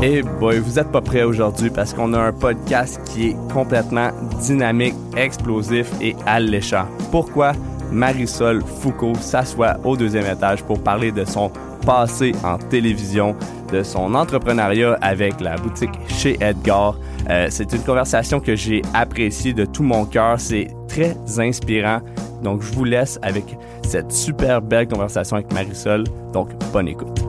[0.00, 4.10] Eh boy, vous êtes pas prêts aujourd'hui parce qu'on a un podcast qui est complètement
[4.40, 6.86] dynamique, explosif et alléchant.
[7.10, 7.50] Pourquoi
[7.90, 11.50] Marisol Foucault s'assoit au deuxième étage pour parler de son
[11.84, 13.34] passé en télévision,
[13.72, 16.96] de son entrepreneuriat avec la boutique chez Edgar?
[17.28, 20.38] Euh, c'est une conversation que j'ai appréciée de tout mon cœur.
[20.38, 21.98] C'est très inspirant.
[22.44, 26.04] Donc, je vous laisse avec cette super belle conversation avec Marisol.
[26.32, 27.27] Donc, bonne écoute.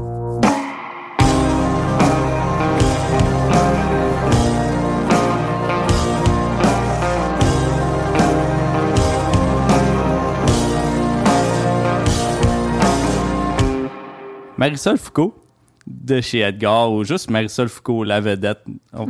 [14.59, 15.33] Marisol Foucault
[15.87, 18.59] de chez Edgar ou juste Marisol Foucault, la vedette.
[18.91, 19.07] On,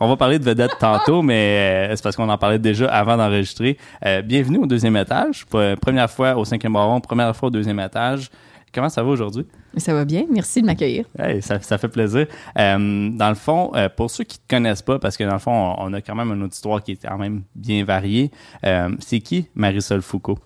[0.00, 3.18] on va parler de vedette tantôt, mais euh, c'est parce qu'on en parlait déjà avant
[3.18, 3.76] d'enregistrer.
[4.06, 5.44] Euh, bienvenue au deuxième étage.
[5.44, 8.30] Première fois au cinquième baron, première fois au deuxième étage.
[8.72, 9.44] Comment ça va aujourd'hui?
[9.76, 10.24] Ça va bien.
[10.32, 11.04] Merci de m'accueillir.
[11.18, 12.26] Hey, ça, ça, fait plaisir.
[12.58, 15.34] Euh, dans le fond, euh, pour ceux qui ne te connaissent pas, parce que dans
[15.34, 18.30] le fond, on, on, a quand même une auditoire qui est quand même bien variée,
[18.64, 20.38] euh, c'est qui Marisol Foucault?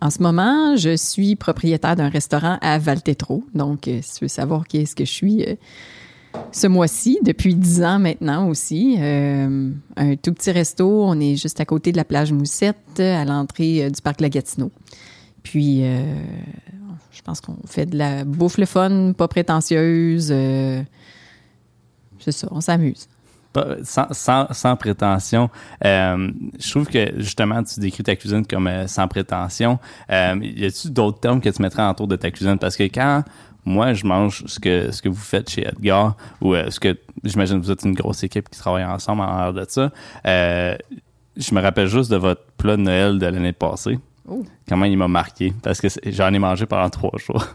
[0.00, 3.42] En ce moment, je suis propriétaire d'un restaurant à Valtetro.
[3.54, 5.56] Donc, euh, si tu veux savoir qui est-ce que je suis euh,
[6.52, 8.96] ce mois-ci, depuis dix ans maintenant aussi.
[8.98, 11.04] Euh, un tout petit resto.
[11.04, 14.70] On est juste à côté de la plage Moussette, à l'entrée du parc La Gatineau.
[15.42, 20.28] Puis, je pense qu'on fait de la bouffe le fun, pas prétentieuse.
[22.18, 23.08] c'est ça, on s'amuse
[23.82, 25.50] sans, sans, prétention.
[25.84, 29.78] Euh, je trouve que justement, tu décris ta cuisine comme euh, sans prétention.
[30.10, 32.58] Euh, y a-tu d'autres termes que tu mettrais autour de ta cuisine?
[32.58, 33.24] Parce que quand
[33.64, 37.58] moi, je mange ce que, ce que vous faites chez Edgar, ou ce que j'imagine
[37.58, 39.90] vous êtes une grosse équipe qui travaille ensemble en l'air de ça,
[40.24, 43.98] je me rappelle juste de votre plat de Noël de l'année passée.
[44.30, 44.42] Oh.
[44.68, 45.54] Comment il m'a marqué?
[45.62, 47.46] Parce que j'en ai mangé pendant trois jours.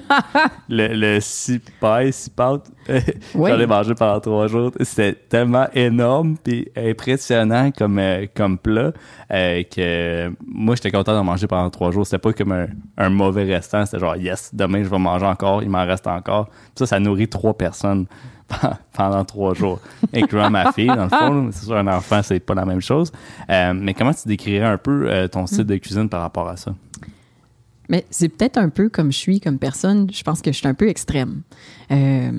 [0.68, 2.70] le, le six pailles, six pâtes,
[3.34, 4.70] j'en ai mangé pendant trois jours.
[4.80, 8.92] C'était tellement énorme et impressionnant comme, euh, comme plat
[9.32, 12.06] euh, que moi j'étais content d'en manger pendant trois jours.
[12.06, 15.64] C'était pas comme un, un mauvais restant, c'était genre yes, demain je vais manger encore,
[15.64, 16.48] il m'en reste encore.
[16.76, 18.06] ça, ça nourrit trois personnes
[18.92, 19.80] pendant trois jours,
[20.12, 21.48] incluant ma fille, dans le fond.
[21.52, 23.12] C'est sûr, un enfant, c'est pas la même chose.
[23.50, 26.56] Euh, mais comment tu décrirais un peu euh, ton style de cuisine par rapport à
[26.56, 26.74] ça?
[27.88, 30.08] Mais c'est peut-être un peu comme je suis comme personne.
[30.10, 31.42] Je pense que je suis un peu extrême.
[31.90, 32.32] Euh,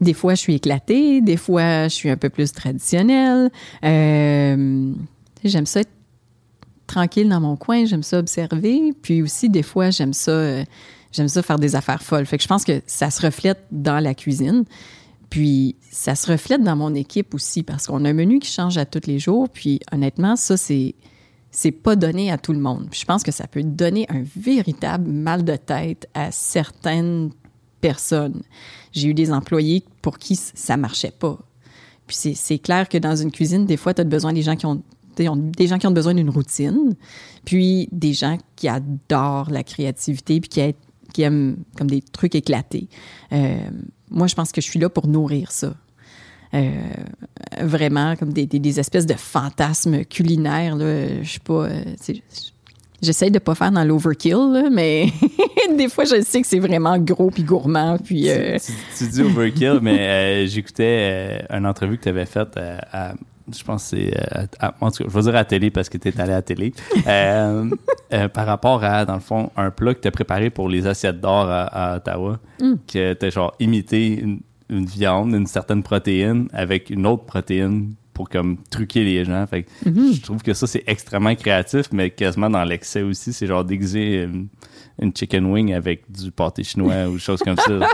[0.00, 1.20] des fois, je suis éclatée.
[1.20, 3.50] Des fois, je suis un peu plus traditionnelle.
[3.82, 4.96] j'aime
[5.66, 5.90] ça être
[6.86, 7.84] tranquille dans mon coin.
[7.84, 8.94] J'aime ça observer.
[9.02, 10.64] Puis aussi, des fois, j'aime ça
[11.12, 12.26] J'aime ça faire des affaires folles.
[12.26, 14.64] Fait que je pense que ça se reflète dans la cuisine.
[15.28, 18.78] Puis ça se reflète dans mon équipe aussi parce qu'on a un menu qui change
[18.78, 19.48] à tous les jours.
[19.48, 20.94] Puis honnêtement, ça, c'est
[21.52, 22.88] c'est pas donné à tout le monde.
[22.92, 27.30] je pense que ça peut donner un véritable mal de tête à certaines
[27.80, 28.42] personnes.
[28.92, 31.38] J'ai eu des employés pour qui ça marchait pas.
[32.06, 34.66] Puis c'est clair que dans une cuisine, des fois, tu as besoin des gens qui
[34.66, 34.82] ont
[35.16, 36.94] des gens qui ont besoin d'une routine,
[37.44, 40.74] puis des gens qui adorent la créativité, puis qui,
[41.20, 42.88] qui aiment comme des trucs éclatés.
[43.32, 43.58] Euh,
[44.10, 45.74] moi, je pense que je suis là pour nourrir ça.
[46.54, 46.70] Euh,
[47.60, 50.74] vraiment, comme des, des, espèces de fantasmes culinaires.
[50.74, 51.22] Là.
[51.22, 51.66] Je suis pas.
[51.66, 51.84] Euh,
[53.00, 55.06] j'essaie de pas faire dans l'overkill, mais
[55.76, 57.98] des fois, je sais que c'est vraiment gros puis gourmand.
[57.98, 58.28] Puis,
[58.98, 63.14] tu, dis overkill, mais j'écoutais une entrevue que tu avais faite à,
[63.56, 64.14] je pense que c'est.
[64.16, 66.32] Euh, en tout cas, je vais dire à la télé parce que tu es allé
[66.32, 66.72] à la télé.
[67.06, 67.70] Euh,
[68.12, 70.86] euh, par rapport à, dans le fond, un plat que tu as préparé pour les
[70.86, 72.74] assiettes d'or à, Ottawa, mm.
[72.86, 74.24] que tu genre imité
[74.68, 79.46] une, viande, une certaine protéine avec une autre protéine pour comme truquer les gens.
[79.46, 80.14] Fait mm-hmm.
[80.14, 83.32] je trouve que ça, c'est extrêmement créatif, mais quasiment dans l'excès aussi.
[83.32, 84.48] C'est genre déguiser une
[85.14, 87.88] chicken wing avec du pâté chinois ou des choses comme ça.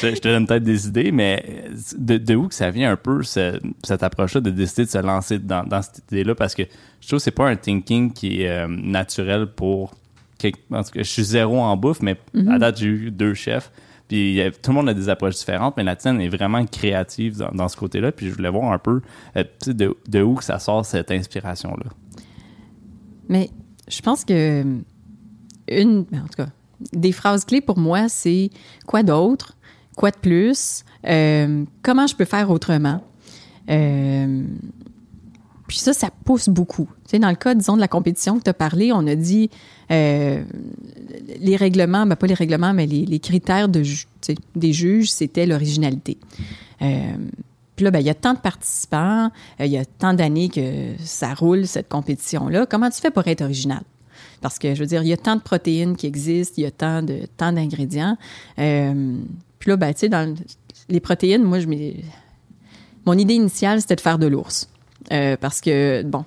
[0.00, 1.64] Je, te donne peut-être des idées, mais
[1.96, 5.82] de, où que ça vient un peu cette approche-là de décider de se lancer dans,
[5.82, 6.34] cette idée-là?
[6.34, 6.62] Parce que
[7.00, 9.94] je trouve que c'est pas un thinking qui est euh, naturel pour...
[10.72, 12.58] En tout cas, je suis zéro en bouffe, mais à mm-hmm.
[12.58, 13.70] date, j'ai eu deux chefs.
[14.10, 17.68] Puis tout le monde a des approches différentes, mais la tienne est vraiment créative dans,
[17.68, 18.10] ce côté-là.
[18.10, 19.02] Puis je voulais voir un peu
[19.36, 21.90] euh, de, de, où que ça sort cette inspiration-là.
[23.28, 23.50] Mais
[23.86, 24.64] je pense que
[25.70, 26.48] une, en tout cas,
[26.92, 28.50] des phrases clés pour moi, c'est
[28.86, 29.56] quoi d'autre,
[29.96, 33.02] quoi de plus, euh, comment je peux faire autrement?
[33.70, 34.44] Euh,
[35.68, 36.88] puis ça, ça pousse beaucoup.
[37.08, 39.50] Tu dans le cas, disons, de la compétition que tu as parlé, on a dit
[39.92, 40.42] euh,
[41.38, 46.18] les règlements, ben pas les règlements, mais les, critères des juges, c'était l'originalité.
[46.78, 50.94] Puis là, ben, il y a tant de participants, il y a tant d'années que
[50.98, 52.66] ça roule, cette compétition-là.
[52.66, 53.82] Comment tu fais pour être original?
[54.40, 56.66] Parce que, je veux dire, il y a tant de protéines qui existent, il y
[56.66, 58.16] a tant de tant d'ingrédients.
[58.58, 59.16] Euh,
[59.58, 60.36] puis là, ben, tu sais, dans le-
[60.88, 61.66] les protéines, moi, je
[63.06, 64.68] mon idée initiale, c'était de faire de l'ours.
[65.12, 66.24] Euh, parce que, bon,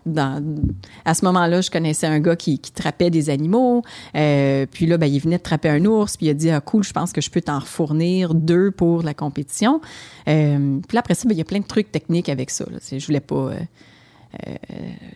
[1.05, 3.83] à ce moment-là, je connaissais un gars qui, qui trappait des animaux.
[4.15, 6.17] Euh, puis là, ben, il venait de trapper un ours.
[6.17, 9.03] Puis il a dit, ah, cool, je pense que je peux t'en fournir deux pour
[9.03, 9.79] la compétition.
[10.25, 12.65] Puis là, après ça, ben, il y a plein de trucs techniques avec ça.
[12.69, 12.79] Là.
[12.91, 13.51] Je voulais pas...
[14.47, 14.55] euh,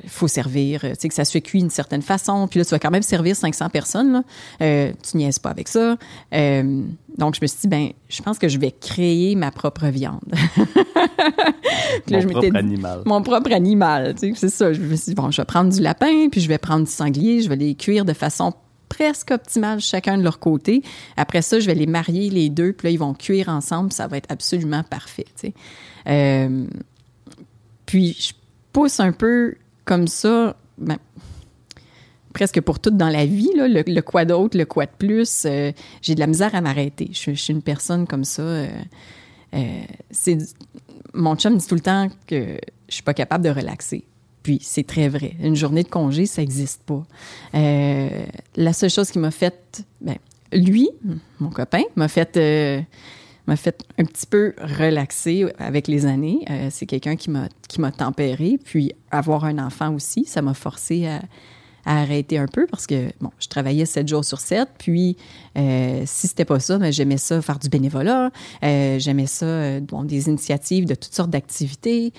[0.03, 2.47] il faut servir, euh, tu sais, que ça se fait cuit d'une certaine façon.
[2.47, 4.11] Puis là, tu vas quand même servir 500 personnes.
[4.13, 4.23] Là.
[4.61, 5.97] Euh, tu niaises pas avec ça.
[6.33, 6.83] Euh,
[7.17, 10.21] donc, je me suis dit, ben, je pense que je vais créer ma propre viande.
[12.07, 13.01] Là, Mon je propre dit- animal.
[13.05, 14.73] Mon propre animal, tu sais, c'est ça.
[14.73, 16.91] Je me suis dit, bon, je vais prendre du lapin, puis je vais prendre du
[16.91, 18.53] sanglier, je vais les cuire de façon
[18.89, 20.81] presque optimale, chacun de leur côté.
[21.17, 24.07] Après ça, je vais les marier les deux, puis là, ils vont cuire ensemble, ça
[24.07, 25.53] va être absolument parfait, tu sais.
[26.07, 26.65] Euh,
[27.85, 28.33] puis, je
[28.77, 30.97] pousse un peu comme ça, ben,
[32.31, 35.45] presque pour tout dans la vie, là, le, quoi d'autre, le quoi de plus.
[35.47, 35.71] euh,
[36.03, 37.07] j'ai de la misère à m'arrêter.
[37.11, 38.43] Je, suis- je suis une personne comme ça.
[38.43, 38.67] euh,
[39.55, 39.81] euh,
[40.11, 40.37] c'est
[41.15, 44.03] mon chum dit tout le temps que je suis pas capable de relaxer.
[44.43, 45.33] Puis c'est très vrai.
[45.41, 47.03] Une journée de congé, ça n'existe pas.
[47.55, 48.09] Euh,
[48.57, 50.17] la seule chose qui m'a fait, ben,
[50.53, 50.87] lui,
[51.39, 52.79] mon copain, m'a fait, euh,
[53.47, 56.39] m'a fait un petit peu relaxer avec les années.
[56.49, 58.59] Euh, c'est quelqu'un qui m'a qui m'a tempéré.
[58.63, 61.21] Puis avoir un enfant aussi, ça m'a forcé à,
[61.85, 64.69] à arrêter un peu parce que, bon, je travaillais sept jours sur sept.
[64.77, 65.17] Puis,
[65.57, 68.31] euh, si c'était pas ça, ben, j'aimais ça faire du bénévolat.
[68.63, 72.11] Euh, j'aimais ça, bon, des initiatives de toutes sortes d'activités.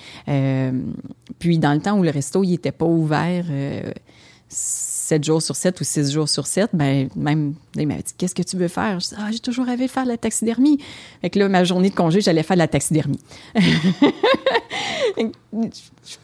[1.39, 3.45] Puis, dans le temps où le resto, il était pas ouvert
[5.09, 8.13] euh, sept jours sur sept ou six jours sur sept, ben, même, il m'avait dit,
[8.17, 9.01] qu'est-ce que tu veux faire?
[9.01, 10.79] Je dis, ah, j'ai toujours rêvé de faire de la taxidermie.
[11.21, 13.21] Fait que là, ma journée de congé, j'allais faire de la taxidermie.
[13.57, 13.63] je,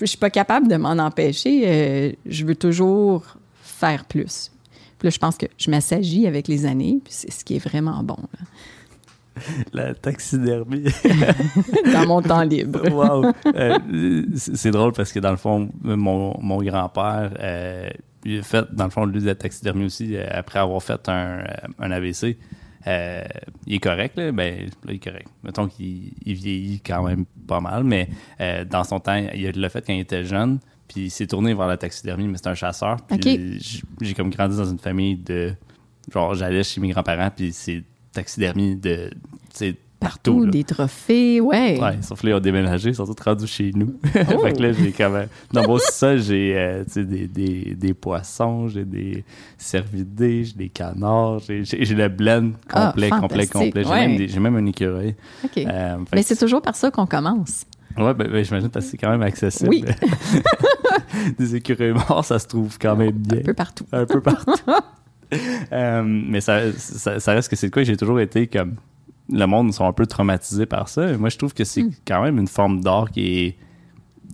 [0.01, 1.63] je suis pas capable de m'en empêcher.
[1.67, 4.51] Euh, je veux toujours faire plus.
[4.99, 7.65] Puis là, je pense que je m'assagis avec les années, puis c'est ce qui est
[7.65, 8.47] vraiment bon là,
[9.73, 10.85] La taxidermie.
[11.93, 12.89] dans mon temps libre.
[12.91, 13.33] wow.
[13.55, 13.79] Euh,
[14.37, 17.89] c'est c'est drôle parce que dans le fond, mon, mon grand-père, euh,
[18.25, 21.09] il a fait, dans le fond, lui, de la taxidermie aussi, euh, après avoir fait
[21.09, 21.45] un, euh,
[21.79, 22.37] un AVC.
[22.87, 23.25] Euh,
[23.67, 24.31] il est correct, là.
[24.33, 25.29] Ben, là, il est correct.
[25.43, 28.09] Mettons qu'il il vieillit quand même pas mal, mais
[28.41, 31.55] euh, dans son temps, il l'a fait quand il était jeune, puis il s'est tourné
[31.55, 32.99] vers la taxidermie, mais c'est un chasseur.
[33.07, 35.55] Puis j'ai comme grandi dans une famille de.
[36.13, 37.83] Genre, j'allais chez mes grands-parents, puis c'est
[38.13, 39.11] taxidermie de.
[40.05, 40.47] Partout.
[40.47, 41.81] Des trophées, ouais.
[41.81, 43.95] Ouais, sauf que là, ils ont déménagé, ils sont tous rendus chez nous.
[44.35, 44.39] Oh!
[44.39, 45.29] fait que là, j'ai quand même.
[45.53, 49.25] Dans mon sol, j'ai euh, des, des, des poissons, j'ai des
[49.59, 53.85] cervidés, j'ai des canards, j'ai le blend Ah, complet, complet, complet.
[53.85, 54.09] J'ai ouais.
[54.09, 55.15] même, même un écureuil.
[55.45, 55.59] OK.
[55.59, 57.65] Euh, Mais c'est toujours par ça qu'on commence.
[57.97, 59.71] Ouais, ben, ben, j'imagine que c'est quand même accessible.
[59.71, 59.85] Oui.
[61.39, 63.39] des écureuils morts, ça se trouve quand même bien.
[63.39, 63.87] Un peu partout.
[63.93, 64.53] Un peu partout.
[65.73, 68.77] Euh, mais ça, ça, ça reste que c'est de quoi j'ai toujours été comme.
[69.31, 71.17] Le monde sont un peu traumatisés par ça.
[71.17, 71.91] Moi, je trouve que c'est Hmm.
[72.07, 73.57] quand même une forme d'art qui est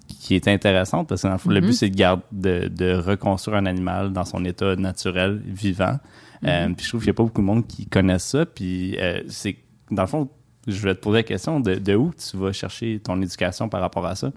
[0.08, 2.94] qui est intéressante parce que dans le, fond, le but, c'est de, garder, de, de
[2.94, 5.96] reconstruire un animal dans son état naturel, vivant.
[6.44, 6.74] Euh, Mm-hmm.
[6.74, 8.44] puis je trouve qu'il n'y a pas beaucoup de monde qui connaissent ça.
[8.46, 9.56] Puis euh, c'est,
[9.90, 10.28] dans le fond,
[10.66, 13.80] je vais te poser la question de, de où tu vas chercher ton éducation par
[13.80, 14.30] rapport à ça.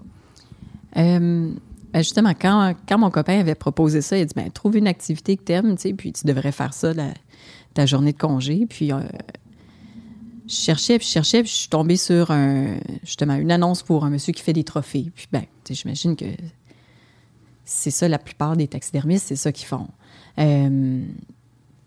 [0.96, 1.50] Euh,
[1.92, 4.86] ben justement, quand, quand mon copain avait proposé ça, il a dit ben, trouve une
[4.86, 7.14] activité que tu aimes, puis tu devrais faire ça la-
[7.74, 8.66] ta journée de congé.
[8.68, 8.90] Puis
[10.46, 12.32] je cherchais, puis je cherchais, puis je suis tombée sur
[13.02, 15.10] justement une annonce pour un monsieur qui fait des trophées.
[15.14, 16.26] Puis ben, j'imagine que
[17.64, 19.88] c'est ça la plupart des taxidermistes, c'est ça qu'ils font.
[20.38, 21.02] Euh,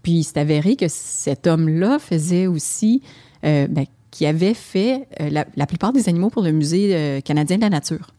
[0.04, 3.02] puis c'est avéré que cet homme-là faisait aussi,
[3.46, 7.58] euh, ben, qui avait fait euh, la, la plupart des animaux pour le Musée canadien
[7.58, 8.12] de la nature.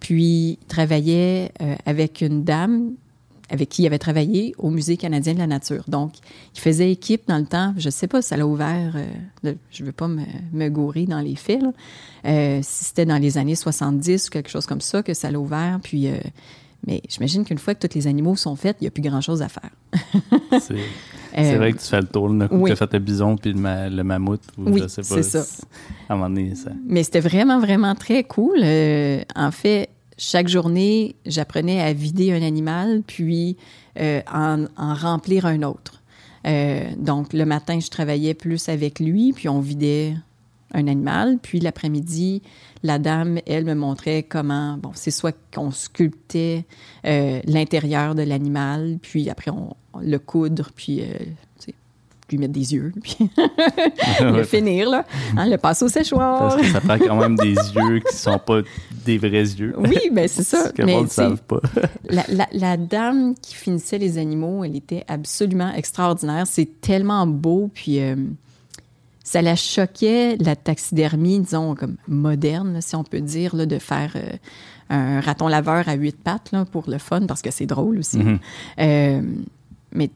[0.00, 1.52] Puis il travaillait
[1.84, 2.92] avec une dame
[3.50, 5.84] avec qui il avait travaillé au Musée canadien de la nature.
[5.88, 6.12] Donc,
[6.54, 7.72] il faisait équipe dans le temps.
[7.78, 9.06] Je ne sais pas si ça l'a ouvert, euh,
[9.42, 11.72] le- je ne veux pas me, me gourer dans les là.
[12.26, 15.38] Euh, si c'était dans les années 70 ou quelque chose comme ça que ça l'a
[15.40, 15.78] ouvert.
[15.82, 16.18] Puis, euh,
[16.86, 19.40] mais j'imagine qu'une fois que tous les animaux sont faits, il n'y a plus grand-chose
[19.42, 19.70] à faire.
[20.60, 20.76] C'est,
[21.34, 22.30] c'est Euh, vrai que tu fais le tour.
[22.50, 22.70] Oui.
[22.70, 24.40] tu as fait le bison puis le, ma- le mammouth.
[24.56, 25.22] Ou Oui, je sais pas.
[25.22, 25.44] c'est ça.
[26.08, 26.70] À un moment donné, ça.
[26.86, 28.58] Mais c'était vraiment, vraiment très cool.
[29.36, 33.56] En fait, chaque journée, j'apprenais à vider un animal, puis
[33.98, 36.02] euh, en, remplir un autre.
[36.46, 40.14] Euh, donc, le matin, je travaillais plus avec lui, puis on vidait
[40.74, 41.38] un animal.
[41.40, 42.42] Puis l'après-midi,
[42.82, 46.64] la dame, elle me montrait comment, bon, c'est soit qu'on sculptait
[47.06, 51.02] euh, l'intérieur de l'animal, puis après on, le coudre, puis
[52.30, 53.16] lui mettre des yeux, puis
[54.20, 55.04] le finir, là,
[55.36, 56.40] hein, le passer au séchoir.
[56.40, 58.60] Parce que ça prend quand même des yeux qui sont pas
[59.04, 59.74] des vrais yeux.
[59.78, 60.70] Oui, ben c'est ça.
[60.72, 61.60] Que Mais, ne savent pas.
[62.08, 66.46] la, la- la dame qui finissait les animaux, elle était absolument extraordinaire.
[66.46, 68.16] C'est tellement beau, puis euh,
[69.24, 74.12] ça la choquait, la taxidermie, disons, comme moderne, si on peut dire, là, de faire
[74.16, 74.30] euh,
[74.90, 78.20] un raton laveur à huit pattes là, pour le fun, parce que c'est drôle aussi.
[78.78, 79.20] Euh,
[79.92, 80.10] mais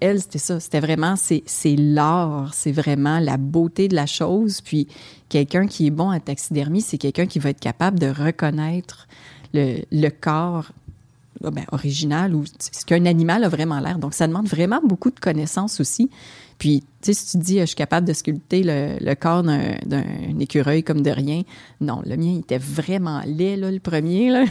[0.00, 0.60] elle, c'était ça.
[0.60, 4.60] C'était vraiment, c'est l'art, c'est vraiment la beauté de la chose.
[4.60, 4.88] Puis
[5.28, 9.08] quelqu'un qui est bon à taxidermie, c'est quelqu'un qui va être capable de reconnaître
[9.52, 10.72] le, corps
[11.42, 13.98] ah ben, original ou ce qu'un animal a vraiment l'air.
[13.98, 16.10] Donc, ça demande vraiment beaucoup de connaissances aussi.
[16.60, 19.14] Puis, tu sais, si tu te dis, euh, je suis capable de sculpter le, le
[19.14, 21.40] corps d'un d'un écureuil comme de rien,
[21.80, 24.28] non, le mien, il était vraiment laid, là, le premier.
[24.28, 24.44] Là.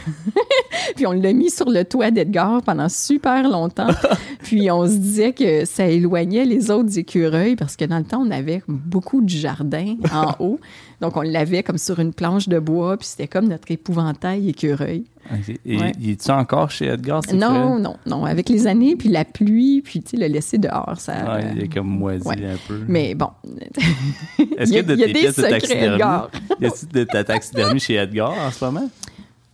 [0.96, 3.94] Puis, on l'a mis sur le toit d'Edgar pendant super longtemps.
[4.42, 8.22] Puis, on se disait que ça éloignait les autres écureuils parce que dans le temps,
[8.26, 10.58] on avait beaucoup de jardin en haut.
[11.00, 12.96] Donc, on l'avait comme sur une planche de bois.
[12.98, 15.04] Puis, c'était comme notre épouvantail écureuil.
[15.64, 15.92] Et Ouais.
[16.00, 17.22] il est-tu encore chez Edgar?
[17.32, 18.24] Non, non, non.
[18.24, 21.34] Avec les années, puis la pluie, puis le laisser dehors, ça.
[21.36, 22.36] Ouais, il est comme moisi ouais.
[22.44, 22.80] un peu.
[22.88, 23.28] Mais bon.
[24.58, 25.98] Est-ce a- que de a tes des pièces de taxidermie,
[26.60, 28.90] y a-t-il de ta taxidermie chez Edgar en ce moment?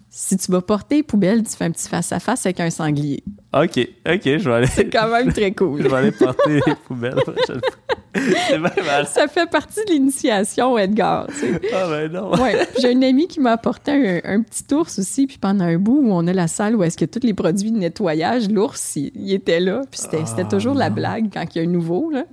[0.08, 3.22] Si tu vas porter poubelle, tu fais un petit face-à-face avec un sanglier.
[3.52, 5.82] Ok, ok, je vais aller, C'est quand même très je cool.
[5.82, 7.85] vais aller porter les poubelles la prochaine fois.
[8.48, 9.06] C'est bien mal.
[9.06, 11.26] Ça fait partie de l'initiation, Edgar.
[11.28, 11.60] tu sais.
[11.74, 12.30] Ah ben non.
[12.40, 12.66] Ouais.
[12.80, 13.92] J'ai une amie qui m'a apporté
[14.24, 16.82] un, un petit ours aussi, puis pendant un bout où on a la salle où
[16.82, 20.44] est-ce que tous les produits de nettoyage, l'ours, il, il était là, puis c'était Ah,
[20.44, 22.24] toujours la blague quand il y a un nouveau, là.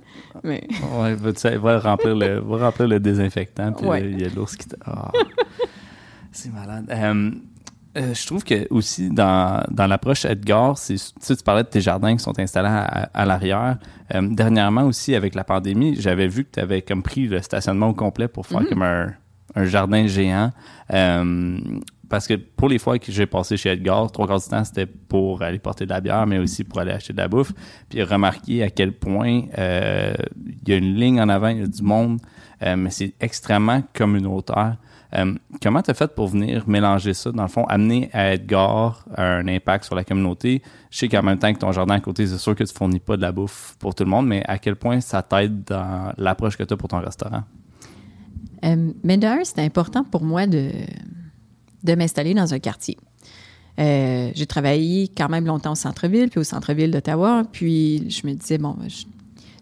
[0.42, 0.66] Mais
[0.98, 4.00] Ouais, va, tu sais, va remplir le, va remplir le désinfectant, puis Ouais.
[4.10, 4.66] il y a l'ours qui...
[4.68, 5.10] te- Ah.
[6.32, 6.86] c'est malade.
[6.90, 7.30] Euh,
[7.96, 11.68] euh, je trouve que aussi dans, dans l'approche Edgar, c'est, tu sais, tu parlais de
[11.68, 13.78] tes jardins qui sont installés à, à l'arrière.
[14.14, 17.88] Euh, dernièrement aussi, avec la pandémie, j'avais vu que tu avais comme pris le stationnement
[17.88, 19.12] au complet pour faire comme un,
[19.54, 20.50] un jardin géant.
[20.92, 21.58] Euh,
[22.08, 24.86] parce que pour les fois que j'ai passé chez Edgar, trois quarts du temps, c'était
[24.86, 27.52] pour aller porter de la bière, mais aussi pour aller acheter de la bouffe.
[27.88, 30.14] Puis remarquer à quel point euh,
[30.62, 32.20] il y a une ligne en avant, il y a du monde,
[32.62, 34.76] euh, mais c'est extrêmement communautaire.
[35.16, 39.04] Euh, comment tu as fait pour venir mélanger ça, dans le fond, amener à Edgar
[39.16, 40.60] un impact sur la communauté?
[40.90, 42.98] Je sais qu'en même temps que ton jardin à côté, c'est sûr que tu fournis
[42.98, 46.12] pas de la bouffe pour tout le monde, mais à quel point ça t'aide dans
[46.18, 47.44] l'approche que tu as pour ton restaurant?
[48.64, 50.70] Euh, mais d'un, c'était important pour moi de,
[51.84, 52.96] de m'installer dans un quartier.
[53.78, 58.32] Euh, j'ai travaillé quand même longtemps au centre-ville, puis au centre-ville d'Ottawa, puis je me
[58.32, 59.04] disais, bon, je-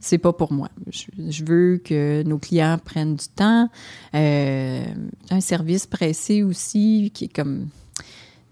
[0.03, 0.69] c'est pas pour moi.
[0.91, 3.69] Je, veux que nos clients prennent du temps.
[4.15, 4.85] Euh,
[5.31, 7.69] un service pressé aussi, qui est comme.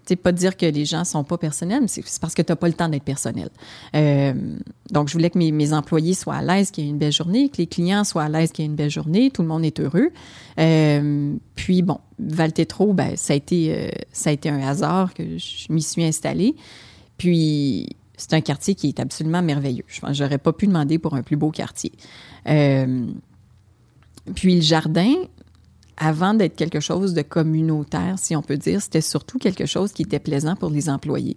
[0.07, 2.51] Sais, pas dire que les gens sont pas personnels, mais c'est c'est parce que tu
[2.51, 3.49] n'as pas le temps d'être personnel.
[3.95, 4.33] Euh,
[4.91, 7.49] donc, je voulais que mes, employés soient à l'aise, qu'il y ait une belle journée,
[7.49, 9.65] que les clients soient à l'aise, qu'il y ait une belle journée, tout le monde
[9.65, 10.11] est heureux.
[10.59, 15.73] Euh, puis, bon, Valtetro, ben, ça, a été, ça a été un hasard que je
[15.73, 16.57] m'y suis installée.
[17.19, 17.89] Puis,
[18.21, 19.85] c'est un quartier qui est absolument merveilleux.
[19.87, 21.93] Je pense j'aurais pas pu demander pour un plus beau quartier.
[22.47, 23.07] Euh,
[24.35, 25.15] puis, le jardin,
[25.97, 30.03] avant d'être quelque chose de communautaire, si on peut dire, c'était surtout quelque chose qui
[30.03, 31.37] était plaisant pour les employés.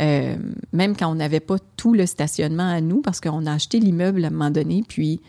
[0.00, 0.36] Euh,
[0.72, 4.24] même quand on n'avait pas tout le stationnement à nous, parce qu'on a acheté l'immeuble
[4.24, 5.20] à un moment donné, puis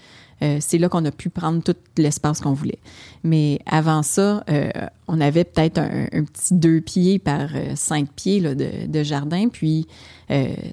[0.43, 2.79] euh, c'est là qu'on a pu prendre tout l'espace qu'on voulait.
[3.23, 4.69] Mais avant ça, euh,
[5.07, 9.87] on avait peut-être un, petit deux pieds par euh, cinq pieds là, de, jardin, puis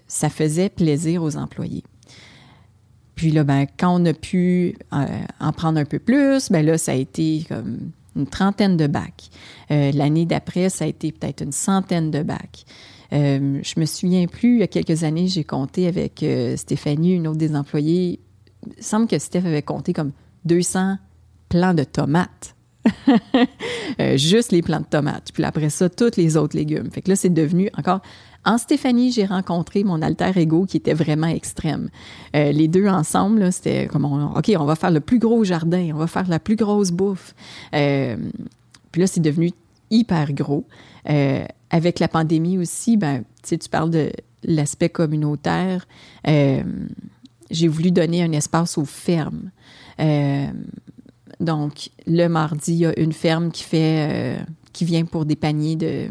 [0.09, 1.85] ça faisait plaisir aux employés.
[3.15, 6.91] Puis là, ben, quand on a pu en prendre un peu plus, ben là, ça
[6.91, 9.31] a été comme une trentaine de bacs.
[9.71, 12.65] L'année d'après, ça a été peut-être une centaine de bacs.
[13.13, 16.25] Je me souviens plus, il y a quelques années, j'ai compté avec
[16.57, 18.19] Stéphanie, une autre des employés.
[18.77, 20.13] Il semble que Steph avait compté comme
[20.45, 20.97] 200
[21.49, 22.55] plants de tomates.
[24.01, 25.31] Euh, juste les plants de tomates.
[25.33, 26.91] Puis après ça, tous les autres légumes.
[26.91, 28.01] Fait que là, c'est devenu encore.
[28.45, 31.91] En Stéphanie, j'ai rencontré mon alter ego qui était vraiment extrême.
[32.35, 35.91] Euh, les deux ensemble, c'était comme on- OK, on va faire le plus gros jardin,
[35.95, 37.35] on va faire la plus grosse bouffe.
[37.75, 38.17] Euh,
[38.91, 39.53] puis là, c'est devenu
[39.91, 40.65] hyper gros.
[41.71, 44.11] Avec la pandémie aussi, ben, tu parles de
[44.43, 45.87] l'aspect communautaire.
[47.51, 49.51] J'ai voulu donner un espace aux fermes.
[50.01, 50.47] Euh,
[51.41, 55.37] donc, le mardi, il y a une ferme qui fait, euh, qui vient pour des
[55.37, 56.09] paniers de,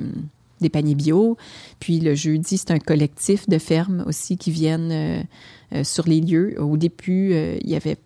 [0.62, 1.38] des paniers bio.
[1.80, 5.25] Puis le jeudi, c'est un collectif de fermes aussi qui viennent
[5.74, 6.62] euh, sur les lieux.
[6.62, 7.98] Au début, il y avait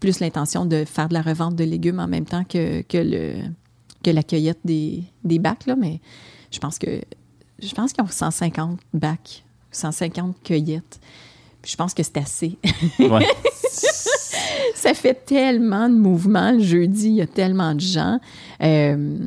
[0.00, 3.34] plus l'intention de faire de la revente de légumes en même temps que, que, le,
[4.02, 6.00] que la cueillette des, des bacs, là, mais
[6.50, 7.00] je pense que
[7.62, 11.00] je pense qu'ils ont 150 bacs, 150 cueillettes.
[11.64, 12.58] Je pense que c'est assez.
[12.98, 13.26] Ouais.
[14.74, 18.18] ça fait tellement de mouvements le jeudi, il y a tellement de gens.
[18.62, 19.18] Euh,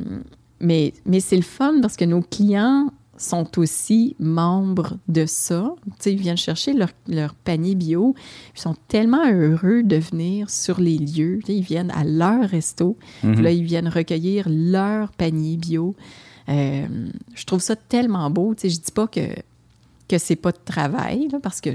[0.60, 5.74] mais mais c'est le fun parce que nos clients sont aussi membres de ça.
[6.04, 8.14] Ils viennent chercher leur, leur panier bio.
[8.54, 11.40] Ils sont tellement heureux de venir sur les lieux.
[11.48, 12.96] Ils viennent à leur resto.
[13.22, 15.94] Puis là, ils viennent recueillir leur panier bio.
[16.48, 16.86] Euh,
[17.34, 18.54] je trouve ça tellement beau.
[18.56, 19.28] Sais, je dis pas que,
[20.08, 21.70] que c'est pas de travail, là, parce que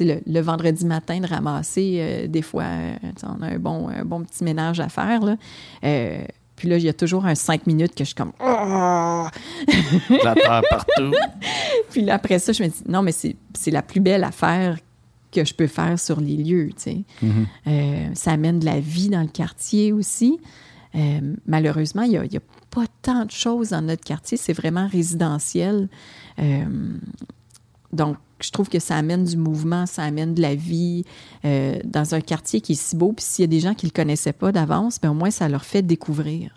[0.00, 4.04] le, le vendredi matin, de ramasser, euh, des fois, euh, on a un bon, un
[4.04, 5.20] bon petit ménage à faire.
[5.20, 5.36] Là.
[5.84, 6.24] Euh,
[6.56, 8.32] puis là, il y a toujours un cinq minutes que je suis comme...
[8.40, 9.26] Oh!
[10.24, 11.12] La terre partout.
[11.90, 14.76] Puis là, après ça, je me dis, non, mais c'est la plus belle affaire
[15.32, 17.04] que je peux faire sur les lieux, tu sais.
[17.66, 20.38] Euh, ça amène de la vie dans le quartier aussi.
[20.94, 24.36] Euh, malheureusement, il n'y a, pas tant de choses dans notre quartier.
[24.36, 25.88] C'est vraiment résidentiel.
[26.38, 26.64] Euh,
[27.92, 31.04] donc, je trouve que ça amène du mouvement, ça amène de la vie
[31.44, 33.12] euh, dans un quartier qui est si beau.
[33.12, 35.30] Puis s'il y a des gens qui ne le connaissaient pas d'avance, ben au moins,
[35.30, 36.54] ça leur fait découvrir.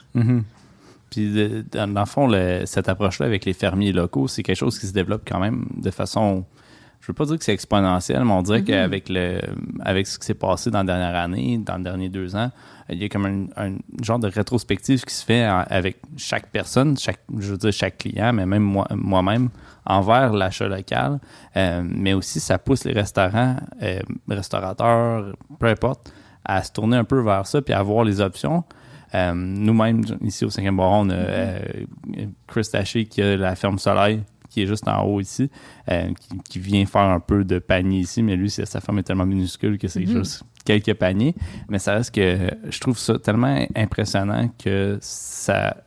[1.10, 4.77] Puis, de- dans le fond, le- cette approche-là avec les fermiers locaux, c'est quelque chose
[4.80, 6.44] qui se développe quand même de façon.
[7.00, 9.39] Je veux pas dire que c'est exponentiel, mais on dirait qu'avec le,
[9.82, 12.50] avec ce qui s'est passé dans la dernière année, dans les derniers deux ans,
[12.89, 13.25] il y a comme
[13.56, 17.72] un, un genre de rétrospective qui se fait avec chaque personne, chaque, je veux dire
[17.72, 19.50] chaque client, mais même moi, moi-même,
[19.86, 21.20] envers l'achat local.
[21.56, 26.12] Euh, mais aussi, ça pousse les restaurants, euh, restaurateurs, peu importe,
[26.44, 28.63] à se tourner un peu vers ça puis à voir les options.
[29.13, 31.60] Euh, Nous-mêmes, ici au 5e Baron, on a euh,
[32.48, 35.50] Chris Taché qui a la ferme Soleil, qui est juste en haut ici,
[35.88, 39.25] qui, qui vient faire un peu de panier ici, mais lui, sa ferme est tellement
[39.25, 41.36] minuscule que c'est juste quelques paniers.
[41.70, 45.78] Mais ça reste que je trouve ça tellement impressionnant que ça,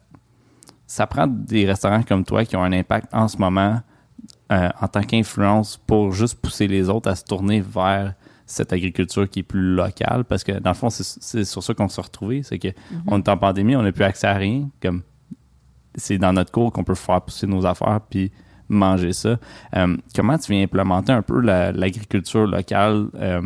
[0.87, 3.81] ça prend des restaurants comme toi qui ont un impact en ce moment
[4.53, 8.15] euh, en tant qu'influence pour juste pousser les autres à se tourner vers
[8.47, 11.89] cette agriculture qui est plus locale parce que dans le fond c'est sur ça qu'on
[11.89, 12.69] s'est retrouvé c'est que
[13.07, 15.03] on est en pandémie on n'a plus accès à rien comme
[15.95, 18.33] c'est dans notre cours qu'on peut faire pousser nos affaires puis
[18.69, 19.37] manger ça
[19.77, 23.43] Euh, comment tu viens implémenter un peu la- l'agriculture locale euh,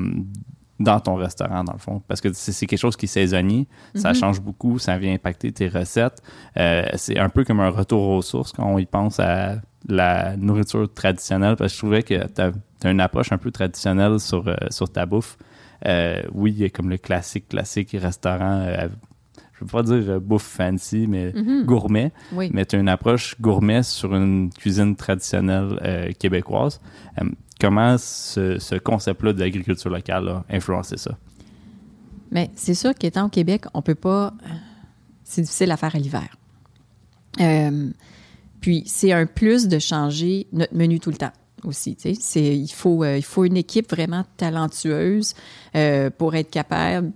[0.79, 2.03] dans ton restaurant, dans le fond?
[2.09, 5.69] Parce que c'est quelque chose qui est saisonnier, ça change beaucoup, ça vient impacter tes
[5.69, 6.21] recettes.
[6.57, 9.57] Euh, c'est un peu comme un retour aux sources quand on y pense à
[9.88, 12.53] la nourriture traditionnelle, parce que je trouvais que tu as,
[12.90, 15.37] une approche un peu traditionnelle sur, euh, sur ta bouffe.
[15.87, 18.88] Euh, oui, il y a comme le classique, classique restaurant, euh,
[19.55, 21.33] je veux pas dire bouffe fancy, mais
[21.64, 22.51] gourmet Oui.
[22.53, 26.81] mais tu as une approche gourmet sur une cuisine traditionnelle québécoise.
[27.61, 31.16] Comment ce, ce concept-là de l'agriculture locale a influencé ça?
[32.33, 34.33] Mais c'est sûr qu'étant au Québec, on peut pas.
[35.23, 36.37] C'est difficile à faire à l'hiver.
[37.40, 37.90] Euh,
[38.62, 41.33] puis c'est un plus de changer notre menu tout le temps
[41.64, 41.96] aussi.
[42.35, 45.35] il faut euh, il faut une équipe vraiment talentueuse
[45.77, 47.12] euh, pour être capable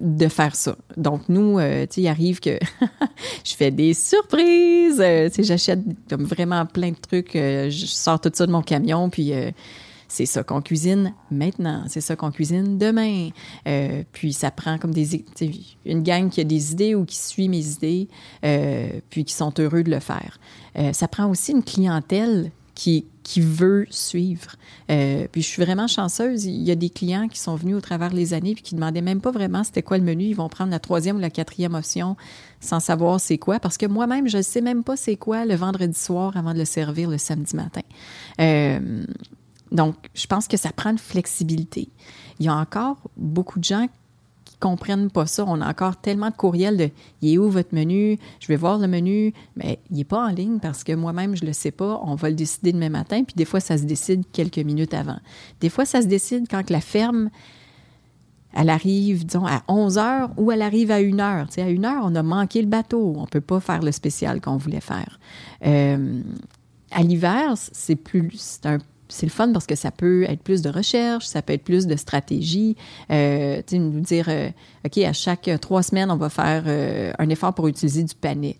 [0.00, 0.76] de faire ça.
[0.96, 2.58] Donc nous, euh, il arrive que
[3.44, 4.96] je fais des surprises.
[4.96, 7.32] tu sais, j'achète comme vraiment plein de trucs.
[7.32, 9.32] je sors tout ça de mon camion, puis
[10.14, 11.82] c'est ça qu'on cuisine maintenant.
[11.88, 13.30] C'est ça qu'on cuisine demain.
[13.66, 15.24] Euh, puis ça prend comme des
[15.84, 18.08] une gang qui a des idées ou qui suit mes idées,
[18.44, 20.38] euh, puis qui sont heureux de le faire.
[20.78, 23.04] Euh, ça prend aussi une clientèle qui,
[23.36, 24.56] veut suivre.
[24.86, 26.44] Puis je suis vraiment chanceuse.
[26.44, 29.00] Il y a des clients qui sont venus au travers les années puis qui demandaient
[29.00, 30.24] même pas vraiment c'était quoi le menu.
[30.24, 32.16] Ils vont prendre la troisième ou la quatrième option
[32.60, 33.58] sans savoir c'est quoi.
[33.58, 36.58] Parce que moi-même, je ne sais même pas c'est quoi le vendredi soir avant de
[36.58, 37.82] le servir le samedi matin.
[39.74, 41.88] Donc, je pense que ça prend une flexibilité.
[42.38, 43.88] Il y a encore beaucoup de gens
[44.44, 45.44] qui comprennent pas ça.
[45.48, 46.90] On a encore tellement de courriels de
[47.22, 48.18] il est où votre menu?
[48.38, 51.44] Je vais voir le menu, mais il est pas en ligne parce que moi-même je
[51.44, 52.00] le sais pas.
[52.04, 55.18] On va le décider demain matin, puis des fois ça se décide quelques minutes avant.
[55.60, 57.30] Des fois ça se décide quand la ferme
[58.56, 61.48] elle arrive, disons, à 11 heures ou elle arrive à 1 heure.
[61.48, 63.14] Tu sais, à 1 heure, on a manqué le bateau.
[63.16, 65.18] On peut pas faire le spécial qu'on voulait faire.
[65.66, 66.22] Euh,
[66.92, 68.78] à l'hiver, c'est plus, c'est un
[69.14, 71.86] c'est le fun parce que ça peut être plus de recherche, ça peut être plus
[71.86, 72.76] de stratégie.
[73.10, 74.48] Euh, nous dire, euh,
[74.84, 78.14] OK, à chaque euh, trois semaines, on va faire euh, un effort pour utiliser du
[78.14, 78.56] panais.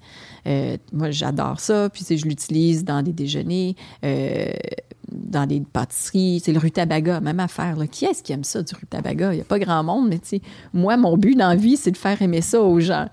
[0.46, 1.88] Euh, moi, j'adore ça.
[1.90, 3.74] Puis, je l'utilise dans des déjeuners,
[5.10, 6.40] dans des pâtisseries.
[6.44, 7.76] C'est le rutabaga, même affaire.
[7.90, 9.32] Qui est-ce qui aime ça, du rutabaga?
[9.32, 10.40] Il n'y a pas grand monde, mais
[10.72, 13.08] moi, mon but dans vie, c'est de faire aimer ça aux gens.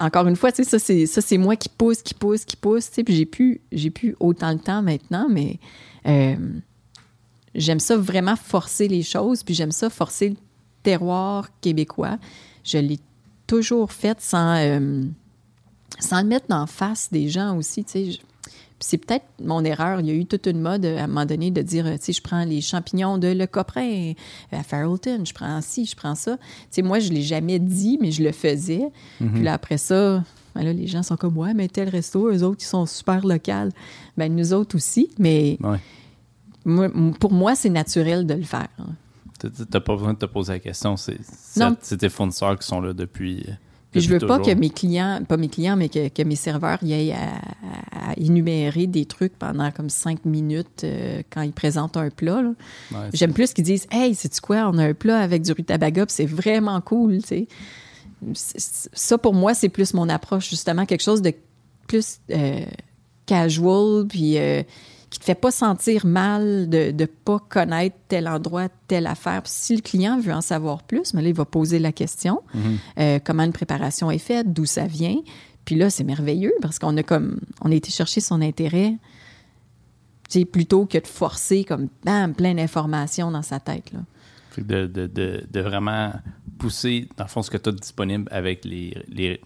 [0.00, 2.56] Encore une fois, tu sais, ça, c'est, ça, c'est moi qui pousse, qui pousse, qui
[2.56, 5.58] pousse, j'ai plus, j'ai autant le temps maintenant, mais
[6.06, 6.36] euh,
[7.54, 10.36] j'aime ça vraiment forcer les choses, puis j'aime ça forcer le
[10.82, 12.18] terroir québécois.
[12.64, 12.98] Je l'ai
[13.46, 15.04] toujours fait sans, euh,
[15.98, 17.84] sans le mettre en face des gens aussi.
[18.82, 20.00] C'est peut-être mon erreur.
[20.00, 21.92] Il y a eu toute une mode euh, à un moment donné de dire, euh,
[21.98, 24.12] tu sais, je prends les champignons de Le Coprin euh,
[24.58, 26.36] à Farrellton, je prends ci, je prends ça.
[26.38, 28.90] Tu sais, moi, je l'ai jamais dit, mais je le faisais.
[29.18, 32.42] Puis là, après ça, ben là, les gens sont comme, ouais, mais tel resto, eux
[32.42, 33.68] autres, ils sont super locaux.
[34.16, 35.78] Ben nous autres aussi, mais Ouais.
[36.64, 36.90] moi-
[37.20, 38.68] pour moi, c'est naturel de le faire.
[38.78, 38.86] hein.
[39.38, 40.96] T'as- T'as pas besoin de te poser la question.
[40.96, 43.44] C'est tes fournisseurs qui sont là depuis.
[43.92, 46.78] Puis je veux pas que mes clients, pas mes clients, mais que, que mes serveurs
[46.82, 51.96] y aient à, à énumérer des trucs pendant comme cinq minutes euh, quand ils présentent
[51.96, 52.42] un plat.
[52.92, 56.04] Ouais, J'aime plus qu'ils disent Hey, sais-tu quoi, on a un plat avec du rutabaga,
[56.08, 57.48] c'est vraiment cool, tu sais.
[58.34, 61.32] C'est- c'est- Ça, pour moi, c'est plus mon approche, justement, quelque chose de
[61.88, 62.60] plus euh,
[63.26, 64.62] casual, puis euh,
[65.10, 69.42] qui te fait pas sentir mal de ne pas connaître tel endroit, telle affaire.
[69.42, 72.42] Puis si le client veut en savoir plus, mais là, il va poser la question
[72.98, 75.16] euh, comment une préparation est faite, d'où ça vient.
[75.64, 78.94] Puis là, c'est merveilleux parce qu'on a comme on a été chercher son intérêt
[80.52, 83.92] plutôt que de forcer comme bam, plein d'informations dans sa tête.
[83.92, 84.00] Là.
[84.58, 86.12] De, de, de, de vraiment
[86.58, 89.40] pousser, dans le fond, ce que tu as disponible avec les, les,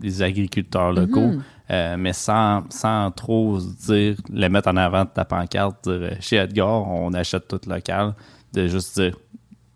[0.00, 1.42] les agriculteurs locaux, Mhm.
[1.70, 5.92] euh, mais sans, sans trop se dire, les mettre en avant de ta pancarte, dire
[6.02, 8.14] euh, chez Edgar, on achète tout local,
[8.52, 9.16] de juste dire,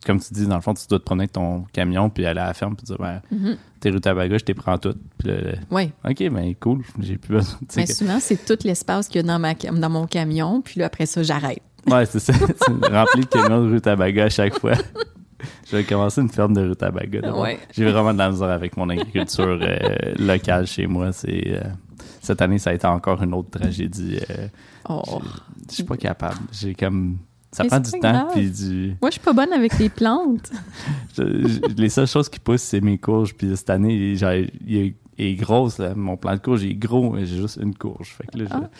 [0.06, 2.40] comme tu dis, dans le fond, tu dois te promener avec ton camion, puis aller
[2.40, 3.56] à la ferme, puis dire, ben, Mhm.
[3.80, 4.78] tes rutabagas, je t'ai prends.
[4.78, 4.92] Puis
[5.24, 5.34] là,
[5.70, 5.92] Oui.
[6.08, 7.58] OK, ben cool, j'ai plus besoin.
[7.76, 10.60] Mais que- souvent, c'est tout l'espace qu'il y a dans, ma, dans mon camion.
[10.60, 11.62] Puis là, après ça, j'arrête.
[11.88, 12.32] Ouais, c'est ça.
[12.66, 14.72] Tu remplis le camion de rutabaga à chaque fois.
[15.70, 17.32] Je vais commencer une ferme de rutabaga.
[17.34, 17.58] Ouais.
[17.72, 19.78] J'ai vraiment de la misère avec mon agriculture euh,
[20.18, 21.12] locale chez moi.
[21.12, 21.60] C'est euh,
[22.20, 24.18] cette année, ça a été encore une autre tragédie.
[24.30, 24.48] euh,
[24.88, 25.02] Oh.
[25.68, 26.38] je- suis pas capable.
[26.52, 27.18] J'ai comme
[27.52, 28.96] ça Mais prend du temps puis du.
[29.00, 30.50] Moi, je suis pas bonne avec les plantes.
[31.16, 33.34] je- je- les seules choses qui poussent, c'est mes courges.
[33.34, 35.78] Puis cette année, il est, grosse.
[35.78, 35.94] là.
[35.94, 38.08] Mon plant de courge est gros, j'ai juste une courge.
[38.16, 38.70] Fait que là, je- Ah.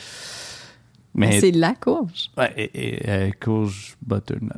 [1.14, 2.30] Mais C'est la courge.
[2.38, 2.70] ouais, et,
[3.04, 4.50] et, euh, courge butternut.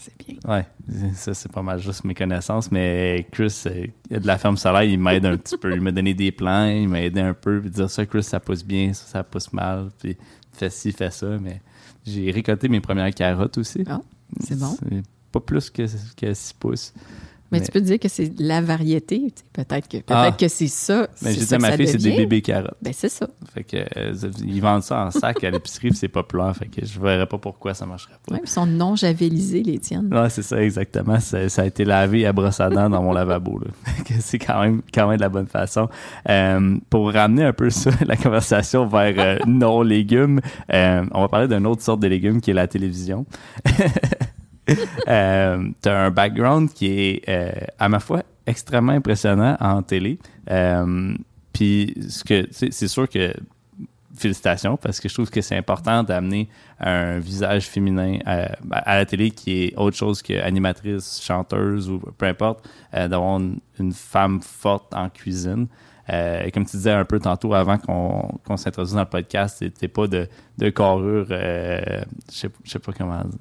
[0.00, 0.36] C'est bien.
[0.50, 0.66] Ouais,
[1.14, 4.38] ça c'est pas mal juste mes connaissances, mais Chris, euh, il y a de la
[4.38, 5.74] ferme solaire, il m'aide un petit peu.
[5.74, 8.40] Il m'a donné des plans, il m'a aidé un peu, puis dire ça, Chris, ça
[8.40, 10.16] pousse bien, ça, ça pousse mal, puis
[10.52, 11.60] fais ci, fais ça, mais
[12.06, 13.84] j'ai récolté mes premières carottes aussi.
[13.86, 14.00] Ah,
[14.40, 14.74] c'est bon.
[15.32, 15.82] Pas plus que,
[16.16, 16.94] que 6 pouces.
[17.52, 19.18] Mais, Mais- tu peux te dire que c'est la variété.
[19.18, 19.44] tu sais.
[19.52, 20.30] Peut-être que, peut Ah.
[20.38, 21.08] que c'est ça.
[21.22, 22.76] Mais j'ai dit à ma fille, c'est des bébés carottes.
[22.80, 23.28] Ben, c'est ça.
[23.52, 27.00] Fait que euh, ils vendent ça en sac à l'épicerie, c'est populaire, fait que je
[27.00, 28.34] verrais pas pourquoi ça marcherait pas.
[28.34, 30.08] Ouais, puis ils sont non javelisés, les tiennes.
[30.14, 31.18] Ouais, c'est ça, exactement.
[31.20, 33.60] Ça, ça a été lavé à brosse à dents dans mon lavabo.
[34.20, 35.88] c'est quand même, quand même de la bonne façon.
[36.28, 40.40] Euh, pour ramener un peu ça, la conversation vers euh, nos légumes,
[40.72, 43.26] euh, on va parler d'une autre sorte de légumes qui est la télévision.
[45.08, 50.18] Euh, T'as un background qui est, euh, à ma foi, extrêmement impressionnant en télé.
[50.50, 51.14] Euh,
[51.52, 53.32] Puis, ce que c'est sûr que
[54.20, 59.06] félicitations parce que je trouve que c'est important d'amener un visage féminin à, à la
[59.06, 64.94] télé qui est autre chose qu'animatrice, chanteuse ou peu importe, euh, d'avoir une, femme forte
[64.94, 65.66] en cuisine.
[66.12, 70.06] Euh, comme tu disais un peu tantôt avant qu'on s'introduise dans le podcast, c'était pas
[70.06, 70.28] de,
[70.58, 72.02] de carrure, euh,
[72.32, 73.38] je sais pas comment dire.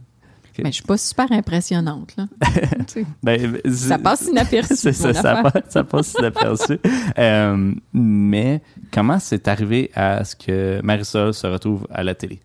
[0.63, 2.27] Mais je suis pas super impressionnante, là.
[2.87, 4.75] Tu sais, Ben, ça passe inaperçu.
[4.75, 6.77] c'est ça, passe, ça passe inaperçu.
[7.17, 12.39] Euh, mais comment c'est arrivé à ce que Marisol se retrouve à la télé?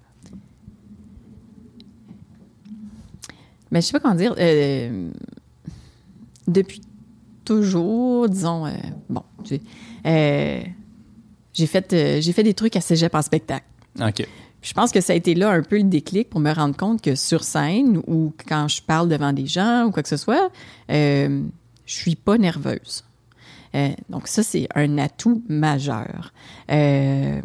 [3.70, 4.34] Mais je sais pas comment dire.
[4.38, 5.10] euh,
[6.46, 6.80] depuis
[7.44, 8.70] toujours, disons, euh,
[9.08, 9.60] bon, j'ai
[10.06, 10.60] euh,
[11.52, 13.64] j'ai fait, j'ai fait des trucs à cégep en spectacle.
[14.00, 14.26] OK.
[14.64, 17.02] Je pense que ça a été là un peu le déclic pour me rendre compte
[17.02, 20.50] que sur scène ou quand je parle devant des gens ou quoi que ce soit,
[20.90, 21.42] euh,
[21.84, 23.04] je suis pas nerveuse.
[23.74, 26.32] Euh, donc ça, c'est un atout majeur.
[26.70, 27.42] Euh,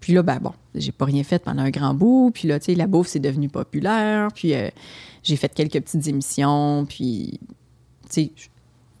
[0.00, 2.30] puis là, ben bon, j'ai pas rien fait pendant un grand bout.
[2.34, 4.28] Puis là, tu sais, la bouffe, c'est devenu populaire.
[4.34, 4.68] Puis euh,
[5.22, 6.84] j'ai fait quelques petites émissions.
[6.86, 7.40] Puis,
[8.10, 8.32] tu sais,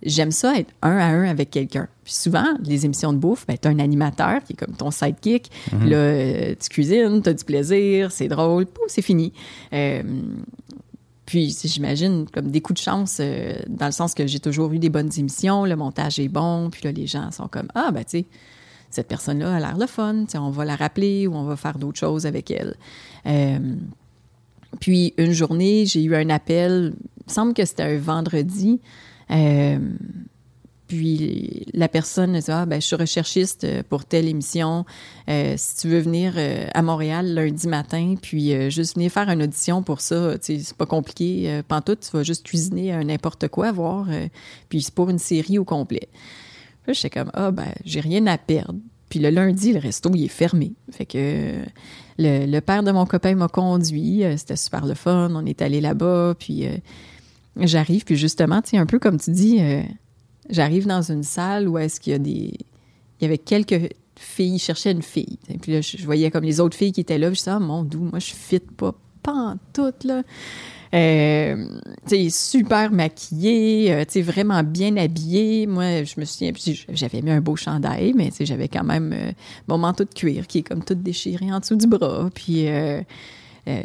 [0.02, 1.88] j'aime ça être un à un avec quelqu'un.
[2.04, 5.50] Puis souvent, les émissions de bouffe, ben, t'as un animateur qui est comme ton sidekick.
[5.72, 9.32] Là, euh, tu cuisines, t'as du plaisir, c'est drôle, c'est fini.
[9.72, 10.02] Euh,
[11.30, 14.80] puis, j'imagine, comme des coups de chance, euh, dans le sens que j'ai toujours eu
[14.80, 18.02] des bonnes émissions, le montage est bon, puis là, les gens sont comme Ah, ben,
[18.02, 18.26] tu sais,
[18.90, 21.54] cette personne-là a l'air le fun, tu sais, on va la rappeler ou on va
[21.54, 22.74] faire d'autres choses avec elle.
[23.26, 23.58] Euh,
[24.80, 28.80] puis, une journée, j'ai eu un appel, il me semble que c'était un vendredi.
[29.30, 29.78] Euh,
[30.90, 34.84] puis la personne dit ah ben je suis recherchiste pour telle émission.
[35.28, 39.28] Euh, si tu veux venir euh, à Montréal lundi matin, puis euh, juste venir faire
[39.28, 41.44] une audition pour ça, c'est pas compliqué.
[41.48, 44.08] Euh, tout, tu vas juste cuisiner n'importe quoi, voir.
[44.68, 46.08] puis c'est pour une série au complet.
[46.82, 48.80] Puis j'étais comme ah ben j'ai rien à perdre.
[49.10, 50.72] Puis le lundi, le resto il est fermé.
[50.90, 51.54] Fait que
[52.18, 54.24] le, le père de mon copain m'a conduit.
[54.36, 55.30] C'était super le fun.
[55.32, 56.34] On est allé là-bas.
[56.36, 56.66] Puis
[57.56, 58.04] j'arrive.
[58.04, 59.60] Puis justement, tu sais un peu comme tu dis
[60.50, 62.54] J'arrive dans une salle où est-ce qu'il y a des.
[63.20, 65.38] Il y avait quelques filles, je cherchais une fille.
[65.48, 67.28] Et puis là, je, voyais comme les autres filles qui étaient là.
[67.28, 69.56] Je disais, ah, mon doux, moi, je fit pas, pas en
[70.04, 70.22] là.
[70.92, 71.66] Euh,
[72.30, 75.66] super maquillée, euh, sais vraiment bien habillée.
[75.68, 76.52] Moi, je me souviens,
[76.88, 79.32] j'avais mis un beau chandail, mais j'avais quand même euh,
[79.68, 82.28] mon manteau de cuir qui est comme tout déchiré en dessous du bras.
[82.34, 83.02] Puis, euh,
[83.68, 83.82] euh,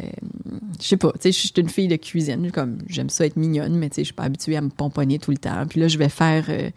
[0.81, 3.37] je sais pas, tu sais, je suis une fille de cuisine, comme j'aime ça être
[3.37, 5.65] mignonne, mais tu sais, je suis pas habituée à me pomponner tout le temps.
[5.67, 6.69] Puis là, je vais faire, euh,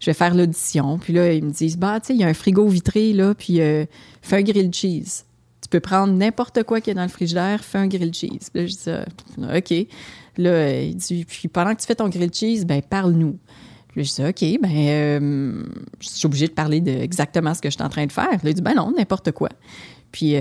[0.00, 0.98] faire l'audition.
[0.98, 3.34] Puis là, ils me disent, bah, tu sais, il y a un frigo vitré là,
[3.34, 3.84] puis euh,
[4.22, 5.24] fais un grilled cheese.
[5.60, 8.50] Tu peux prendre n'importe quoi qui est dans le frigidaire, fais un grilled cheese.
[8.52, 9.86] Puis là, je dis, ah, ok.
[10.36, 13.38] Là, il dit, puis pendant que tu fais ton grilled cheese, ben parle-nous.
[13.88, 15.64] Puis je dis, OK, ben,
[16.00, 18.30] je suis obligée de parler de exactement ce que je suis en train de faire.
[18.30, 19.50] Là, il dit, ben non, n'importe quoi.
[20.10, 20.34] Puis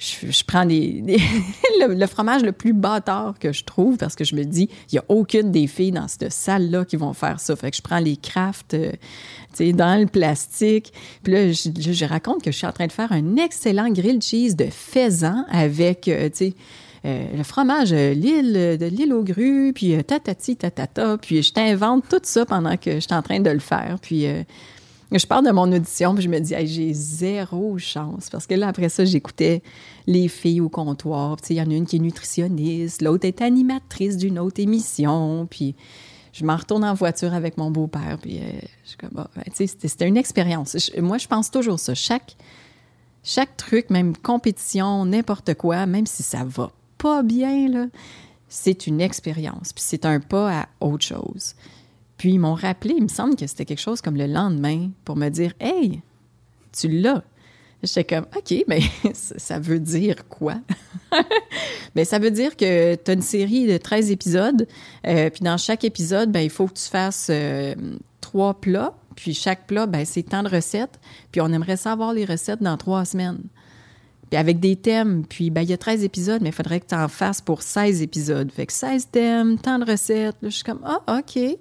[0.00, 4.68] je, prends le, fromage le plus bâtard que je trouve parce que je me dis,
[4.90, 7.54] il n'y a aucune des filles dans cette salle-là qui vont faire ça.
[7.54, 8.92] Fait que je prends les crafts euh,
[9.72, 10.92] dans le plastique.
[11.22, 14.54] Puis là, je, raconte que je suis en train de faire un excellent grilled cheese
[14.54, 16.30] de faisan avec, euh,
[17.04, 22.20] euh, le fromage l'île de l'île aux grues, puis tatati tatata, puis je t'invente tout
[22.22, 23.98] ça pendant que je suis en train de le faire.
[24.00, 24.26] Puis
[25.18, 28.30] je parle de mon audition, puis je me dis, j'ai zéro chance.
[28.30, 29.62] Parce que là, après ça, j'écoutais
[30.06, 31.36] les filles au comptoir.
[31.48, 35.46] Il y en a une qui est nutritionniste, l'autre est animatrice d'une autre émission.
[35.50, 35.74] Puis
[36.32, 38.18] je m'en retourne en voiture avec mon beau-père.
[38.22, 38.52] Puis euh,
[38.84, 40.90] je suis comme, ben, c'était une expérience.
[40.98, 41.94] moi, je pense toujours ça.
[41.94, 42.36] Chaque,
[43.24, 47.90] chaque truc, même compétition, n'importe quoi, même si ça va pas bien,
[48.48, 49.72] c'est une expérience.
[49.72, 51.54] Puis c'est un pas à autre chose.
[52.20, 55.16] Puis ils m'ont rappelé, il me semble que c'était quelque chose comme le lendemain pour
[55.16, 56.02] me dire Hey,
[56.70, 57.22] tu l'as.
[57.82, 58.80] J'étais comme OK, mais
[59.14, 60.56] ça veut dire quoi?
[61.94, 64.68] mais ça veut dire que tu as une série de 13 épisodes,
[65.06, 67.74] euh, puis dans chaque épisode, ben, il faut que tu fasses euh,
[68.20, 71.00] trois plats, puis chaque plat, ben, c'est tant de recettes,
[71.32, 73.40] puis on aimerait savoir les recettes dans trois semaines.
[74.28, 76.88] Puis avec des thèmes, puis ben, il y a 13 épisodes, mais il faudrait que
[76.88, 78.52] tu en fasses pour 16 épisodes.
[78.52, 80.36] Fait que 16 thèmes, tant de recettes.
[80.42, 81.58] Là, je suis comme Ah, OK.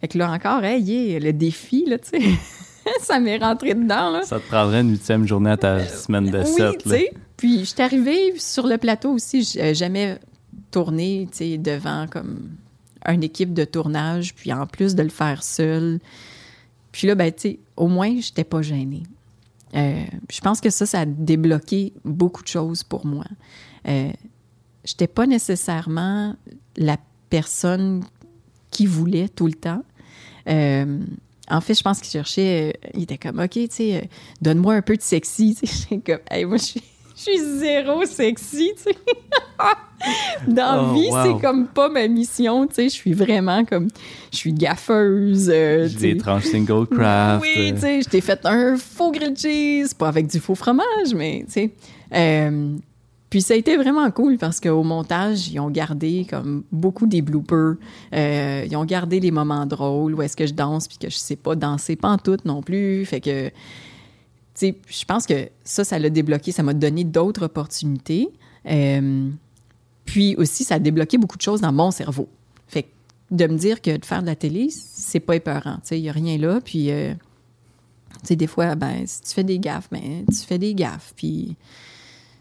[0.00, 2.20] Fait que là encore, hey, le défi, là, tu sais.
[3.00, 4.22] ça m'est rentré dedans, là.
[4.22, 7.12] Ça te prendrait une huitième journée à ta semaine de oui, tu sais.
[7.36, 10.18] Puis je suis arrivée sur le plateau aussi, j'ai jamais
[10.70, 12.50] tourné, tu sais, devant comme
[13.06, 16.00] une équipe de tournage, puis en plus de le faire seul.
[16.92, 19.02] Puis là, ben, tu sais, au moins, j'étais pas gênée.
[19.74, 23.24] Euh, je pense que ça, ça a débloqué beaucoup de choses pour moi.
[23.88, 24.10] Euh,
[24.84, 26.34] j'étais pas nécessairement
[26.76, 26.96] la
[27.28, 28.02] personne
[28.70, 29.82] qui voulait tout le temps.
[30.48, 31.00] Euh,
[31.48, 34.00] en fait, je pense qu'il cherchait, euh, il était comme, OK, tu sais, euh,
[34.42, 35.56] donne-moi un peu de sexy.
[35.62, 36.82] J'étais comme, hey, moi, je suis,
[37.16, 38.98] je suis zéro sexy, tu sais.
[40.46, 42.84] Dans oh, vie, c'est comme pas ma mission, tu sais.
[42.88, 43.88] Je suis vraiment comme,
[44.32, 45.50] je suis gaffeuse.
[45.52, 47.42] Euh, des tranches single craft.
[47.42, 51.14] Oui, tu sais, je t'ai fait un faux grilled cheese, pas avec du faux fromage,
[51.14, 51.70] mais, tu
[52.10, 52.70] sais.
[53.30, 57.22] Puis ça a été vraiment cool parce qu'au montage, ils ont gardé comme beaucoup des
[57.22, 57.74] bloopers.
[58.14, 61.16] Euh, ils ont gardé les moments drôles où est-ce que je danse puis que je
[61.16, 63.04] sais pas danser pas en tout non plus.
[63.04, 63.52] Fait que, tu
[64.54, 66.52] sais, je pense que ça, ça l'a débloqué.
[66.52, 68.28] Ça m'a donné d'autres opportunités.
[68.66, 69.28] Euh,
[70.04, 72.28] puis aussi, ça a débloqué beaucoup de choses dans mon cerveau.
[72.68, 72.88] Fait que
[73.32, 75.76] de me dire que de faire de la télé, c'est pas épeurant.
[75.76, 76.60] Tu sais, il y a rien là.
[76.64, 77.12] Puis, euh,
[78.20, 81.12] tu sais, des fois, ben, si tu fais des gaffes, ben, tu fais des gaffes.
[81.16, 81.56] Puis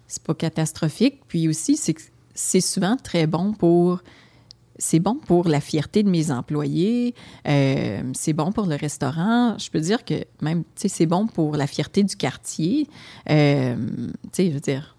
[0.07, 1.21] c'est pas catastrophique.
[1.27, 1.95] Puis aussi, c'est
[2.33, 4.01] c'est souvent très bon pour
[4.77, 7.15] c'est bon pour la fierté de mes employés,
[7.47, 9.57] euh, c'est bon pour le restaurant.
[9.57, 12.87] Je peux dire que même, tu sais, c'est bon pour la fierté du quartier.
[13.29, 13.75] Euh,
[14.23, 14.97] tu sais, je veux dire,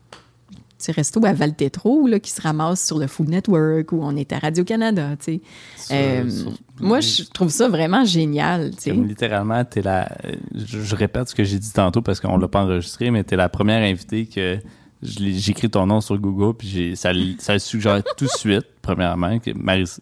[0.79, 4.33] c'est resto à Valtetro là, qui se ramasse sur le Food Network ou on est
[4.33, 5.41] à Radio-Canada, tu sais.
[5.91, 6.31] Euh,
[6.81, 8.93] moi, je trouve ça vraiment génial, tu sais.
[8.93, 10.09] littéralement, t'es la...
[10.55, 13.37] Je, je, répète ce que j'ai dit tantôt parce qu'on l'a pas enregistré, mais t'es
[13.37, 14.59] la première invitée que
[15.07, 19.39] j'écris ton nom sur Google, puis ça, ça suggère tout de suite, premièrement.
[19.39, 19.51] Que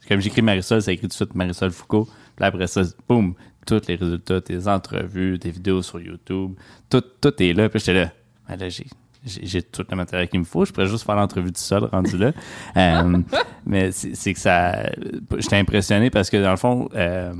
[0.09, 2.09] comme j'écris Marisol, ça écrit tout de suite Marisol Foucault.
[2.37, 3.35] Puis après ça, boum,
[3.67, 6.53] tous les résultats, tes entrevues, tes vidéos sur YouTube,
[6.91, 7.69] tout, tout est là.
[7.69, 8.13] Puis j'étais là,
[8.49, 8.87] ben là j'ai,
[9.25, 10.65] j'ai, tout le matériel qu'il me faut.
[10.65, 12.33] Je pourrais juste faire l'entrevue tout seul, rendu là.
[12.77, 13.19] euh,
[13.67, 14.91] mais c'est, que ça...
[15.39, 16.89] J'étais impressionné parce que, dans le fond...
[16.95, 17.33] Euh,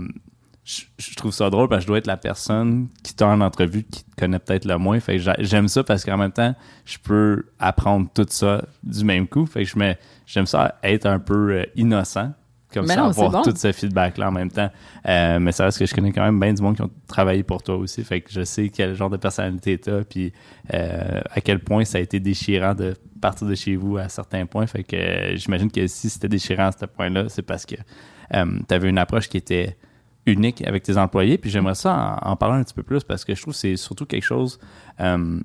[0.65, 3.41] je, je trouve ça drôle parce que je dois être la personne qui t'a en
[3.43, 4.99] entrevue qui te connaît peut-être le moins.
[4.99, 6.55] Fait j'aime ça parce qu'en même temps,
[6.87, 9.45] je peux apprendre tout ça du même coup.
[9.45, 9.95] Fait que je me,
[10.27, 12.33] j'aime ça être un peu euh, innocent.
[12.73, 13.43] Comme Mais ça, non, avoir bon.
[13.43, 14.71] tout ce feedback-là en même temps.
[15.07, 17.45] Euh, mais ça reste que je connais quand même bien du monde qui ont travaillé
[17.45, 18.03] pour toi aussi.
[18.03, 20.33] Fait que je sais quel genre de personnalité t'as, puis
[20.73, 24.47] euh, à quel point ça a été déchirant de partir de chez vous à certains
[24.47, 24.67] points.
[24.67, 28.75] Fait que euh, j'imagine que si c'était déchirant à ce point-là, c'est parce que tu
[28.75, 29.77] avais une approche qui était
[30.27, 31.39] unique avec tes employés.
[31.39, 33.61] Puis j'aimerais ça en, en parler un petit peu plus parce que je trouve que
[33.61, 34.59] c'est surtout quelque chose.
[35.01, 35.41] euh,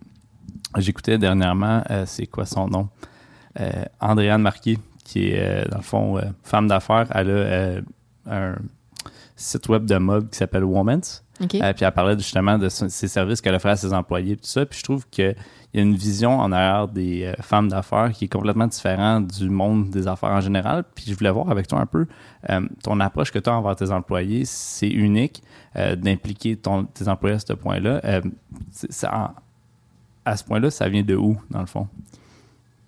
[0.78, 2.90] J'écoutais dernièrement, euh, c'est quoi son nom?
[3.60, 7.08] Euh, Andréane Marquis, qui est dans le fond femme d'affaires.
[7.16, 7.84] Elle
[8.28, 8.56] a un
[9.40, 11.24] site web de mode qui s'appelle Woman's.
[11.42, 11.56] OK.
[11.56, 14.66] Euh, puis elle parlait justement de ses services qu'elle offrait à ses employés, tout ça.
[14.66, 15.36] Puis je trouve qu'il
[15.74, 19.50] y a une vision en arrière des euh, femmes d'affaires qui est complètement différente du
[19.50, 20.84] monde des affaires en général.
[20.94, 22.08] Puis je voulais voir avec toi un peu
[22.50, 24.44] euh, ton approche que tu as envers tes employés.
[24.46, 25.42] C'est unique
[25.78, 28.22] euh, d'impliquer tes employés à ce point-là.
[28.90, 29.34] Ça-
[30.26, 31.88] à ce point-là, ça vient de où, dans le fond?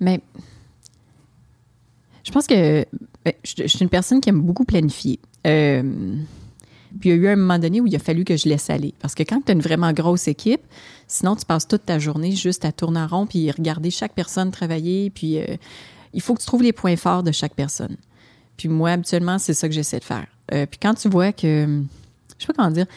[0.02, 0.20] Mais
[2.24, 2.86] je pense que
[3.24, 5.20] ben, je, je suis une personne qui aime beaucoup planifier.
[5.48, 6.16] Euh,
[7.00, 8.70] puis il y a eu un moment donné où il a fallu que je laisse
[8.70, 8.94] aller.
[9.00, 10.62] Parce que quand tu as une vraiment grosse équipe,
[11.08, 14.52] sinon tu passes toute ta journée juste à tourner en rond puis regarder chaque personne
[14.52, 15.10] travailler.
[15.10, 15.58] Puis euh,
[16.14, 17.96] il faut que tu trouves les points forts de chaque personne.
[18.58, 20.28] Puis moi, habituellement, c'est ça que j'essaie de faire.
[20.54, 21.82] Euh, puis quand tu vois que,
[22.38, 22.88] je sais pas comment dire,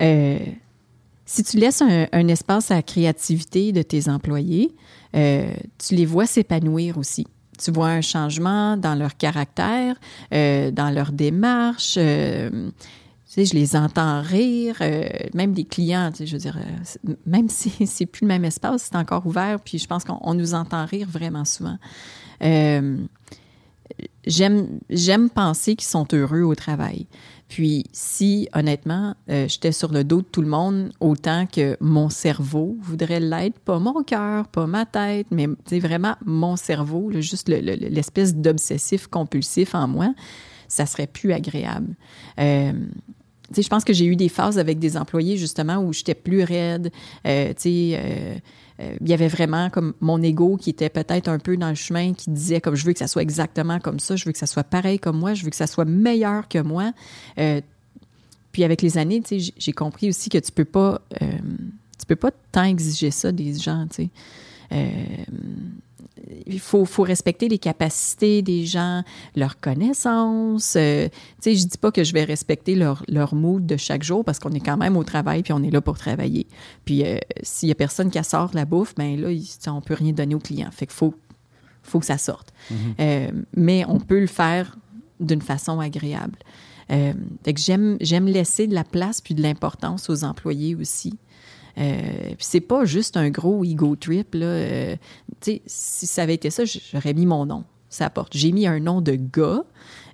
[0.00, 0.38] euh,
[1.26, 4.74] si tu laisses un, espace à la créativité de tes employés,
[5.12, 7.26] tu les vois s'épanouir aussi.
[7.62, 9.96] Tu vois un changement dans leur caractère,
[10.32, 11.96] euh, dans leur démarche.
[11.98, 16.38] euh, tu sais, je les entends rire, euh, même les clients, tu sais, je veux
[16.38, 16.58] dire,
[17.26, 20.32] même si c'est plus le même espace, c'est encore ouvert, puis je pense qu'on on
[20.32, 21.76] nous entend rire vraiment souvent.
[24.26, 27.06] J'aime penser qu'ils sont heureux au travail.
[27.48, 32.10] Puis si honnêtement, euh, j'étais sur le dos de tout le monde autant que mon
[32.10, 37.48] cerveau voudrait l'être, pas mon cœur, pas ma tête, mais vraiment mon cerveau, là, juste
[37.48, 40.12] le- le- l'espèce d'obsessif compulsif en moi,
[40.68, 41.94] ça serait plus agréable.
[42.38, 42.72] Euh,
[43.56, 46.90] je pense que j'ai eu des phases avec des employés justement où j'étais plus raide.
[47.26, 48.42] Euh, sais,
[48.80, 51.74] euh, il y avait vraiment comme mon ego qui était peut-être un peu dans le
[51.74, 54.38] chemin, qui disait comme je veux que ça soit exactement comme ça, je veux que
[54.38, 56.92] ça soit pareil comme moi, je veux que ça soit meilleur que moi.
[57.38, 57.60] Euh,
[58.52, 61.26] puis avec les années, j'ai compris aussi que tu peux pas, euh,
[61.98, 64.10] tu peux pas tant exiger ça des gens, tu
[64.70, 65.26] sais.
[66.46, 69.02] Il faut, faut respecter les capacités des gens,
[69.36, 70.74] leurs connaissances.
[70.76, 74.02] Euh, tu sais, je dis pas que je vais respecter leur, leur mood de chaque
[74.02, 76.46] jour parce qu'on est quand même au travail puis on est là pour travailler.
[76.84, 79.94] Puis euh, s'il y a personne qui sort la bouffe, ben là, sais, on peut
[79.94, 80.70] rien donner au client.
[80.70, 81.14] Fait qu'il faut,
[81.82, 82.52] faut que ça sorte.
[83.00, 84.76] Euh, mais on peut le faire
[85.20, 86.38] d'une façon agréable.
[86.90, 87.12] Euh,
[87.44, 91.18] fait que j'aime, j'aime laisser de la place puis de l'importance aux employés aussi.
[91.78, 94.34] Euh, c'est pas juste un gros ego trip.
[94.34, 94.46] Là.
[94.46, 94.96] Euh,
[95.40, 97.64] si ça avait été ça, j'aurais mis mon nom.
[97.88, 98.36] Ça porte.
[98.36, 99.64] J'ai mis un nom de gars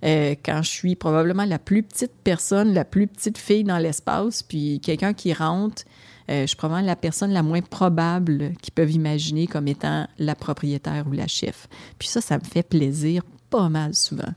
[0.04, 4.42] euh, quand je suis probablement la plus petite personne, la plus petite fille dans l'espace,
[4.42, 5.82] puis quelqu'un qui rentre,
[6.30, 10.34] euh, je suis probablement la personne la moins probable qu'ils peuvent imaginer comme étant la
[10.34, 11.68] propriétaire ou la chef.
[11.98, 14.32] Puis ça, ça me fait plaisir pas mal souvent.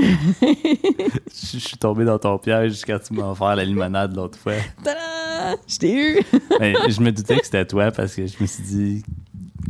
[1.52, 4.54] Je, suis tombé dans ton piège quand tu m'as offert la limonade l'autre fois.
[4.82, 5.56] Tada!
[5.66, 6.20] Je t'ai eu!
[6.60, 9.02] Mais je me doutais que c'était toi parce que je me suis dit,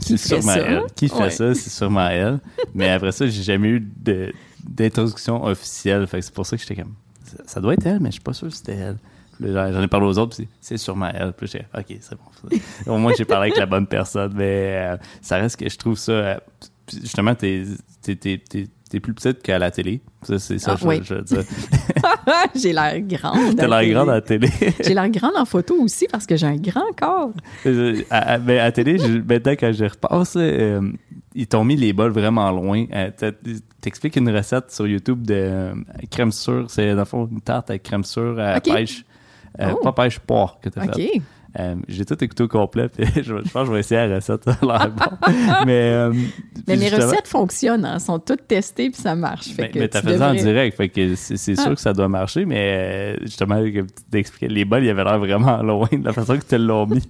[0.00, 0.58] Qui sûrement ça?
[0.58, 0.82] elle.
[0.94, 1.30] Qui fait Ouais.
[1.30, 2.40] ça, c'est sûrement elle.
[2.74, 4.32] Mais après ça, j'ai jamais eu de-
[4.64, 6.06] d'introduction officielle.
[6.06, 8.12] Fait que c'est pour ça que j'étais comme, ça, ça doit être elle, mais je
[8.14, 8.96] suis pas sûr que c'était elle.
[9.40, 11.32] J'en ai parlé aux autres, puis c'est c'est sûrement elle.
[11.32, 12.92] Puis j'ai ok, c'est bon.
[12.92, 14.32] Au moins, j'ai parlé avec la bonne personne.
[14.34, 16.10] Mais euh, ça reste que je trouve ça.
[16.12, 16.36] euh,
[16.92, 17.64] justement, t'es
[18.02, 20.00] t'es- t'es- t'es- t'es plus petite qu'à la télé.
[20.22, 21.00] Ça, c'est ça, Ah, je, oui.
[21.02, 21.42] je veux dire.
[22.54, 23.56] j'ai l'air grande.
[23.56, 24.48] T'as à la l'air grande à la télé.
[24.84, 27.32] J'ai l'air grande en photo aussi parce que j'ai un grand corps.
[28.10, 30.80] À, à- ben, à télé, je- maintenant, quand je repasse, euh,
[31.34, 32.84] ils t'ont mis les bols vraiment loin.
[32.94, 33.10] Euh,
[33.80, 35.74] T'expliques une recette sur YouTube de euh,
[36.10, 36.66] crème sûre.
[36.68, 39.04] C'est, dans le fond, une tarte avec crème sûre à pêche.
[39.60, 39.76] Oh.
[39.82, 40.94] Pas pêche porc que t'as OK.
[40.96, 41.22] fait.
[41.58, 44.16] Euh, j'ai tout écouté au complet, puis je, je pense que je vais essayer la
[44.16, 44.44] recette.
[44.60, 44.68] Bon.
[45.66, 46.12] mais, euh,
[46.66, 49.46] Mais mes justement- recettes fonctionnent, hein, sont toutes testées puis ça marche.
[49.48, 51.74] Fait mais, mais t'as fait ça en direct, fait que c'est, c'est sûr Ah.
[51.74, 55.18] que ça doit marcher, mais euh, justement, comme tu t'expliquais, les bols, ils avaient l'air
[55.18, 57.00] vraiment loin de la façon que tu l'as mis.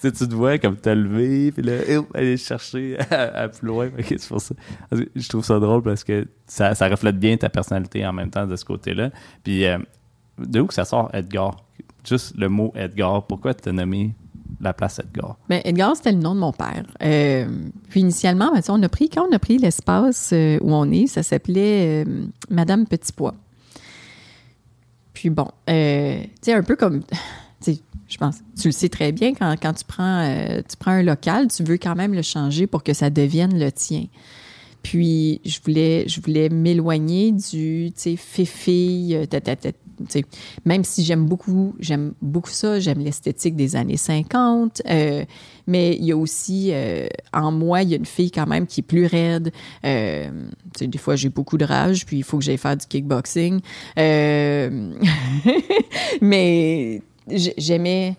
[0.00, 1.74] tu te vois comme t'as levé, puis là,
[2.14, 3.90] aller chercher à, à plus loin.
[3.96, 4.54] Fait que c'est pour ça.
[4.88, 8.12] Parce que Je trouve ça drôle parce que ça, ça reflète bien ta personnalité en
[8.14, 9.10] même temps de ce côté-là.
[9.42, 9.78] Puis, euh,
[10.38, 11.56] de où que ça sort, Edgar?
[12.06, 14.14] Juste le mot Edgar, pourquoi tu as nommé
[14.60, 15.36] la place Edgar?
[15.48, 16.84] Ben, Edgar, c'était le nom de mon père.
[17.02, 17.46] Euh,
[17.88, 21.06] puis initialement, ben, on a pris, quand on a pris l'espace euh, où on est,
[21.06, 23.34] ça s'appelait euh, Madame Petit Pois.
[25.14, 27.02] Puis bon, euh, tu sais, un peu comme,
[27.66, 30.28] je pense, tu le sais très bien, quand, quand tu, prends,
[30.68, 33.72] tu prends un local, tu veux quand même le changer pour que ça devienne le
[33.72, 34.06] tien.
[34.82, 39.26] Puis je voulais, je voulais m'éloigner du, tu sais, fille,
[40.64, 45.24] Même si j'aime beaucoup, j'aime beaucoup ça, j'aime l'esthétique des années 50, euh,
[45.66, 48.66] mais il y a aussi, euh, en moi, il y a une fille quand même
[48.66, 49.52] qui est plus raide.
[49.84, 50.30] Euh,
[50.80, 53.60] des fois, j'ai beaucoup de rage, puis il faut que j'aille faire du kickboxing.
[56.20, 58.16] Mais j'aimais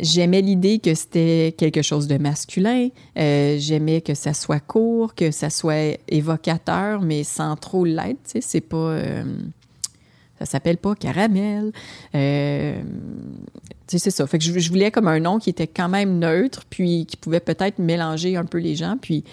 [0.00, 2.88] j'aimais l'idée que c'était quelque chose de masculin.
[3.16, 8.36] J'aimais que ça soit court, que ça soit évocateur, mais sans trop l'être.
[8.40, 8.98] C'est pas.
[10.44, 11.72] Ça s'appelle pas caramel.
[12.14, 12.82] Euh,
[13.86, 14.26] tu sais, c'est ça.
[14.26, 17.40] Fait que je, voulais comme un nom qui était quand même neutre, puis qui pouvait
[17.40, 18.96] peut-être mélanger un peu les gens.
[19.00, 19.24] Puis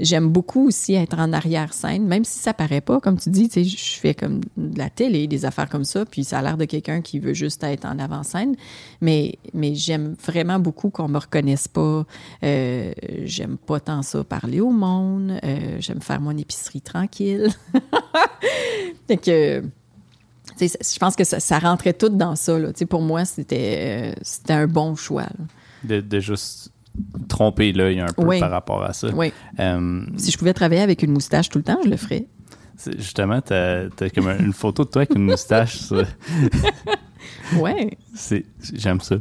[0.00, 3.00] j'aime beaucoup aussi être en arrière-scène, même si ça paraît pas.
[3.00, 6.04] Comme tu dis, tu sais, je fais comme de la télé, des affaires comme ça,
[6.04, 8.56] puis ça a l'air de quelqu'un qui veut juste être en avant-scène.
[9.00, 12.04] Mais, mais j'aime vraiment beaucoup qu'on me reconnaisse pas.
[12.42, 12.92] Euh,
[13.24, 15.38] j'aime pas tant ça parler au monde.
[15.44, 17.48] Euh, j'aime faire mon épicerie tranquille.
[19.08, 19.64] fait que...
[20.60, 22.58] je pense que ça, ça rentrait tout dans ça.
[22.58, 22.68] Là.
[22.72, 25.26] Tu sais, Pour moi, c'était euh, c'était un bon choix.
[25.84, 26.70] De, de juste
[27.28, 28.40] tromper l'œil un peu Oui.
[28.40, 29.08] par rapport à ça.
[29.14, 29.32] Oui.
[29.58, 32.26] Euh, Si je pouvais travailler avec une moustache tout le temps, je le ferais.
[32.98, 35.76] justement, t'as as comme une photo de toi avec une moustache.
[35.78, 35.96] ça.
[37.58, 37.96] Ouais.
[38.14, 38.44] C'est-
[38.74, 39.16] J'aime ça.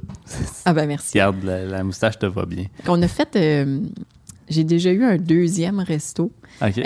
[0.66, 1.12] Ah ben merci.
[1.14, 2.66] Regarde, la, la moustache te va bien.
[2.88, 3.36] On a fait...
[3.36, 3.80] euh,
[4.50, 6.32] J'ai déjà eu un deuxième resto.
[6.62, 6.78] OK.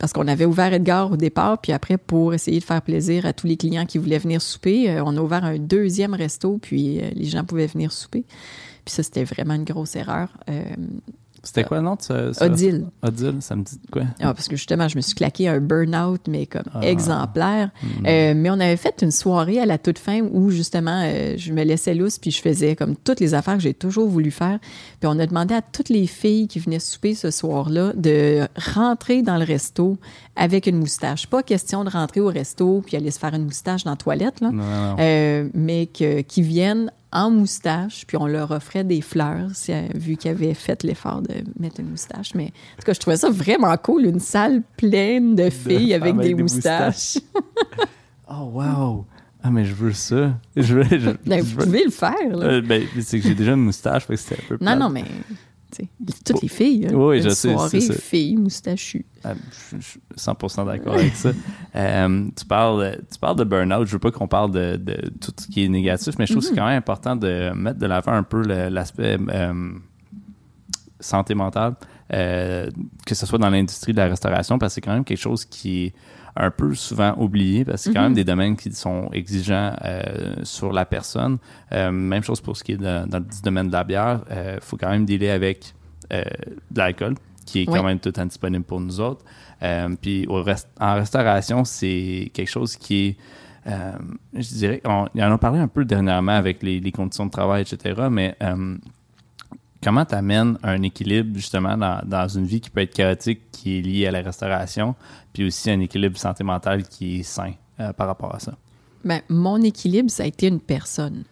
[0.00, 3.34] Parce qu'on avait ouvert Edgar au départ, puis après, pour essayer de faire plaisir à
[3.34, 7.00] tous les clients qui voulaient venir souper, euh, on a ouvert un deuxième resto, puis
[7.00, 8.24] euh, les gens pouvaient venir souper.
[8.86, 10.30] Puis ça, c'était vraiment une grosse erreur.
[10.48, 10.64] Euh,
[11.42, 12.86] C'était quoi le nom de ce, ce- Odile.
[13.02, 14.02] Odile, ça me dit quoi?
[14.20, 16.80] Ah, parce que justement, je me suis claqué un burn-out, mais comme Ah.
[16.82, 17.70] exemplaire.
[18.06, 21.52] Euh, mais on avait fait une soirée à la toute fin où justement, euh, je
[21.52, 24.58] me laissais lousse, puis je faisais comme toutes les affaires que j'ai toujours voulu faire.
[25.00, 29.22] Puis on a demandé à toutes les filles qui venaient souper ce soir-là de rentrer
[29.22, 29.96] dans le resto
[30.40, 31.26] avec une moustache.
[31.26, 34.40] Pas question de rentrer au resto puis aller se faire une moustache dans la toilette,
[34.40, 34.50] là.
[34.50, 34.96] Non, non, non.
[34.98, 40.16] Euh, mais que, qui viennent en moustache, puis on leur offrait des fleurs, euh, vu
[40.16, 42.34] qu'ils avaient fait l'effort de mettre une moustache.
[42.34, 46.16] Mais en tout cas, je trouvais ça vraiment cool, une salle pleine de filles avec,
[46.16, 47.18] des, moustaches.
[48.32, 49.04] Oh, wow!
[49.42, 50.34] Ah, mais je veux ça.
[50.54, 50.84] Je veux.
[50.84, 52.14] je- Ben, je vous veux- pouvez le faire.
[52.30, 52.46] là.
[52.46, 54.78] Euh, ben, c'est que j'ai déjà une moustache, fait que c'était un peu non, plate.
[54.78, 55.04] non, mais
[56.24, 56.88] toutes les filles.
[56.92, 57.94] Oui, je sais, soirée ça.
[57.94, 59.04] filles moustachus.
[59.24, 59.34] Ah,
[59.78, 61.30] Je suis 100% d'accord avec ça.
[61.76, 63.86] Euh, tu, parles, tu parles de burn-out.
[63.86, 66.42] Je veux pas qu'on parle de, de tout ce qui est négatif, mais je trouve
[66.42, 69.72] que c'est quand même important de mettre de l'avant un peu l'aspect euh,
[71.00, 71.74] santé mentale,
[72.12, 72.68] euh,
[73.06, 75.44] que ce soit dans l'industrie de la restauration, parce que c'est quand même quelque chose
[75.44, 75.94] qui est
[76.36, 80.34] un peu souvent oublié, parce que c'est quand même des domaines qui sont exigeants euh,
[80.44, 81.38] sur la personne.
[81.72, 84.20] Euh, même chose pour ce qui est de- dans le domaine de la bière.
[84.30, 85.74] Il faut quand même dealer avec
[86.12, 86.22] euh,
[86.70, 87.14] de l'alcool,
[87.46, 87.82] qui est quand Oui.
[87.84, 89.24] même tout le temps disponible pour nous autres.
[89.62, 93.16] Euh, puis au rest- en restauration, c'est quelque chose qui est,
[93.66, 93.92] euh,
[94.34, 97.62] je dirais, on, en a parlé un peu dernièrement avec les, les conditions de travail,
[97.62, 98.08] etc.
[98.10, 98.76] Mais euh,
[99.82, 103.78] comment tu amènes un équilibre justement dans, dans une vie qui peut être chaotique, qui
[103.78, 104.94] est liée à la restauration,
[105.32, 108.52] puis aussi un équilibre santé mentale qui est sain euh, par rapport à ça?
[109.04, 111.24] Ben, mon équilibre, ça a été une personne.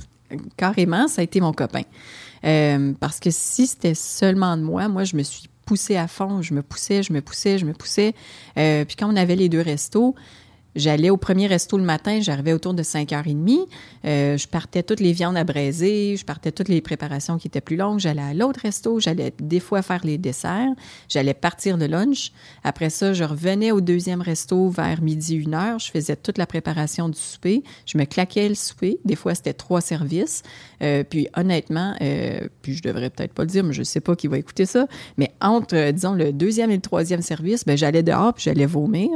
[0.56, 1.82] Carrément, ça a été mon copain.
[2.44, 6.42] Euh, parce que si c'était seulement de moi, moi, je me suis poussée à fond.
[6.42, 8.14] Je me poussais, je me poussais, je me poussais.
[8.58, 10.14] Euh, puis quand on avait les deux restos,
[10.74, 13.66] J'allais au premier resto le matin, j'arrivais autour de 5h30.
[14.04, 17.60] Euh, je partais toutes les viandes à braiser, je partais toutes les préparations qui étaient
[17.60, 17.98] plus longues.
[17.98, 20.72] J'allais à l'autre resto, j'allais des fois faire les desserts,
[21.08, 22.32] j'allais partir le lunch.
[22.64, 25.78] Après ça, je revenais au deuxième resto vers midi, une heure.
[25.78, 27.62] Je faisais toute la préparation du souper.
[27.84, 28.98] Je me claquais le souper.
[29.04, 30.42] Des fois, c'était trois services.
[30.82, 34.16] Euh, puis honnêtement, euh, puis je devrais peut-être pas le dire, mais je sais pas
[34.16, 34.86] qui va écouter ça.
[35.16, 38.66] Mais entre, euh, disons, le deuxième et le troisième service, ben j'allais dehors puis j'allais
[38.66, 39.10] vomir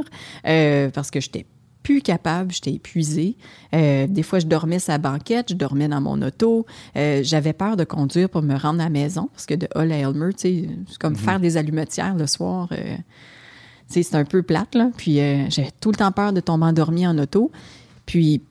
[0.93, 1.46] parce que j'étais
[1.87, 3.37] plus capable, j'étais épuisée.
[3.73, 6.65] Euh, des fois, je dormais sa banquette, je dormais dans mon auto.
[6.97, 9.93] Euh, J'avais peur de conduire pour me rendre à la maison parce que de Hull
[9.93, 10.67] à Elmer, c'est
[10.99, 12.67] comme faire des allumetières le soir.
[12.73, 12.97] euh,
[13.87, 14.89] c'est un peu plate, là.
[14.97, 15.15] Puis
[15.47, 17.53] j'avais tout le temps peur de tomber endormi en auto.
[18.05, 18.41] Puis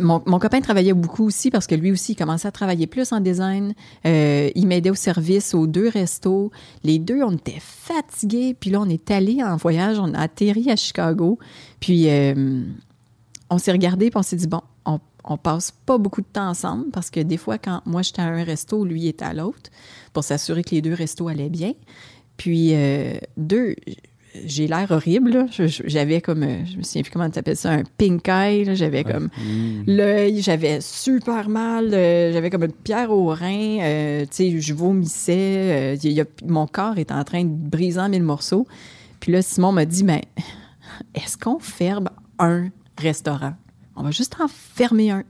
[0.00, 3.12] mon, mon copain travaillait beaucoup aussi parce que lui aussi, il commençait à travailler plus
[3.12, 3.74] en design.
[4.06, 6.52] Euh, il m'aidait au service aux deux restos.
[6.84, 8.54] Les deux, on était fatigués.
[8.58, 9.98] Puis là, on est allé en voyage.
[9.98, 11.38] On a atterri à Chicago.
[11.80, 12.62] Puis euh,
[13.50, 16.48] on s'est regardé puis on s'est dit, bon, on, on passe pas beaucoup de temps
[16.48, 19.70] ensemble parce que des fois, quand moi, j'étais à un resto, lui était à l'autre
[20.12, 21.72] pour s'assurer que les deux restos allaient bien.
[22.36, 23.74] Puis, euh, deux,
[24.46, 25.46] j'ai l'air horrible.
[25.86, 28.74] J'avais comme, euh, je me souviens plus comment tu appelles ça, un pink eye.
[28.76, 29.28] J'avais comme
[29.86, 33.78] l'œil, j'avais super mal, euh, j'avais comme une pierre au rein.
[33.80, 35.94] euh, tu sais, je vomissais.
[35.94, 38.66] euh, il y a- mon corps est en train de briser en mille morceaux.
[39.20, 40.22] Puis là, Simon m'a dit, mais
[41.14, 42.68] est-ce qu'on ferme un
[42.98, 43.52] restaurant?
[43.96, 45.24] On va juste en fermer un.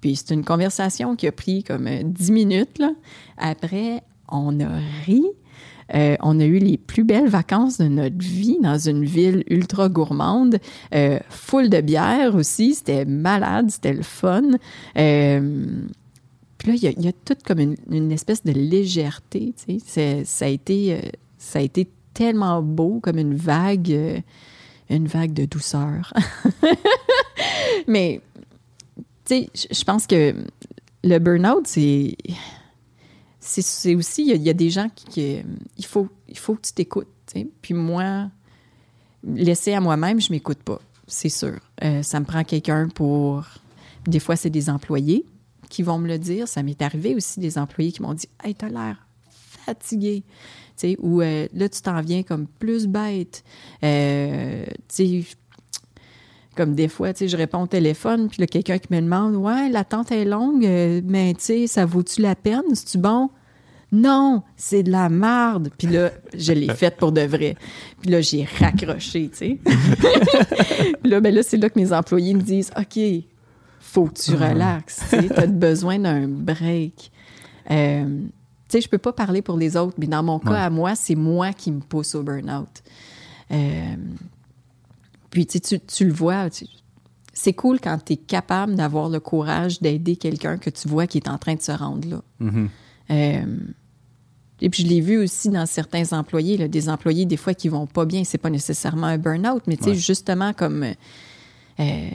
[0.00, 2.78] Puis c'est une conversation qui a pris comme 10 minutes.
[2.78, 2.92] Là.
[3.36, 4.68] Après, on a
[5.04, 5.22] ri.
[5.94, 9.88] Euh, on a eu les plus belles vacances de notre vie dans une ville ultra
[9.88, 10.58] gourmande,
[10.94, 12.74] euh, full de bière aussi.
[12.74, 14.42] C'était malade, c'était le fun.
[14.96, 15.66] Euh,
[16.58, 19.54] puis là, il y a, il y a tout comme une, espèce de légèreté.
[19.66, 19.80] tu
[20.24, 24.22] Ça, a été, tellement beau, comme une vague,
[24.90, 26.12] une vague de douceur.
[27.86, 28.20] Mais,
[29.24, 30.34] tu sais, je pense que
[31.02, 32.16] le burn-out, c'est.
[33.40, 35.42] C'est aussi, il y, a- des gens qui.
[35.78, 37.08] il, faut, il faut que tu t'écoutes.
[37.62, 38.30] Puis moi,
[39.24, 41.58] laisser à moi-même, je m'écoute pas, c'est sûr.
[41.82, 43.44] Euh, ça me prend quelqu'un pour.
[44.06, 45.24] Des fois, c'est des employés
[45.70, 46.48] qui vont me le dire.
[46.48, 49.06] Ça m'est arrivé aussi des employés qui m'ont dit Hey, t'as l'air
[49.66, 50.22] fatigué.
[50.98, 53.44] Ou euh, là, tu t'en viens comme plus bête.
[53.84, 54.64] Euh,
[56.56, 59.36] comme des fois, tu sais, je réponds au téléphone, puis là, quelqu'un qui me demande
[59.36, 62.62] Ouais, l'attente est longue, euh, mais tu sais, ça vaut-tu la peine?
[62.74, 63.30] C'est-tu bon?
[63.92, 65.70] Non, c'est de la marde.
[65.76, 67.56] Puis là, je l'ai faite pour de vrai.
[68.00, 69.58] Puis là, j'ai raccroché, tu sais.
[71.02, 73.00] Puis là, ben là, c'est là que mes employés me disent OK,
[73.80, 77.10] faut que tu relaxes, tu as besoin d'un break.
[77.70, 78.28] Euh, tu
[78.68, 80.58] sais, je peux pas parler pour les autres, mais dans mon cas, Ouais.
[80.58, 82.68] à moi, c'est moi qui me pousse au burn-out.
[83.50, 83.94] Euh,
[85.30, 86.66] puis, tu, sais, tu, tu le vois, tu-
[87.32, 91.18] c'est cool quand tu es capable d'avoir le courage d'aider quelqu'un que tu vois qui
[91.18, 92.22] est en train de se rendre là.
[93.10, 93.58] Euh,
[94.60, 97.68] et puis, je l'ai vu aussi dans certains employés, là, des employés, des fois, qui
[97.68, 98.24] vont pas bien.
[98.24, 99.96] C'est pas nécessairement un burn-out, mais tu sais, Ouais.
[99.96, 100.84] justement, comme.
[101.80, 102.08] euh,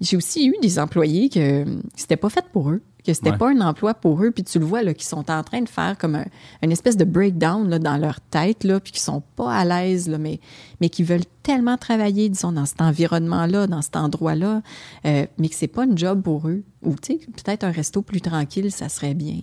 [0.00, 3.38] j'ai aussi eu des employés que euh, c'était pas fait pour eux, que c'était Ouais.
[3.38, 5.68] pas un emploi pour eux, puis tu le vois, là, qui sont en train de
[5.68, 6.24] faire comme un,
[6.62, 10.08] une espèce de breakdown là, dans leur tête, là, puis qui sont pas à l'aise,
[10.08, 10.40] là, mais,
[10.80, 14.62] mais qui veulent tellement travailler, disons, dans cet environnement-là, dans cet endroit-là,
[15.04, 16.62] euh, mais que c'est pas une job pour eux.
[16.82, 19.40] Ou, tu sais, peut-être un resto plus tranquille, ça serait bien.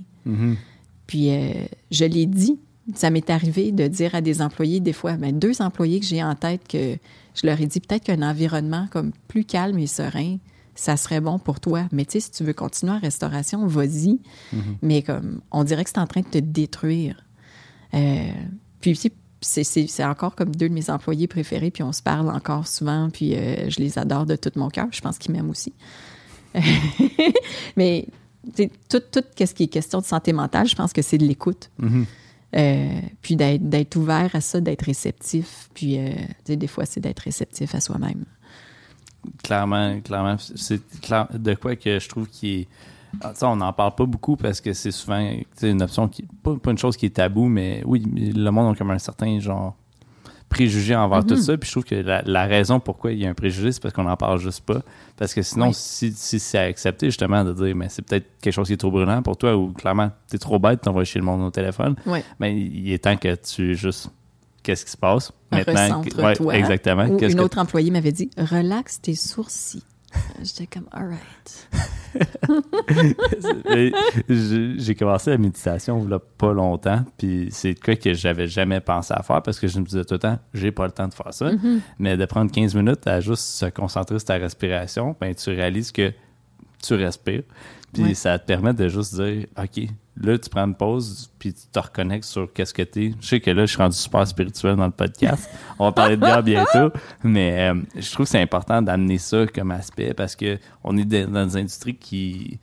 [1.07, 1.51] Puis euh,
[1.91, 2.59] je l'ai dit,
[2.95, 6.23] ça m'est arrivé de dire à des employés, des fois, ben, deux employés que j'ai
[6.23, 6.97] en tête, que
[7.35, 10.37] je leur ai dit peut-être qu'un environnement comme plus calme et serein,
[10.81, 11.87] ça serait bon pour toi.
[11.91, 14.19] Mais tu sais, si tu veux continuer en restauration, vas-y.
[14.81, 17.23] Mais comme, on dirait que c'est en train de te détruire.
[17.93, 18.31] Euh,
[18.79, 18.97] puis
[19.41, 23.35] c'est- encore comme deux de mes employés préférés, puis on se parle encore souvent, puis
[23.35, 24.87] euh, je les adore de tout mon cœur.
[24.91, 25.73] Je pense qu'ils m'aiment aussi.
[27.77, 28.07] Mais
[28.89, 31.69] tout, tout ce qui est question de santé mentale, je pense que c'est de l'écoute.
[32.55, 35.69] Euh, puis d'être ouvert à ça, d'être réceptif.
[35.73, 36.11] Puis, euh,
[36.47, 38.25] des fois, c'est d'être réceptif à soi-même.
[39.43, 40.35] Clairement, clairement.
[40.37, 42.67] C'est clair- de quoi que je trouve qui est.
[43.21, 46.23] Ah, ça, on n'en parle pas beaucoup parce que c'est souvent une option qui.
[46.43, 48.03] Pas, pas une chose qui est tabou, mais oui,
[48.35, 49.75] le monde a comme un certain genre
[50.47, 51.57] préjugé envers tout ça.
[51.57, 53.93] Puis je trouve que la, la raison pourquoi il y a un préjugé, c'est parce
[53.93, 54.81] qu'on n'en parle juste pas.
[55.17, 55.73] Parce que sinon, Oui.
[55.73, 58.91] si, si c'est accepté justement de dire, mais c'est peut-être quelque chose qui est trop
[58.91, 61.95] brûlant pour toi ou clairement, t'es trop bête, t'envoies chez le monde au téléphone.
[62.39, 64.09] Mais il est temps que tu juste.
[64.63, 65.31] Qu'est-ce qui se passe?
[65.51, 66.41] Recentre-toi.
[66.41, 67.05] ouais, exactement.
[67.05, 69.83] Ou une que- autre employée m'avait dit Relaxe tes sourcils.
[70.43, 71.67] J'étais comme, all right.
[74.77, 79.23] J'ai commencé la méditation il pas longtemps, puis c'est quoi que j'avais jamais pensé à
[79.23, 81.33] faire parce que je me disais tout le temps, j'ai pas le temps de faire
[81.33, 81.51] ça.
[81.99, 85.91] Mais de prendre 15 minutes à juste se concentrer sur ta respiration, ben tu réalises
[85.91, 86.11] que
[86.83, 87.43] tu respires.
[87.93, 88.13] Puis Ouais.
[88.13, 89.87] ça te permet de juste dire, OK,
[90.17, 93.13] là, tu prends une pause, puis tu te reconnectes sur qu'est-ce que t'es.
[93.21, 95.49] Je sais que là, je suis rendu super spirituel dans le podcast.
[95.79, 96.91] On va parler de bière bientôt.
[97.23, 101.05] Mais euh, je trouve que c'est important d'amener ça comme aspect parce que on est
[101.05, 102.59] dans des industries qui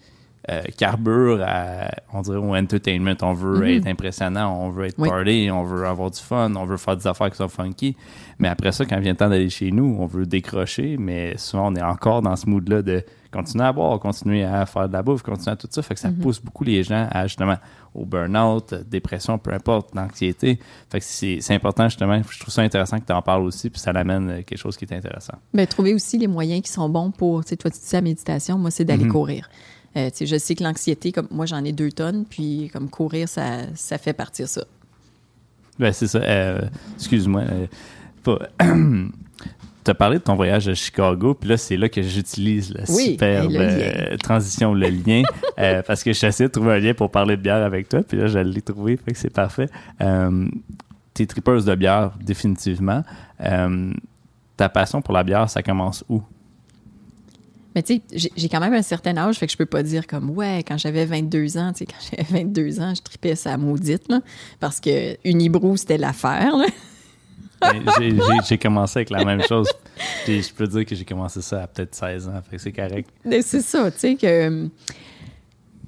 [0.50, 3.14] euh, carburent à, on dirait, au entertainment.
[3.22, 5.08] On veut être impressionnant, on veut être Oui.
[5.08, 7.96] party, on veut avoir du fun, on veut faire des affaires qui sont funky.
[8.38, 11.70] Mais après ça, quand vient le temps d'aller chez nous, on veut décrocher, mais souvent,
[11.72, 15.02] on est encore dans ce mood-là de continuer à boire, continuer à faire de la
[15.02, 15.82] bouffe, continuer à tout ça.
[15.82, 17.56] Fait que ça pousse beaucoup les gens à, justement,
[17.94, 20.58] au burn-out, euh, dépression, peu importe, l'anxiété.
[20.90, 22.20] Fait que c'est important, justement.
[22.30, 24.76] Je trouve ça intéressant que tu en parles aussi, puis ça l'amène euh, quelque chose
[24.76, 25.34] qui est intéressant.
[25.52, 28.00] Ben, trouver aussi les moyens qui sont bons pour, tu sais, toi, tu dis la
[28.00, 29.12] méditation, moi, c'est d'aller Mhm.
[29.12, 29.48] courir.
[29.96, 33.62] Euh, je sais que l'anxiété, comme moi, j'en ai deux tonnes, puis comme courir, ça,
[33.74, 34.64] ça fait partir ça.
[35.78, 36.18] Ben, c'est ça.
[36.18, 36.60] Euh,
[36.96, 37.42] Excuse-moi.
[37.42, 37.66] euh,
[39.88, 42.82] Tu as parlé de ton voyage à Chicago, puis là, c'est là que j'utilise la
[42.90, 45.22] Oui, superbe le euh, transition, le lien,
[45.58, 48.18] euh, parce que j'essaie de trouver un lien pour parler de bière avec toi, puis
[48.18, 49.70] là, je l'ai trouvé, fait que c'est parfait.
[50.02, 50.46] Euh,
[51.14, 53.02] t'es tripeuse de bière, définitivement.
[53.40, 53.94] Euh,
[54.58, 56.20] ta passion pour la bière, ça commence où?
[57.74, 60.06] Mais tu sais, j'ai- quand même un certain âge, fait que je peux pas dire
[60.06, 63.56] comme, ouais, quand j'avais 22 ans, tu sais, quand j'avais 22 ans, je tripais sa
[63.56, 64.20] maudite, là,
[64.60, 66.66] parce que Unibrou, c'était l'affaire, là.
[67.98, 68.16] J'ai-
[68.48, 69.68] j'ai- commencé avec la même chose.
[70.26, 73.10] Je peux dire que j'ai commencé ça à peut-être 16 ans, fait c'est correct.
[73.42, 74.68] C'est ça, tu sais, que.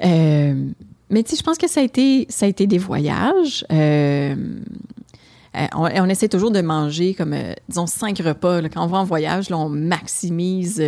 [0.04, 0.64] euh,
[1.10, 3.64] mais tu sais, je pense que ça a été, ça a été des voyages.
[3.72, 4.34] Euh,
[5.56, 7.34] euh, on, essaie toujours de manger comme,
[7.68, 8.60] disons, cinq repas.
[8.60, 8.68] là.
[8.68, 10.82] Quand on va en voyage, là, on maximise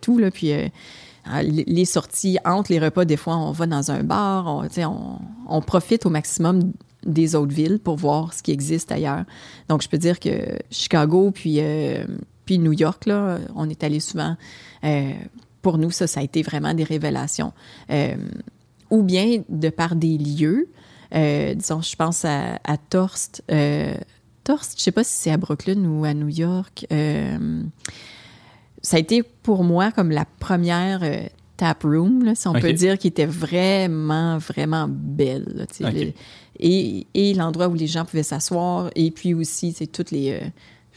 [0.00, 0.18] tout.
[0.18, 0.52] Là, puis
[1.42, 4.46] les sorties entre les repas, des fois, on va dans un bar.
[4.78, 6.72] On, on profite au maximum
[7.06, 9.24] des autres villes pour voir ce qui existe ailleurs.
[9.68, 12.04] Donc, je peux dire que Chicago, puis, euh,
[12.44, 14.36] puis New York, là, on est allé souvent.
[14.84, 15.12] Euh,
[15.62, 17.52] pour nous, ça, ça a été vraiment des révélations.
[17.90, 18.16] Euh,
[18.90, 20.68] ou bien de par des lieux.
[21.12, 23.42] Disons, je pense à, à Torst.
[24.44, 26.86] Torst, je sais pas si c'est à Brooklyn ou à New York.
[28.82, 31.02] Ça a été pour moi comme la première
[31.56, 35.46] tap room, là, si on peut dire, qui était vraiment, vraiment belle.
[35.54, 35.64] là,
[36.60, 40.32] et et l'endroit où les gens pouvaient s'asseoir, et puis aussi, c'est toutes les...
[40.32, 40.40] euh,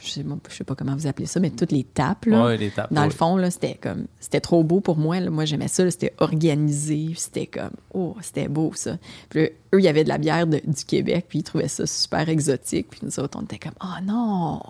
[0.02, 2.46] je sais, je sais pas comment vous appelez ça, mais toutes les tapes, là.
[2.46, 4.06] Ouais, les tapes, Dans le fond, c'était comme...
[4.22, 5.20] C'était trop beau pour moi.
[5.20, 5.30] là.
[5.30, 5.92] Moi, j'aimais ça.
[5.92, 7.10] C'était organisé.
[7.18, 7.72] C'était comme...
[7.94, 8.98] Oh, c'était beau, ça.
[9.30, 11.68] Puis là, eux, il y avait de la bière de- du Québec, puis ils trouvaient
[11.68, 12.88] ça super exotique.
[12.92, 13.74] Puis nous autres, on était comme...
[13.84, 14.62] Oh non!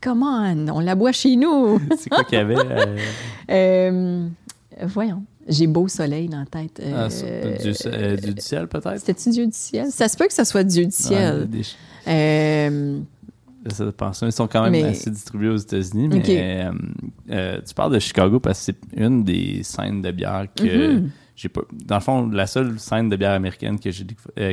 [0.00, 0.68] Come on!
[0.74, 1.78] On la boit chez nous!
[1.98, 2.56] C'est quoi qu'il y avait?
[3.50, 4.28] euh,
[4.82, 5.22] Euh, voyons.
[5.48, 6.80] J'ai beau soleil dans la tête.
[6.82, 8.98] ah, Euh, du, euh, du- ciel, peut-être?
[8.98, 9.86] C'était-tu Dieu du ciel?
[9.90, 11.48] Ça se peut que ça soit Dieu du ciel.
[12.08, 13.00] Euh.
[13.66, 16.70] Ils sont quand même Mais- assez distribués aux États-Unis, mais euh,
[17.30, 21.10] euh, tu parles de Chicago parce que c'est une des scènes de bière que Mhm.
[21.34, 21.62] j'ai pas.
[21.72, 24.04] Dans le fond, la seule scène de bière américaine que j'ai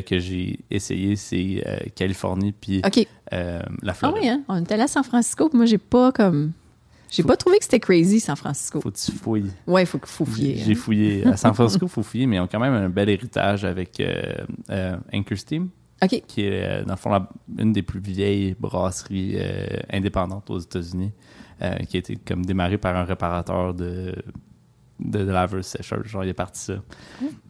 [0.06, 1.62] que j'ai essayé, c'est
[1.94, 4.18] Californie puis la Ah Floride.
[4.22, 4.44] oui, hein?
[4.48, 6.52] On était allé à San Francisco, puis moi, j'ai pas comme...
[7.12, 8.80] J'ai pas trouvé que c'était crazy, San Francisco.
[8.82, 9.52] Faut que tu fouilles.
[9.68, 10.56] Ouais, il faut, faut fouiller.
[10.56, 10.76] J'ai j'ai hein.
[10.76, 11.28] fouillé.
[11.28, 14.00] À San Francisco, il faut fouiller, mais ils ont quand même un bel héritage avec
[14.00, 14.34] euh,
[14.70, 15.70] euh, Anchor Steam,
[16.28, 20.60] qui est, euh, dans le fond, la- une des plus vieilles brasseries euh, indépendantes aux
[20.60, 21.12] États-Unis,
[21.88, 24.16] qui a été comme démarrée par un réparateur de,
[25.00, 26.06] de, de sécheuse.
[26.06, 26.74] Genre, il est parti ça.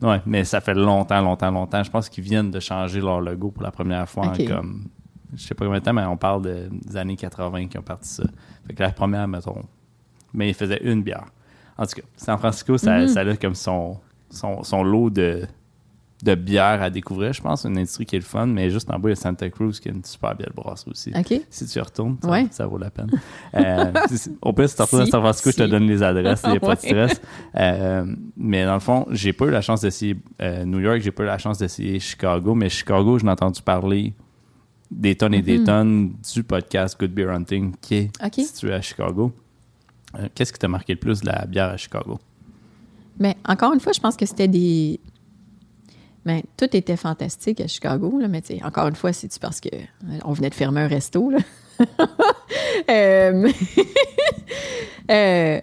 [0.01, 1.83] Ouais, mais ça fait longtemps, longtemps, longtemps.
[1.83, 4.87] Je pense qu'ils viennent de changer leur logo pour la première fois en comme.
[5.35, 7.81] Je sais pas combien de temps, mais on parle de- des années 80 qui ont
[7.83, 8.23] parti ça.
[8.67, 9.63] Fait que la première, mettons.
[10.33, 11.25] Mais ils faisaient une bière.
[11.77, 13.97] En tout cas, San Francisco, ça, ça a comme son,
[14.29, 15.43] son, son lot de,
[16.23, 17.33] de bières à découvrir.
[17.33, 19.15] Je pense une industrie qui est le fun, mais juste en bas, il y a
[19.15, 21.11] Santa Cruz qui est une super belle brasserie aussi.
[21.49, 22.47] Si tu y retournes, ça, Ouais.
[22.51, 23.09] ça vaut la peine.
[23.55, 23.91] Euh,
[24.41, 26.51] au pire, si tu retournes à Si, San Francisco, je te donne les adresses, il
[26.51, 27.21] n'y a pas de stress.
[27.55, 28.05] Euh,
[28.37, 31.23] mais dans le fond, j'ai pas eu la chance d'essayer euh, New York, j'ai pas
[31.23, 34.13] eu la chance d'essayer Chicago, mais Chicago, je n'ai entendu parler
[34.91, 39.31] des tonnes et des tonnes du podcast Good Beer Hunting qui est situé à Chicago.
[40.19, 42.19] Euh, Qu'est-ce qui t'a marqué le plus de la bière à Chicago?
[43.19, 44.99] Mais encore une fois, je pense que c'était des.
[46.25, 49.59] Mais tout était fantastique à Chicago, là, mais tu sais, encore une fois, c'est-tu parce
[49.59, 51.39] que euh, on venait de fermer un resto, là?
[52.89, 53.49] Euh,
[55.11, 55.61] euh,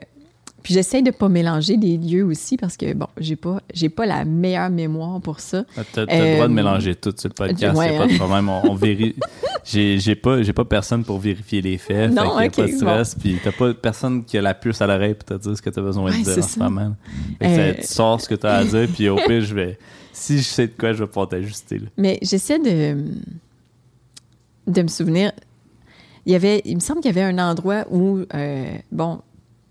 [0.69, 4.05] puis j'essaye de pas mélanger des lieux aussi parce que, bon, j'ai pas, j'ai pas
[4.05, 5.65] la meilleure mémoire pour ça.
[5.95, 8.07] Tu as, le droit de Euh, mélanger tout sur le podcast, ouais, c'est pas hein.
[8.09, 8.49] de problème.
[8.51, 8.79] On, on
[9.65, 12.13] j'ai, j'ai pas, j'ai pas personne pour vérifier les faits.
[12.13, 13.15] Non, fait qu'il y a ok, pas de stress.
[13.15, 15.71] Puis t'as pas personne qui a la puce à l'oreille pour te dire ce que
[15.71, 16.95] tu as besoin de dire en ce moment.
[17.41, 19.55] Fait que Euh, tu sors ce que tu as à dire, puis au pire, je
[19.55, 19.79] vais.
[20.13, 21.81] Si je sais de quoi, je vais pouvoir t'ajuster.
[21.97, 23.05] Mais j'essaie de,
[24.67, 25.33] de me souvenir.
[26.27, 29.23] Il y avait, il me semble qu'il y avait un endroit où, euh, bon,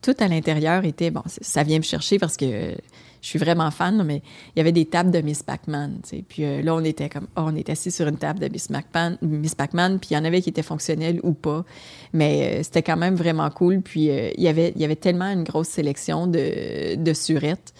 [0.02, 2.76] tout à l'intérieur était, bon, ça vient me chercher parce que euh,
[3.22, 4.22] je suis vraiment fan, mais
[4.56, 6.00] il y avait des tables de Miss Pac-Man.
[6.30, 8.68] Puis euh, là, on était comme, oh, on était assis sur une table de Miss
[8.68, 11.66] Pac-Man, Miss Pac-Man, puis il y en avait qui étaient fonctionnels ou pas.
[12.14, 13.82] Mais euh, c'était quand même vraiment cool.
[13.82, 17.74] Puis euh, il y avait, il y avait tellement une grosse sélection de, de surettes.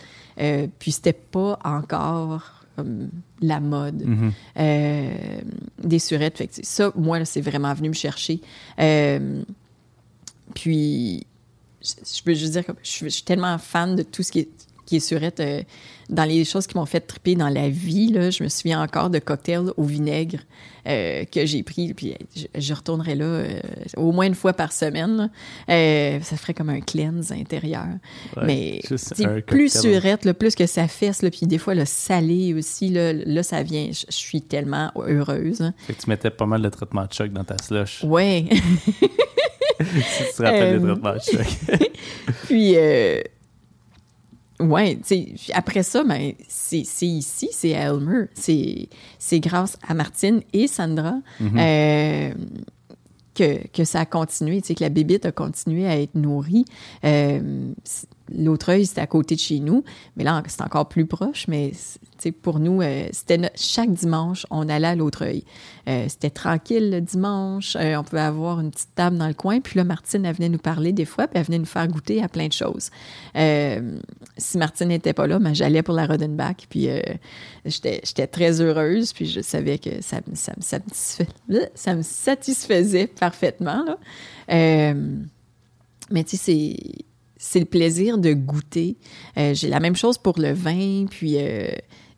[0.80, 3.10] Puis c'était pas encore comme
[3.42, 4.06] la mode
[4.60, 5.12] euh,
[5.84, 6.38] des surettes.
[6.38, 8.40] Fait que ça, moi, c'est vraiment venu me chercher.
[8.80, 9.42] Euh,
[10.54, 11.26] puis,
[11.82, 14.32] je, je peux juste dire que je, suis- je suis tellement fan de tout ce
[14.32, 14.50] qui est,
[14.86, 15.40] qui est surette.
[15.40, 15.62] euh,
[16.10, 19.10] dans les choses qui m'ont fait triper dans la vie, là, je me souviens encore
[19.10, 20.40] de cocktails au vinaigre
[20.88, 21.94] euh, que j'ai pris.
[21.94, 23.60] Puis je, je retournerai là euh,
[23.98, 25.30] au moins une fois par semaine.
[25.70, 27.88] Euh, ça ferait comme un cleanse intérieur.
[28.38, 28.80] Ouais, Mais
[29.42, 33.12] plus surette, là, plus que ça fesse, là, puis des fois le salé aussi, là,
[33.12, 33.90] là ça vient.
[33.92, 35.74] Je suis tellement heureuse.
[35.88, 38.06] Fait que tu mettais pas mal de traitements de choc dans ta slush.
[38.06, 38.46] Ouais.
[39.86, 41.90] si tu te rappelles Euh, des traitements de choc.
[42.46, 43.22] Puis, euh,
[44.60, 44.98] Ouais,
[45.54, 48.26] après ça, ben, c'est ici, c'est à Elmer.
[48.34, 52.32] C'est grâce à Martine et Sandra euh,
[53.36, 56.66] que, que ça a continué, tu sais, que la bébite a continué à être nourrie.
[57.06, 57.72] Euh,
[58.28, 59.84] c- L'autre œil, c'était à côté de chez nous,
[60.16, 61.48] mais là, c'est encore plus proche.
[61.48, 61.72] Mais
[62.42, 65.44] pour nous, euh, c'était chaque dimanche, on allait à l'autre œil.
[65.88, 67.76] Euh, c'était tranquille le dimanche.
[67.80, 69.60] euh, on pouvait avoir une petite table dans le coin.
[69.62, 72.22] Puis là, Martine, elle venait nous parler des fois, puis elle venait nous faire goûter
[72.22, 72.90] à plein de choses.
[73.36, 73.98] Euh,
[74.38, 76.68] si Martine n'était pas là, ben, j'allais pour la Rodenbach.
[76.70, 76.90] Puis
[77.66, 79.14] j'étais très heureuse.
[79.14, 80.54] Puis je savais que ça, me- ça,
[81.48, 83.86] me ça me satisfaisait parfaitement.
[86.10, 87.06] Mais tu sais, c'est
[87.38, 88.98] c'est le plaisir de goûter.
[89.38, 91.70] Euh, j'ai la même chose pour le vin, puis euh,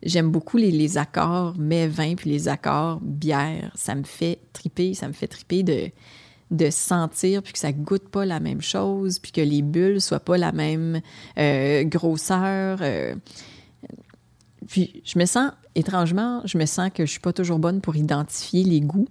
[0.02, 3.70] j'aime beaucoup les, les accords mets vin, puis les accords bière.
[3.74, 8.24] Ça me fait triper, ça me fait triper de, sentir, puis que ça goûte pas
[8.24, 11.00] la même chose, puis que les bulles soient pas la même
[11.38, 12.80] euh, grosseur.
[14.66, 17.94] puis je me sens, étrangement, je me sens que je suis pas toujours bonne pour
[17.94, 19.08] identifier les goûts.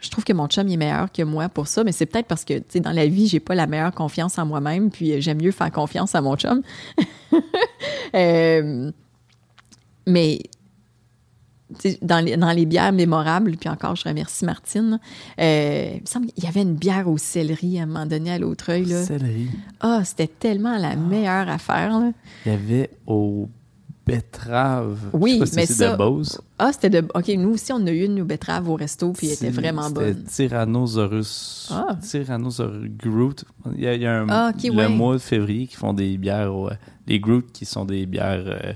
[0.00, 2.26] Je trouve que mon chum il est meilleur que moi pour ça, mais c'est peut-être
[2.26, 5.12] parce que tu sais, dans la vie, j'ai pas la meilleure confiance en moi-même, puis
[5.12, 6.62] euh, j'aime mieux faire confiance à mon chum.
[8.14, 8.90] Euh,
[10.06, 10.38] mais
[12.00, 14.98] dans les, dans les bières mémorables, puis encore, je remercie Martine.
[15.38, 18.32] euh, il me semble qu'il y avait une bière au céleri à un moment donné
[18.32, 18.86] à l'autre œil.
[18.86, 19.48] Céleri.
[19.80, 22.00] Ah, c'était tellement la meilleure affaire.
[22.00, 22.12] Là.
[22.46, 23.48] Il y avait au
[24.08, 24.98] betterave.
[25.12, 26.40] Oui, je sais pas si mais ça- de Bose.
[26.58, 27.08] Ah, c'était de.
[27.14, 30.14] OK, nous aussi, on a eu une betterave au resto, puis elle était vraiment c'était
[30.14, 30.24] bonne.
[30.24, 31.68] Tyrannosaurus.
[31.72, 31.96] Ah.
[32.02, 33.44] Tyrannosaurus Groot.
[33.74, 34.88] Il y a, il y a un, Ah, le ouais.
[34.88, 36.54] mois de février qui font des bières.
[36.54, 36.70] au-
[37.06, 38.72] les Groot qui sont des bières euh,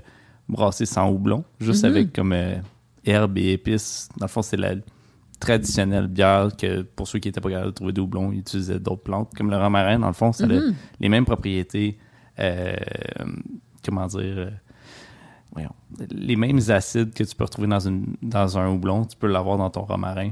[0.49, 1.91] brassées sans houblon, juste Mhm.
[1.91, 2.55] avec comme euh,
[3.05, 4.09] herbes et épices.
[4.19, 4.75] Dans le fond, c'est la
[5.41, 8.79] traditionnelle bière que pour ceux qui n'étaient pas capables de trouver de houblon, ils utilisaient
[8.79, 9.33] d'autres plantes.
[9.37, 10.75] Comme le romarin, dans le fond, ça a Mhm.
[11.01, 11.99] les mêmes propriétés.
[12.39, 12.73] euh,
[13.85, 14.51] comment dire euh,
[15.53, 15.73] voyons,
[16.11, 19.59] les mêmes acides que tu peux retrouver dans, une, dans un houblon, tu peux l'avoir
[19.59, 20.31] dans ton romarin.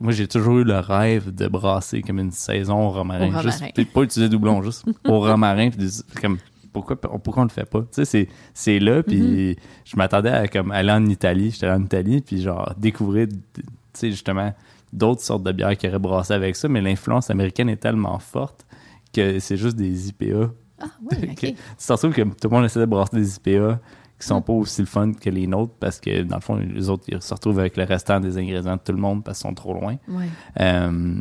[0.00, 3.24] Moi, j'ai toujours eu le rêve de brasser comme une saison au romarin.
[3.24, 3.42] Au romarin.
[3.50, 5.70] Juste, pas utiliser de houblon, juste au romarin.
[5.70, 5.88] Puis
[6.20, 6.38] comme,
[6.72, 7.80] pourquoi, pourquoi on le fait pas?
[7.82, 11.52] Tu sais, c'est, c'est là, puis je m'attendais à comme, aller en Italie.
[11.52, 13.62] J'étais allé en Italie, puis genre découvrir, tu
[13.92, 14.52] sais, justement,
[14.92, 18.66] d'autres sortes de bières qui auraient brassé avec ça, mais l'influence américaine est tellement forte
[19.12, 22.12] que c'est juste des IPA Ah, oui, OK.
[22.12, 23.78] que tout le monde essaie de brasser des IPA
[24.24, 26.88] qui sont pas aussi le fun que les nôtres parce que dans le fond, les
[26.88, 29.48] autres ils se retrouvent avec le restant des ingrédients de tout le monde parce qu'ils
[29.48, 29.96] sont trop loin.
[30.08, 30.28] Ouais.
[30.60, 31.20] Euh,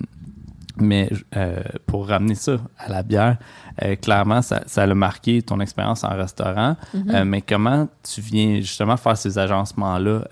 [0.77, 3.37] mais euh, pour ramener ça à la bière,
[3.83, 6.75] euh, clairement, ça, ça a marqué ton expérience en restaurant.
[6.95, 10.23] Euh, mais comment tu viens justement faire ces agencements-là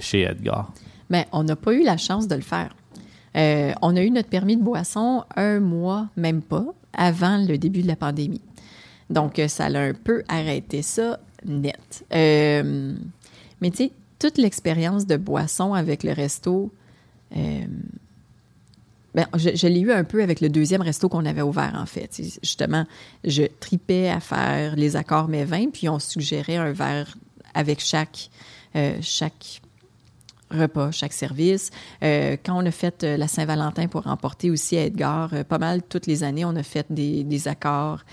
[0.00, 0.72] chez Edgar?
[1.10, 2.74] Mais on n'a pas eu la chance de le faire.
[3.36, 7.82] Euh, on a eu notre permis de boisson un mois, même pas, avant le début
[7.82, 8.42] de la pandémie.
[9.10, 12.04] Donc, ça a un peu arrêté ça net.
[12.12, 12.94] Euh,
[13.60, 16.72] mais tu sais, toute l'expérience de boisson avec le resto,
[17.36, 17.64] euh,
[19.14, 22.20] ben, je, l'ai eu un peu avec le deuxième resto qu'on avait ouvert, en fait.
[22.42, 22.84] Justement,
[23.22, 27.16] je tripais à faire les accords mes vins, puis on suggérait un verre
[27.54, 28.30] avec chaque,
[28.74, 29.60] euh, chaque
[30.50, 31.70] repas, chaque service.
[32.00, 36.22] Quand on a fait la Saint-Valentin pour remporter aussi à Edgar, pas mal toutes les
[36.22, 38.04] années, on a fait des accords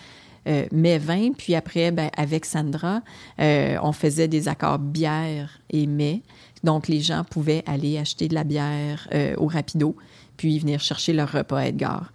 [0.48, 1.34] euh, mets vin.
[1.38, 3.02] Puis après, ben, avec Sandra,
[3.40, 6.22] euh, on faisait des accords bière et mets.
[6.64, 9.96] Donc, les gens pouvaient aller acheter de la bière euh, au rapido
[10.38, 12.12] puis venir chercher leur repas à Edgar.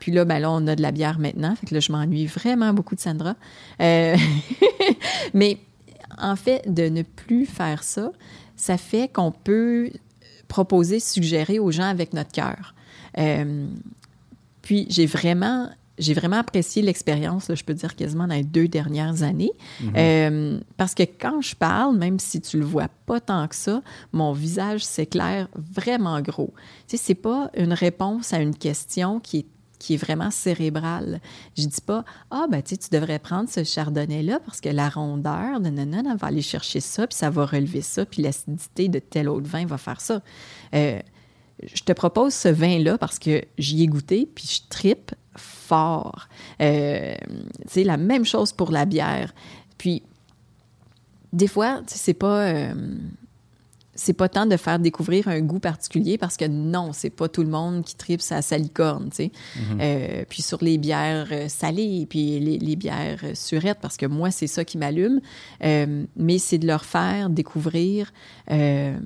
[0.00, 1.54] Puis là, ben là, on a de la bière maintenant.
[1.56, 3.34] Fait que là, je m'ennuie vraiment beaucoup de Sandra.
[5.34, 5.58] Mais
[6.16, 8.12] en fait, de ne plus faire ça,
[8.56, 9.90] ça fait qu'on peut
[10.46, 12.74] proposer, suggérer aux gens avec notre cœur.
[14.62, 15.68] Puis j'ai vraiment,
[15.98, 19.52] j'ai vraiment apprécié l'expérience, là, je peux dire quasiment dans les deux dernières années,
[19.96, 23.82] Euh, parce que quand je parle, même si tu le vois pas tant que ça,
[24.12, 26.52] mon visage s'éclaire vraiment gros.
[26.86, 29.46] Tu sais, c'est pas une réponse à une question qui est
[29.78, 31.20] qui est vraiment cérébrale.
[31.56, 34.88] Je dis pas ah ben tu tu devrais prendre ce chardonnay là parce que la
[34.88, 38.98] rondeur de non va aller chercher ça puis ça va relever ça puis l'acidité de
[38.98, 40.20] tel autre vin va faire ça.
[40.74, 40.98] Euh,
[41.62, 46.28] je te propose ce vin-là parce que j'y ai goûté, puis je tripe fort.
[46.60, 47.14] Euh,
[47.66, 49.34] c'est la même chose pour la bière.
[49.78, 50.02] Puis,
[51.32, 52.46] des fois, tu sais, c'est pas...
[52.48, 52.74] euh,
[53.94, 57.42] c'est pas tant de faire découvrir un goût particulier parce que non, c'est pas tout
[57.42, 59.32] le monde qui tripe sa salicorne, tu sais.
[59.80, 64.06] Euh, puis sur les bières euh, salées, puis les, les bières euh, surettes, parce que
[64.06, 65.20] moi, c'est ça qui m'allume.
[65.64, 68.12] Euh, mais c'est de leur faire découvrir...
[68.52, 68.96] euh,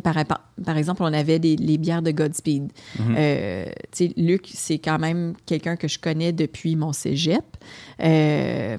[0.00, 0.16] par,
[0.64, 2.72] par exemple, on avait des, les bières de Godspeed.
[3.00, 7.44] Euh, tu sais, Luc, c'est quand même quelqu'un que je connais depuis mon cégep.
[8.02, 8.78] Euh,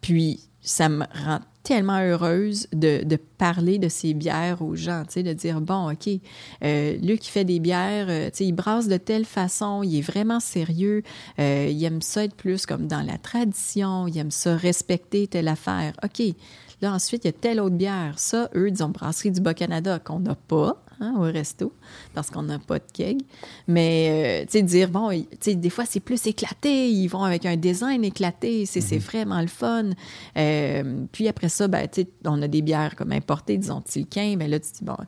[0.00, 5.32] puis, ça me rend tellement heureuse de, de parler de ces bières aux gens, de
[5.32, 6.08] dire, bon, OK,
[6.64, 10.40] euh, Luc, il fait des bières, euh, il brasse de telle façon, il est vraiment
[10.40, 11.02] sérieux,
[11.38, 15.48] euh, il aime ça être plus comme dans la tradition, il aime ça respecter telle
[15.48, 15.92] affaire.
[16.02, 16.22] OK,
[16.82, 18.18] Là, ensuite, il y a telle autre bière.
[18.18, 21.72] Ça, eux, disons, Brasserie du Bas-Canada, qu'on n'a pas hein, au resto,
[22.14, 23.22] parce qu'on n'a pas de keg.
[23.68, 26.90] Mais, euh, tu sais, dire, bon, tu sais, des fois, c'est plus éclaté.
[26.90, 28.66] Ils vont avec un design éclaté.
[28.66, 28.98] C'est Mhm.
[28.98, 29.90] vraiment le fun.
[30.36, 34.36] Euh, puis après ça, ben, tu sais, on a des bières comme importées, disons, Tilquin.
[34.36, 35.04] Ben là, tu dis, bon, tu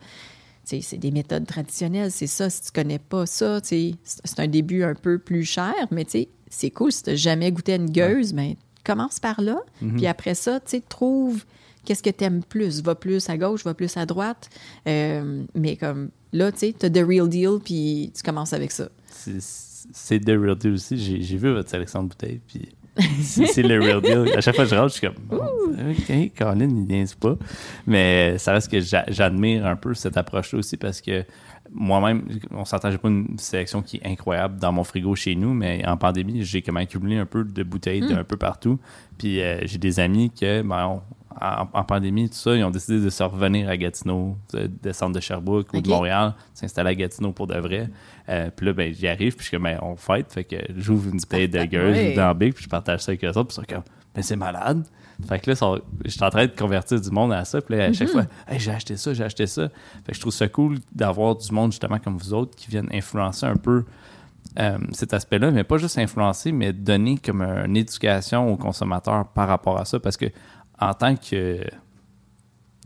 [0.65, 2.49] sais, c'est des méthodes traditionnelles, c'est ça.
[2.49, 3.95] Si tu connais pas ça, c'est
[4.39, 6.93] un début un peu plus cher, mais tu sais, c'est cool.
[6.93, 8.55] Si tu n'as jamais goûté à une gueuse, ben,
[8.85, 9.59] commence par là.
[9.83, 9.97] Mhm.
[9.97, 11.45] Puis après ça, tu sais, trouve
[11.85, 12.83] qu'est-ce que tu aimes plus?
[12.83, 14.49] Va plus à gauche, va plus à droite.
[14.89, 18.71] Euh, mais comme là, tu sais, tu as the real deal, puis tu commences avec
[18.71, 18.89] ça.
[19.09, 20.97] C'est- The Real Deal aussi.
[20.97, 22.69] J'ai vu votre sélection de bouteilles, puis
[23.21, 24.33] c'est le Real Deal.
[24.37, 27.37] À chaque fois que je rentre, je suis comme, OK, Colin, il niaise pas.
[27.87, 31.25] Mais ça reste que j'a- j'admire un peu cette approche-là aussi parce que
[31.73, 35.53] moi-même, on s'entend, j'ai pas une sélection qui est incroyable dans mon frigo chez nous,
[35.55, 38.79] mais en pandémie, j'ai comme accumulé un peu de bouteilles d'un peu partout.
[39.19, 41.03] Puis euh, j'ai des amis que, ben, on-
[41.41, 45.15] en, en pandémie, tout ça, ils ont décidé de se revenir à Gatineau, de descendre
[45.15, 47.89] de Sherbrooke ou de Montréal, s'installer à Gatineau pour de vrai.
[48.29, 50.57] Euh, puis là, ben, j'y arrive, puis je suis comme, ben, on fête, fait que
[50.77, 53.45] j'ouvre une bouteille de gueule, j'ouvre dans Big, puis je partage ça avec eux autres,
[53.45, 54.85] puis ils sont comme, ben, c'est malade.
[55.29, 57.77] Fait que là, sont- je suis en train de convertir du monde à ça, puis
[57.77, 59.69] là, à chaque fois, hey, j'ai acheté ça, j'ai acheté ça.
[60.05, 62.89] Fait que je trouve ça cool d'avoir du monde, justement, comme vous autres, qui viennent
[62.93, 63.85] influencer un peu
[64.59, 69.49] euh, cet aspect-là, mais pas juste influencer, mais donner comme une éducation aux consommateurs par
[69.49, 70.27] rapport à ça, parce que
[70.81, 71.61] en tant que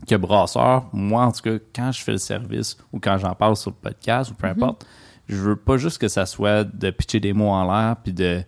[0.07, 3.55] que brasseur, moi, en tout cas, quand je fais le service ou quand j'en parle
[3.55, 4.85] sur le podcast ou peu importe,
[5.27, 8.43] je veux pas juste que ça soit de pitcher des mots en l'air puis de,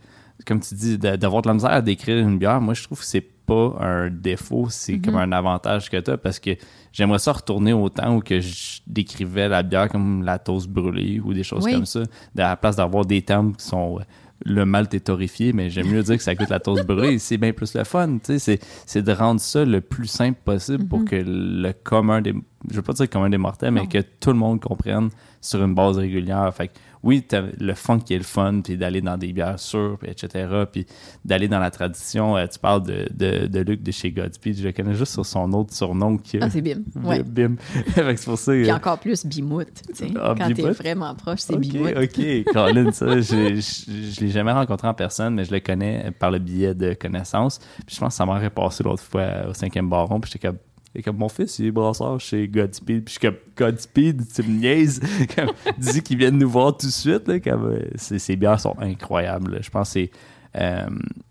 [0.46, 2.62] comme tu dis, d'avoir de la misère à décrire une bière.
[2.62, 6.18] Moi, je trouve que c'est pas un défaut, c'est comme un avantage que tu as
[6.18, 6.52] parce que
[6.94, 11.20] j'aimerais ça retourner au temps où que je décrivais la bière comme la toast brûlée
[11.20, 11.74] ou des choses Oui.
[11.74, 12.06] comme ça, à
[12.42, 14.00] la place d'avoir des termes qui sont
[14.46, 17.20] le malt est torréfié, mais j'aime mieux dire que ça goûte la toast brûlée.
[17.20, 18.18] C'est bien plus le fun.
[18.24, 22.34] C'est, de rendre ça le plus simple possible pour que le commun des.
[22.70, 25.10] Je veux pas dire commun des mortels, mais que tout le monde comprenne
[25.42, 26.54] sur une base régulière.
[26.54, 29.98] Fait que oui, le fun qui est le fun, puis d'aller dans des bières sûres,
[30.02, 30.86] puis etc., puis
[31.24, 32.36] d'aller dans la tradition.
[32.36, 35.26] Euh, tu parles de, de, de Luc de chez Godspeed, je le connais juste sur
[35.26, 36.82] son autre surnom qui Ah, c'est Bim.
[37.04, 37.24] Ouais.
[37.24, 37.56] Bim.
[37.96, 38.52] c'est pour ça.
[38.52, 39.66] Puis euh, encore plus Bimout.
[39.88, 40.12] tu sais.
[40.20, 41.94] Ah, Quand t'es vraiment proche, c'est Ok, Bimout.
[41.98, 43.22] ok, Colin, ça, je,
[43.62, 47.60] je l'ai jamais rencontré en personne, mais je le connais par le biais de connaissance.
[47.86, 50.58] Puis je pense que ça m'aurait passé l'autre fois au cinquième baron, puis j'étais comme,
[50.96, 53.06] et comme mon fils, il est brasseur chez Godspeed.
[53.06, 55.00] Puis je suis comme, Godspeed, tu me niaises?
[55.36, 57.28] Comme, dis qu'ils viennent nous voir tout de suite.
[57.28, 59.54] Là, comme, euh, ces, bières sont incroyables.
[59.56, 59.58] là.
[59.62, 60.12] Je pense que c'est,
[60.56, 60.88] euh,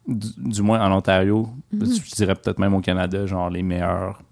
[0.06, 4.22] du, du moins en Ontario, je dirais peut-être même au Canada, genre les meilleurs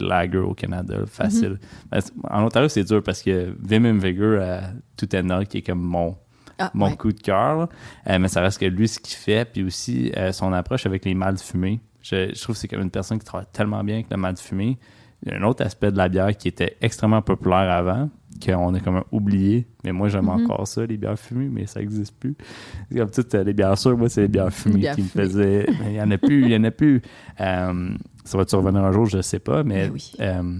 [0.00, 1.58] lager au Canada, facile.
[1.90, 4.60] Ben, c'est- En Ontario, c'est dur parce que Vim and Vigor à
[4.96, 6.16] Tutena, qui est comme mon,
[6.58, 6.96] Ah, mon ouais.
[6.96, 7.68] coup de cœur.
[8.08, 11.14] Euh, mais ça reste que lui, ce qu'il fait, puis aussi son approche avec les
[11.14, 11.80] mâles fumés.
[12.04, 14.36] Je, je trouve que c'est comme une personne qui travaille tellement bien avec le mâle
[14.36, 14.78] fumé.
[15.24, 18.10] Il y a un autre aspect de la bière qui était extrêmement populaire avant,
[18.44, 19.66] qu'on a comme oublié.
[19.82, 20.44] Mais moi, j'aime Mm-hmm.
[20.44, 22.36] encore ça, les bières fumées, mais ça n'existe plus.
[22.90, 25.66] C'est Comme toutes les bières sûres, moi, c'est les bières fumées bières qui me faisaient.
[25.80, 27.00] Mais il n'y en a plus, il n'y en a plus.
[27.40, 27.88] Euh,
[28.24, 30.12] ça va-tu revenir un jour, je ne sais pas, mais Ben oui.
[30.20, 30.58] euh,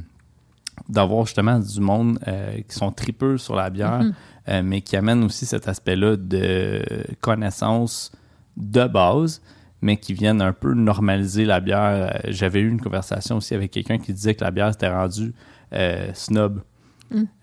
[0.89, 4.03] d'avoir justement du monde euh, qui sont tripeux sur la bière,
[4.49, 6.83] euh, mais qui amènent aussi cet aspect-là de
[7.21, 8.13] connaissance
[8.57, 9.43] de base,
[9.85, 11.81] mais qui viennent un peu normaliser la bière.
[11.83, 15.35] Euh, J'avais eu une conversation aussi avec quelqu'un qui disait que la bière s'était rendue
[15.75, 16.63] euh, snob.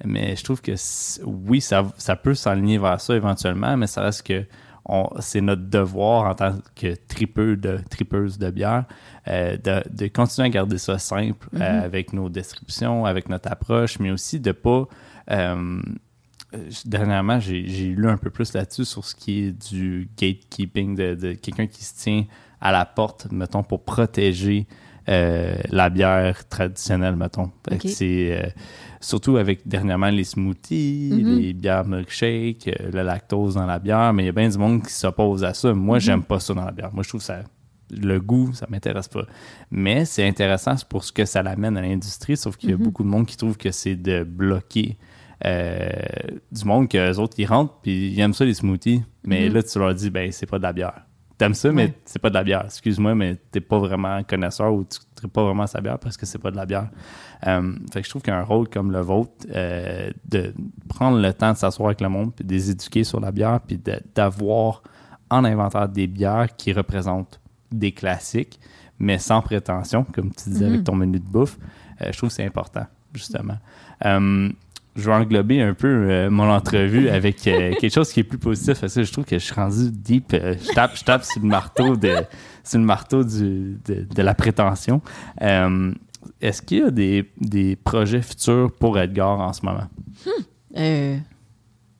[0.03, 0.73] Mais je trouve que
[1.23, 4.43] oui, ça, ça peut s'enligner vers ça éventuellement, mais ça reste que
[5.19, 8.85] c'est notre devoir en tant que tripeux de, tripeuse de bière
[9.27, 13.99] euh, de, de continuer à garder ça simple euh, avec nos descriptions, avec notre approche,
[13.99, 14.87] mais aussi de pas.
[15.29, 15.81] euh, euh,
[16.85, 21.33] dernièrement, j'ai lu un peu plus là-dessus sur ce qui est du gatekeeping, de, de
[21.33, 22.25] quelqu'un qui se tient
[22.59, 24.67] à la porte, mettons, pour protéger
[25.09, 27.51] euh, la bière traditionnelle, mettons.
[27.85, 28.49] C'est euh,
[28.99, 31.39] surtout avec dernièrement les smoothies, Mhm.
[31.39, 34.57] les bières milkshake, euh, le lactose dans la bière, mais il y a bien du
[34.59, 35.73] monde qui s'oppose à ça.
[35.73, 36.91] Moi, j'aime pas ça dans la bière.
[36.93, 37.41] Moi, je trouve ça
[37.89, 39.25] le goût, ça m'intéresse pas.
[39.69, 43.03] Mais c'est intéressant pour ce que ça l'amène à l'industrie, sauf qu'il y a beaucoup
[43.03, 44.97] de monde qui trouve que c'est de bloquer
[45.45, 45.89] euh,
[46.51, 49.79] du monde que autres ils rentrent puis ils aiment ça les smoothies, mais là tu
[49.79, 51.05] leur dis ben c'est pas de la bière.
[51.37, 51.93] T'aimes ça, mais Ouais.
[52.05, 52.65] c'est pas de la bière.
[52.65, 56.27] Excuse-moi, mais t'es pas vraiment connaisseur ou tu goûterai pas vraiment sa bière parce que
[56.27, 56.89] c'est pas de la bière.
[57.47, 60.53] Euh, fait que je trouve qu'un rôle comme le vôtre, euh, de
[60.87, 63.59] prendre le temps de s'asseoir avec le monde, puis de les éduquer sur la bière,
[63.65, 63.81] puis
[64.13, 64.83] d'avoir
[65.31, 68.59] en inventaire des bières qui représentent des classiques,
[68.99, 71.57] mais sans prétention, comme tu disais avec ton menu de bouffe,
[72.03, 72.85] euh, je trouve que c'est important,
[73.15, 73.57] justement.
[74.95, 78.37] Je vais englober un peu euh, mon entrevue avec euh, quelque chose qui est plus
[78.37, 78.81] positif.
[78.81, 80.33] Parce que je trouve que je suis rendu deep.
[80.33, 82.13] euh, je, tape, je tape sur le marteau de,
[82.63, 85.01] sur le marteau du, de, de la prétention.
[85.41, 85.93] Euh,
[86.41, 89.87] Est-ce qu'il y a des, des projets futurs pour Edgar en ce moment?
[90.77, 91.17] Euh,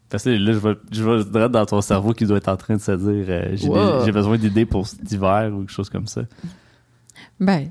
[0.10, 2.58] Parce que là, je vais, je vais direct dans ton cerveau qui doit être en
[2.58, 4.06] train de se dire euh, j'ai des- Wow.
[4.06, 6.22] j'ai besoin d'idées pour cet hiver ou quelque chose comme ça.
[7.39, 7.70] Ben,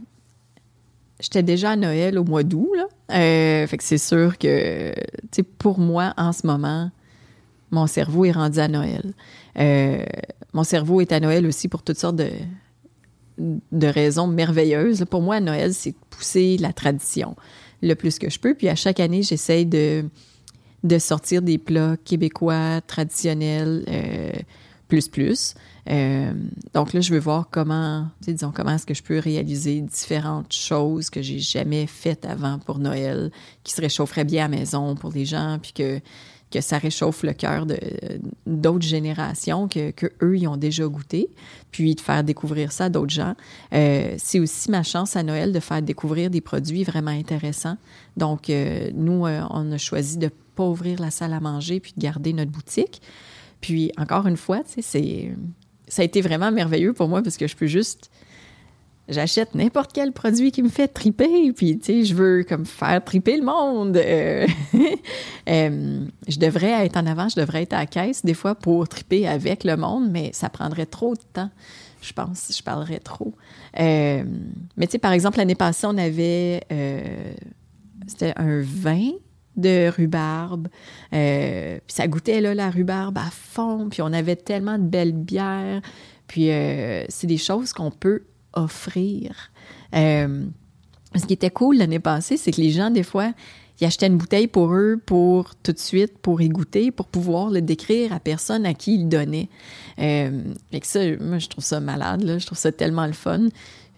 [1.20, 2.68] j'étais déjà à Noël au mois d'août.
[3.10, 4.92] Euh, fait que c'est sûr que,
[5.30, 6.90] tu pour moi, en ce moment,
[7.70, 9.12] mon cerveau est rendu à Noël.
[9.58, 10.04] Euh,
[10.52, 12.30] mon cerveau est à Noël aussi pour toutes sortes de,
[13.38, 15.04] de raisons merveilleuses.
[15.08, 17.36] Pour moi, Noël, c'est de pousser la tradition
[17.82, 18.54] le plus que je peux.
[18.54, 20.04] Puis à chaque année, j'essaye de,
[20.84, 24.32] de sortir des plats québécois traditionnels euh,
[24.88, 25.54] plus plus.
[25.90, 26.32] Euh,
[26.72, 31.10] donc là, je veux voir comment, disons, comment est-ce que je peux réaliser différentes choses
[31.10, 33.30] que j'ai jamais faites avant pour Noël,
[33.64, 36.00] qui se réchaufferaient bien à la maison pour les gens, puis que,
[36.52, 37.66] que ça réchauffe le cœur
[38.46, 41.28] d'autres générations que, que eux ils ont déjà goûté,
[41.72, 43.34] puis de faire découvrir ça à d'autres gens.
[43.72, 47.78] Euh, c'est aussi ma chance à Noël de faire découvrir des produits vraiment intéressants.
[48.16, 52.00] Donc euh, nous, on a choisi de pas ouvrir la salle à manger puis de
[52.00, 53.02] garder notre boutique.
[53.60, 55.32] Puis encore une fois, c'est
[55.90, 58.10] ça a été vraiment merveilleux pour moi parce que je peux juste
[59.08, 63.04] j'achète n'importe quel produit qui me fait triper puis tu sais je veux comme faire
[63.04, 64.46] triper le monde Euh,
[65.48, 68.88] euh, je devrais être en avant je devrais être à la caisse des fois pour
[68.88, 71.50] triper avec le monde mais ça prendrait trop de temps
[72.02, 73.34] je pense je parlerais trop.
[73.78, 74.24] Euh,
[74.76, 76.60] mais tu sais par exemple l'année passée on avait
[78.06, 79.10] c'était un vin
[79.60, 80.68] de rhubarbe.
[81.12, 83.88] Euh, ça goûtait là, la rhubarbe à fond.
[83.90, 85.80] Puis on avait tellement de belles bières.
[86.26, 89.50] Puis euh, c'est des choses qu'on peut offrir.
[89.94, 90.44] Euh,
[91.16, 93.32] ce qui était cool l'année passée, c'est que les gens, des fois,
[93.80, 97.50] ils achetaient une bouteille pour eux, pour tout de suite, pour y goûter, pour pouvoir
[97.50, 99.48] le décrire à personne à qui ils donnaient.
[99.98, 102.38] Euh, fait que ça, moi, je trouve ça malade.
[102.38, 103.48] Je trouve ça tellement le fun.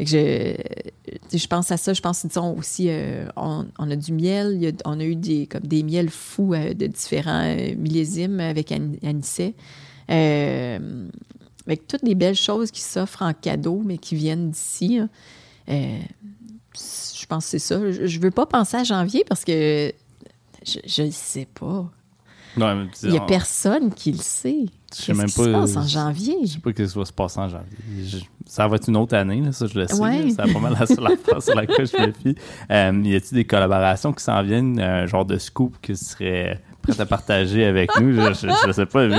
[0.01, 1.93] Je, pense à ça.
[1.93, 4.75] Je pense, disons, aussi, euh, on, a du miel.
[4.85, 8.93] on a eu des, comme des miels fous euh, de différents euh, millésimes avec An-
[11.67, 15.01] avec toutes les belles choses qui s'offrent en cadeau, mais qui viennent d'ici.
[15.69, 15.99] Euh,
[16.75, 17.79] je pense que c'est ça.
[17.91, 19.93] Je, je veux pas penser à janvier parce que
[20.65, 21.91] je ne sais pas.
[22.57, 24.65] Non, Il y a on- personne qui le sait.
[24.95, 26.37] Je sais même qui pas, se passe en janvier?
[26.43, 27.77] Je sais pas ce qui va se passer en janvier.
[28.05, 29.95] Je- ça va être une autre année, là, ça je le sais.
[29.99, 30.29] Ouais.
[30.31, 32.35] C'est pas mal la seule affaire sur laquelle je me fie.
[32.71, 36.61] Euh, y a-t-il des collaborations qui s'en viennent, un genre de scoop que tu serais
[36.83, 38.13] prête à partager avec nous?
[38.13, 39.07] Je, je, je sais pas.
[39.07, 39.15] Vu,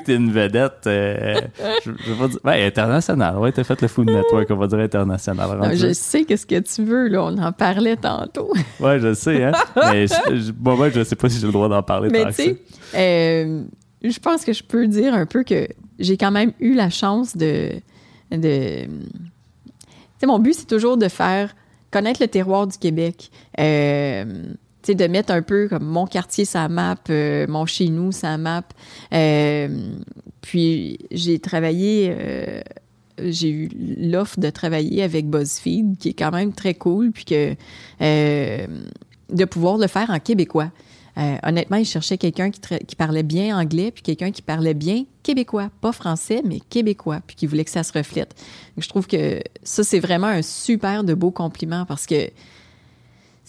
[0.00, 1.40] que t'es une vedette, euh,
[1.84, 2.38] je, je vais pas dire.
[2.44, 3.38] Ouais, international.
[3.38, 5.58] Ouais, t'as fait le Food Network, on va dire international.
[5.58, 7.24] Non, je sais qu'est-ce que tu veux, là.
[7.24, 8.52] On en parlait tantôt.
[8.80, 9.52] Ouais, je sais, hein.
[9.76, 12.24] Mais je, je, moi, moi, je sais pas si j'ai le droit d'en parler Mais
[12.24, 12.58] tant tu que sais,
[12.94, 13.62] euh,
[14.02, 15.66] je pense que je peux dire un peu que
[15.98, 17.72] j'ai quand même eu la chance de.
[18.30, 21.54] de tu sais, mon but, c'est toujours de faire
[21.90, 23.30] connaître le terroir du Québec.
[23.58, 24.24] Euh,
[24.94, 28.64] de mettre un peu comme mon quartier sa map, euh, mon chez nous sa map.
[29.12, 29.68] Euh,
[30.40, 32.60] puis j'ai travaillé, euh,
[33.18, 33.68] j'ai eu
[33.98, 37.54] l'offre de travailler avec BuzzFeed, qui est quand même très cool, puis que
[38.00, 40.70] de pouvoir le faire en québécois.
[41.42, 45.92] Honnêtement, ils cherchaient quelqu'un qui, parlait bien anglais, puis quelqu'un qui parlait bien québécois, pas
[45.92, 48.34] français, mais québécois, puis qui voulait que ça se reflète.
[48.76, 52.30] Je trouve que ça, c'est vraiment un super de beau compliment parce que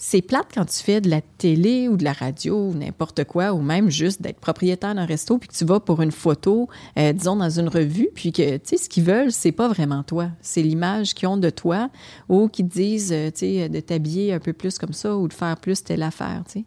[0.00, 3.52] c'est plate quand tu fais de la télé ou de la radio ou n'importe quoi,
[3.52, 7.12] ou même juste d'être propriétaire d'un resto, puis que tu vas pour une photo, euh,
[7.12, 10.30] disons, dans une revue, puis que, tu sais, ce qu'ils veulent, c'est pas vraiment toi.
[10.40, 11.90] C'est l'image qu'ils ont de toi,
[12.28, 15.26] ou qu'ils te disent, euh, tu sais, de t'habiller un peu plus comme ça, ou
[15.26, 16.64] de faire plus telle affaire, tu sais.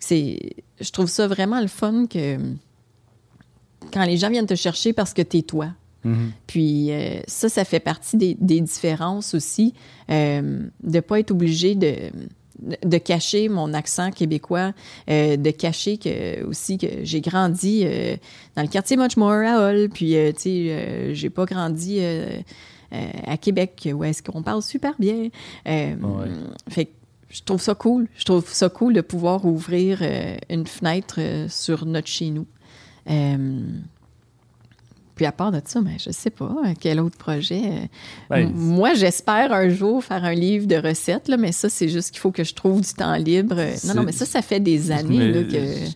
[0.00, 0.38] C'est,
[0.80, 2.38] je trouve ça vraiment le fun que
[3.92, 5.68] quand les gens viennent te chercher parce que t'es toi.
[6.46, 9.74] Puis euh, ça, ça fait partie des, des différences aussi,
[10.08, 12.10] de pas être obligé de,
[12.62, 14.72] de cacher mon accent québécois,
[15.08, 18.16] euh, de cacher que aussi que j'ai grandi euh,
[18.56, 22.00] dans le quartier Muchmore à Hull, puis euh, tu sais, j'ai pas grandi
[22.92, 25.28] à Québec où est-ce qu'on parle super bien.
[25.66, 25.96] Ouais.
[26.68, 26.90] Fait que
[27.28, 28.08] je trouve ça cool.
[28.16, 30.02] Je trouve ça cool de pouvoir ouvrir
[30.48, 32.46] une fenêtre sur notre chez nous.
[35.20, 37.60] Puis à part de ça, ben, je sais pas, euh, quel autre projet.
[37.62, 37.86] euh,
[38.30, 42.12] Ben, Moi, j'espère un jour faire un livre de recettes, là, mais ça, c'est juste
[42.12, 43.56] qu'il faut que je trouve du temps libre.
[43.58, 45.90] Euh, Non, non, mais ça, ça fait des années Mais, là, que.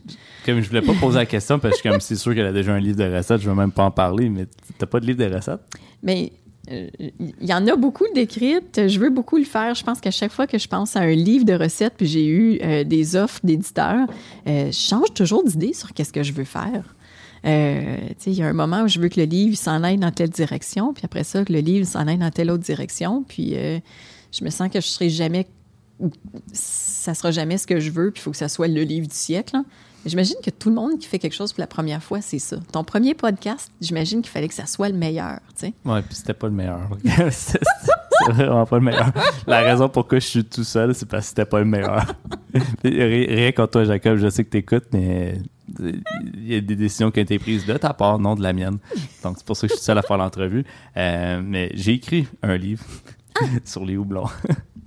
[0.45, 2.75] Comme je voulais pas poser la question parce que comme c'est sûr qu'elle a déjà
[2.75, 4.45] un livre de recettes, je veux même pas en parler, mais
[4.77, 5.61] t'as pas de livre de recettes?
[6.03, 6.31] Mais
[6.71, 8.89] euh, il y en a beaucoup d'écrites.
[8.89, 9.75] Je veux beaucoup le faire.
[9.75, 12.27] Je pense qu'à chaque fois que je pense à un livre de recettes, puis j'ai
[12.27, 14.07] eu euh, des offres d'éditeurs,
[14.47, 16.94] euh, je change toujours d'idée sur qu'est-ce que je veux faire.
[17.47, 20.11] Euh, il y a un moment où je veux que le livre s'en aille dans
[20.11, 23.23] telle direction, puis après ça, que le livre s'en aille dans telle autre direction.
[23.29, 23.79] Puis euh,
[24.33, 25.47] je me sens que je serai jamais,
[26.53, 29.07] ça sera jamais ce que je veux, puis il faut que ça soit le livre
[29.09, 29.57] du siècle.
[29.57, 29.65] hein.
[30.07, 32.57] J'imagine que tout le monde qui fait quelque chose pour la première fois, c'est ça.
[32.73, 35.73] Ton premier podcast, j'imagine qu'il fallait que ça soit le meilleur, tu sais.
[35.87, 36.91] Ouais, puis c'était pas le meilleur.
[37.31, 37.59] c'est
[38.29, 39.11] vraiment pas le meilleur.
[39.47, 42.05] La raison pourquoi je suis tout seul, c'est parce que c'était pas le meilleur.
[42.85, 45.39] Ri- Rien contre toi, Jacob, je sais que t'écoutes, mais
[45.79, 46.03] il
[46.47, 48.79] y a des décisions qui ont été prises de ta part, non de la mienne.
[49.23, 50.65] Donc c'est pour ça que je suis seul à faire l'entrevue.
[50.97, 52.85] Euh, mais j'ai écrit un livre
[53.65, 54.27] sur les houblons.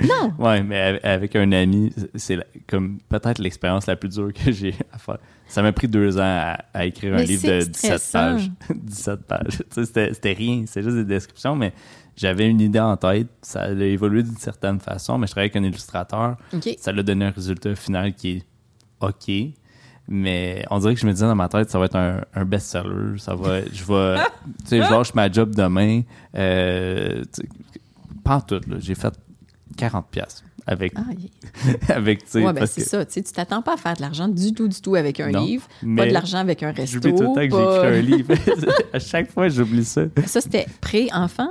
[0.03, 0.33] Non!
[0.37, 4.75] Ouais, mais av- avec un ami, c'est comme peut-être l'expérience la plus dure que j'ai
[4.93, 5.17] à faire.
[5.47, 8.11] Ça m'a pris deux ans à, à écrire un livre de 17 stressant.
[8.35, 8.51] pages.
[8.75, 9.63] 17 pages.
[9.71, 11.73] C'était rien, c'est juste des descriptions, mais
[12.15, 13.27] j'avais une idée en tête.
[13.41, 16.37] Ça a évolué d'une certaine façon, mais je travaillais avec un illustrateur.
[16.53, 16.69] OK.
[16.77, 18.43] Ça l'a donné un résultat final qui est
[19.01, 19.31] OK.
[20.07, 22.45] Mais on dirait que je me disais dans ma tête, ça va être un, un
[22.45, 23.17] best-seller.
[23.19, 24.21] Ça va, je vais,
[24.59, 26.01] tu sais, je lâche ma job demain.
[26.35, 27.23] Euh,
[28.23, 28.61] pas en tout.
[28.79, 29.13] J'ai fait
[29.75, 31.01] 40 pièces avec, Ah,
[31.93, 33.05] avec, tu sais, ouais, ben c'est que- ça.
[33.05, 35.67] Tu t'attends pas à faire de l'argent du tout, du tout avec un Non, livre.
[35.95, 36.93] Pas de l'argent avec un resto.
[37.01, 38.33] J'oublie tout le temps que pas- j'ai écrit un livre.
[38.93, 40.03] à chaque fois, j'oublie ça.
[40.25, 41.49] Ça, c'était pré-enfant?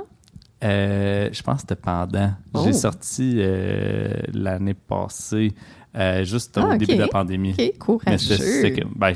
[0.63, 2.31] Euh, je pense que c'était pendant.
[2.53, 2.61] Oh.
[2.65, 5.53] J'ai sorti euh, l'année passée,
[5.97, 7.51] euh, juste au Ah, début de la pandémie.
[7.51, 8.17] OK, Mais courageux.
[8.37, 9.13] c'est que, ben,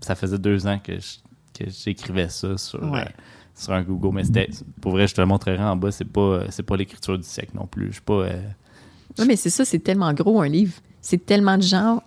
[0.00, 1.18] ça faisait deux ans que je-
[1.64, 3.00] que j'écrivais ça sur, Ouais.
[3.00, 3.10] euh,
[3.54, 4.14] sur un Google.
[4.14, 4.48] Mais c'était,
[4.80, 7.52] pour vrai, je te le montrerai en bas, c'est pas, c'est pas l'écriture du siècle
[7.54, 7.86] non plus.
[7.88, 8.12] Je suis pas.
[8.14, 8.42] euh,
[9.18, 10.74] Oui, mais c'est ça, c'est tellement gros un livre.
[11.00, 12.02] C'est tellement de gens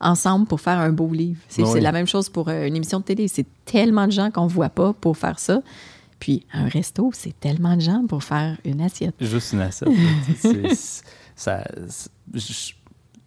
[0.00, 1.40] ensemble pour faire un beau livre.
[1.48, 1.68] C'est Oui.
[1.72, 3.28] c'est la même chose pour euh, une émission de télé.
[3.28, 5.62] C'est tellement de gens qu'on voit pas pour faire ça.
[6.18, 9.14] Puis un resto, c'est tellement de gens pour faire une assiette.
[9.20, 9.88] juste une assiette.
[10.36, 11.04] C'est- c'est-
[11.34, 11.64] ça,
[12.34, 12.72] je,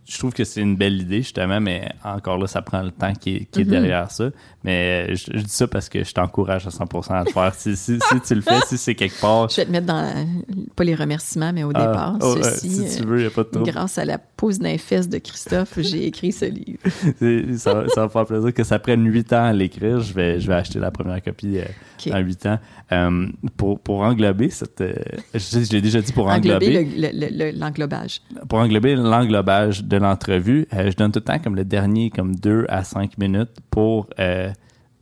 [0.07, 3.13] je trouve que c'est une belle idée, justement, mais encore là, ça prend le temps
[3.13, 3.69] qui est, qui est Mhm.
[3.71, 4.29] derrière ça.
[4.63, 7.53] Mais euh, je, je dis ça parce que je t'encourage à 100% à le faire.
[7.55, 9.49] Si, si, si tu le fais, si c'est quelque part.
[9.49, 10.27] Je vais te mettre dans,
[10.75, 13.31] pas les remerciements, mais au Ah, départ, oh, ceci, si tu veux, il n'y a
[13.31, 13.69] pas de trouble.
[13.71, 16.79] grâce à la pose d'un fesse de Christophe, j'ai écrit ce livre.
[17.57, 20.01] Ça, va- ça va me faire plaisir que ça prenne 8 ans à l'écrire.
[20.01, 22.59] Je vais, je vais acheter la première copie euh, en 8 ans.
[22.91, 23.27] Euh,
[23.57, 24.79] pour, pour englober cette.
[24.81, 24.93] euh,
[25.33, 26.67] je, je l'ai déjà dit pour englober.
[26.67, 28.21] Englober le- le- le- le- l'englobage.
[28.47, 32.35] pour englober l'englobage de l'entrevue, euh, je donne tout le temps comme le dernier, comme
[32.35, 34.51] 2 à 5 minutes pour, euh,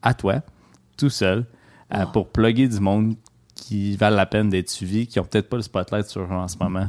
[0.02, 0.42] à toi,
[0.98, 1.46] tout seul,
[1.94, 1.98] Oh.
[2.14, 3.16] pour plugger du monde
[3.56, 6.47] qui valent la peine d'être suivi, qui ont peut-être pas le spotlight sur eux en
[6.47, 6.88] ce moment.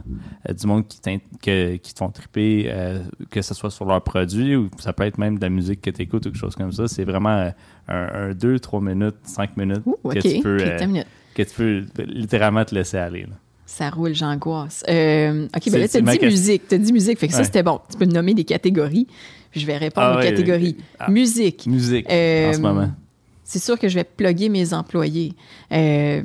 [0.48, 0.98] Euh, du monde qui,
[1.42, 3.00] que- qui te font triper, euh,
[3.30, 5.90] que ce soit sur leurs produits ou ça peut être même de la musique que
[5.90, 6.88] tu écoutes ou quelque chose comme ça.
[6.88, 7.50] C'est vraiment
[7.90, 11.02] euh, un 2, 3 minutes, 5 minutes Ouh, que, tu peux, euh,
[11.34, 13.22] que tu peux littéralement te laisser aller.
[13.22, 13.36] là.
[13.66, 14.84] Ça roule, j'angoisse.
[14.88, 16.68] Euh, OK, ben là, tu ma dit musique.
[16.68, 17.18] Tu dit musique.
[17.18, 17.80] Fait que ça, c'était bon.
[17.90, 19.06] Tu peux nommer des catégories.
[19.50, 20.76] Puis je vais répondre Ah aux catégories.
[20.98, 21.10] ah.
[21.10, 21.66] Musique.
[21.66, 22.90] Musique Euh, en ce moment.
[23.54, 25.34] C'est sûr que je vais plugger mes employés.
[25.70, 26.22] Euh,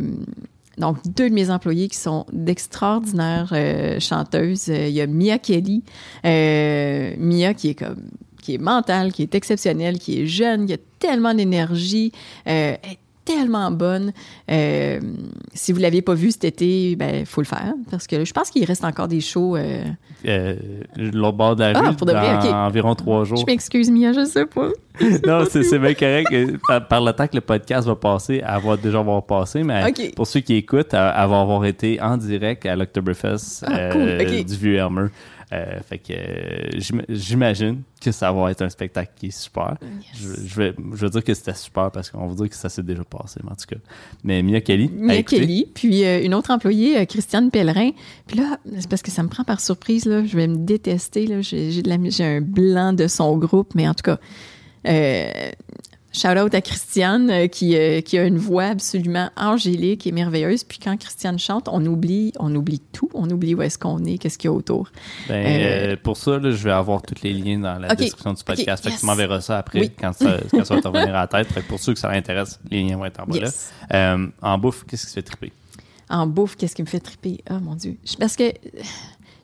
[0.80, 4.70] donc, deux de mes employés qui sont d'extraordinaires euh, chanteuses.
[4.70, 5.84] Euh, Il y a Mia Kelly.
[6.24, 8.10] Mia qui est comme
[8.42, 12.14] qui est mentale, qui est exceptionnelle, qui est jeune, qui a tellement d'énergie,
[13.36, 14.12] tellement bonne.
[14.50, 15.00] Euh,
[15.54, 18.50] si vous l'aviez pas vu cet été, ben faut le faire parce que je pense
[18.50, 19.56] qu'il reste encore des shows.
[19.56, 19.84] euh,
[20.26, 20.56] Euh,
[20.98, 23.38] l'autre bord de la Ah, rue pour de vrai, dans environ trois jours.
[23.38, 24.70] Je m'excuse Mia, je sais pas.
[25.28, 26.28] non, c'est bien correct.
[26.34, 29.64] Euh, Par, par le temps que le podcast va passer, elle va déjà avoir passé,
[29.64, 33.78] mais pour ceux qui écoutent, elle, elle va avoir été en direct à l'Octoberfest Ah,
[33.78, 33.92] euh,
[34.26, 34.46] cool, ok.
[34.46, 35.10] du Vieux-Hermeux.
[35.52, 39.78] Euh, fait que euh, j'im- j'imagine que ça va être un spectacle qui est super.
[40.14, 42.70] Je, je vais, je vais dire que c'était super parce qu'on va dire que ça
[42.70, 43.82] s'est déjà passé, mais en tout cas.
[44.24, 45.24] Mais Mia Kelly, Mia.
[45.24, 47.92] Kelly, puis euh, une autre employée, Christiane Pellerin.
[48.28, 50.24] Puis là, c'est parce que ça me prend par surprise, là.
[50.24, 51.28] Je vais me détester.
[51.42, 54.20] J'ai un blanc de son groupe, mais en tout cas,
[54.88, 55.32] euh,
[56.12, 60.64] shout out à Christiane, euh, qui, euh, qui a une voix absolument angélique et merveilleuse.
[60.64, 63.10] Puis quand Christiane chante, on oublie, on oublie tout.
[63.14, 64.92] On oublie où est-ce qu'on est, qu'est-ce qu'il y a autour.
[65.28, 68.34] Ben, Euh, euh, pour ça, là, je vais avoir tous les liens dans la description
[68.34, 68.84] du podcast.
[68.86, 69.92] ok, fait que tu m'enverras ça après Oui.
[70.00, 71.48] quand, ça, quand ça va te revenir à la tête.
[71.48, 73.72] Fait que pour ceux que ça intéresse, les liens vont être en bas Yes.
[73.92, 74.18] là.
[74.42, 75.52] En bouffe, qu'est-ce qui se fait triper?
[76.10, 77.44] En bouffe, qu'est-ce qui me fait triper?
[77.52, 77.96] Oh mon Dieu.
[78.20, 78.52] Parce que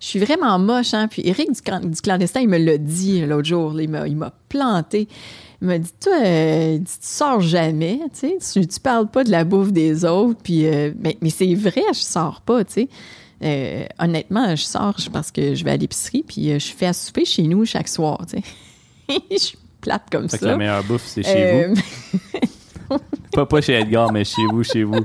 [0.06, 1.08] je suis vraiment moche, hein.
[1.08, 3.74] Puis Eric du, du clandestin, il me l'a dit l'autre jour.
[3.74, 4.06] là.
[4.06, 5.08] il m'a, planté.
[5.64, 8.62] Il m'a dit, toi, euh, tu sors jamais, tu sais.
[8.62, 10.40] Tu, tu parles pas de la bouffe des autres.
[10.44, 12.90] Puis, euh, mais, mais c'est vrai, je sors pas, tu sais.
[13.44, 16.94] Euh, honnêtement, je sors parce que je vais à l'épicerie, puis euh, je fais à
[16.94, 19.20] souper chez nous chaque soir, tu sais.
[19.32, 20.46] je suis plate comme que ça.
[20.46, 23.00] la meilleure bouffe, c'est chez vous.
[23.32, 25.04] Pas, pas chez Edgar, mais chez vous, chez vous.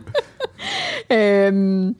[1.10, 1.90] Euh,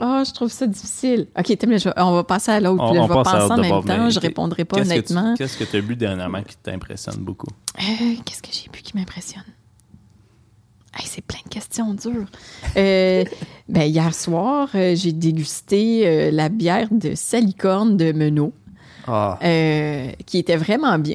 [0.00, 1.26] Oh, je trouve ça difficile.
[1.36, 2.82] OK, je on va passer à l'autre.
[2.82, 4.10] On- Je vais penser en même temps.
[4.10, 5.34] Je répondrai pas qu'est-ce que tu- honnêtement.
[5.36, 7.48] Qu'est-ce que tu as bu dernièrement qui t'impressionne beaucoup?
[7.78, 9.44] Euh, Qu'est-ce que j'ai bu qui m'impressionne?
[10.94, 12.26] Hey, c'est plein de questions dures.
[12.76, 13.24] Euh,
[13.68, 18.52] ben, hier soir, euh, j'ai dégusté la bière de salicorne de Menot.
[19.10, 21.14] Ah, euh, qui était vraiment bien.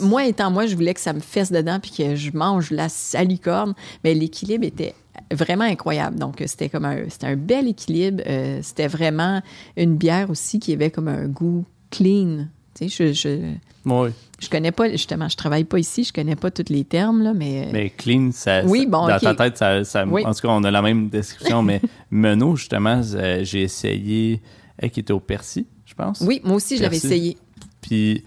[0.00, 2.88] Moi étant moi, je voulais que ça me fesse dedans puis que je mange la
[2.88, 4.94] salicorne, mais l'équilibre était
[5.32, 6.18] vraiment incroyable.
[6.18, 8.22] Donc euh, c'était comme un c'était un bel équilibre.
[8.26, 9.42] Euh, c'était vraiment
[9.76, 12.46] une bière aussi qui avait comme un goût clean.
[12.74, 13.52] Tu sais, je, je
[13.84, 14.10] oui.
[14.40, 17.34] je connais pas justement, je travaille pas ici, je connais pas tous les termes là,
[17.34, 20.24] mais, Mais clean, ça, Oui, bon, dans ta tête, ça, ça- Oui.
[20.24, 24.40] en tout cas, on a la même description, mais Menot, justement, euh, j'ai essayé,
[24.78, 26.22] elle qui était au persil, je pense.
[26.22, 27.36] oui, moi aussi je l'avais essayé.
[27.82, 28.24] Puis,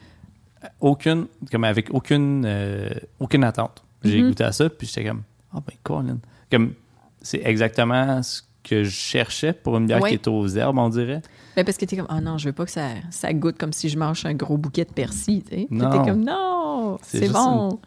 [0.79, 2.89] aucune, comme avec aucune, euh,
[3.19, 3.83] aucune attente.
[4.03, 4.27] J'ai Mhm.
[4.29, 6.19] goûté à ça, puis j'étais comme, ah ben, Colin.
[6.55, 6.73] Comme,
[7.21, 10.09] c'est exactement ce que je cherchais pour une bière Ouais.
[10.09, 11.21] qui est aux herbes, on dirait.
[11.55, 13.71] Ben, parce que t'es comme, oh non, je veux pas que ça, ça goûte comme
[13.73, 15.43] si je mange un gros bouquet de persil.
[15.43, 15.67] tu sais.
[15.69, 15.89] Non.
[15.91, 17.79] T'es comme, non, C'est bon.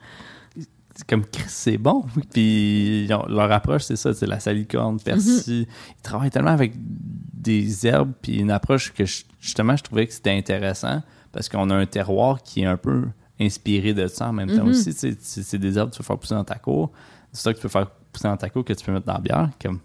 [0.94, 2.04] c'est comme c'est bon.
[2.32, 5.66] Puis ont- leur approche, c'est ça, c'est la salicorne, persil.
[5.98, 10.12] Ils travaillent tellement avec des herbes, puis une approche que je- justement je trouvais que
[10.12, 13.04] c'était intéressant parce qu'on a un terroir qui est un peu
[13.40, 14.92] inspiré de ça en même temps aussi.
[14.92, 16.90] sais, C'est c'est des herbes que tu peux faire pousser dans ta cour.
[17.32, 17.88] C'est ça que tu peux faire
[18.18, 19.50] pousser dans ta cour que tu peux mettre dans la bière.
[19.62, 19.80] Comme,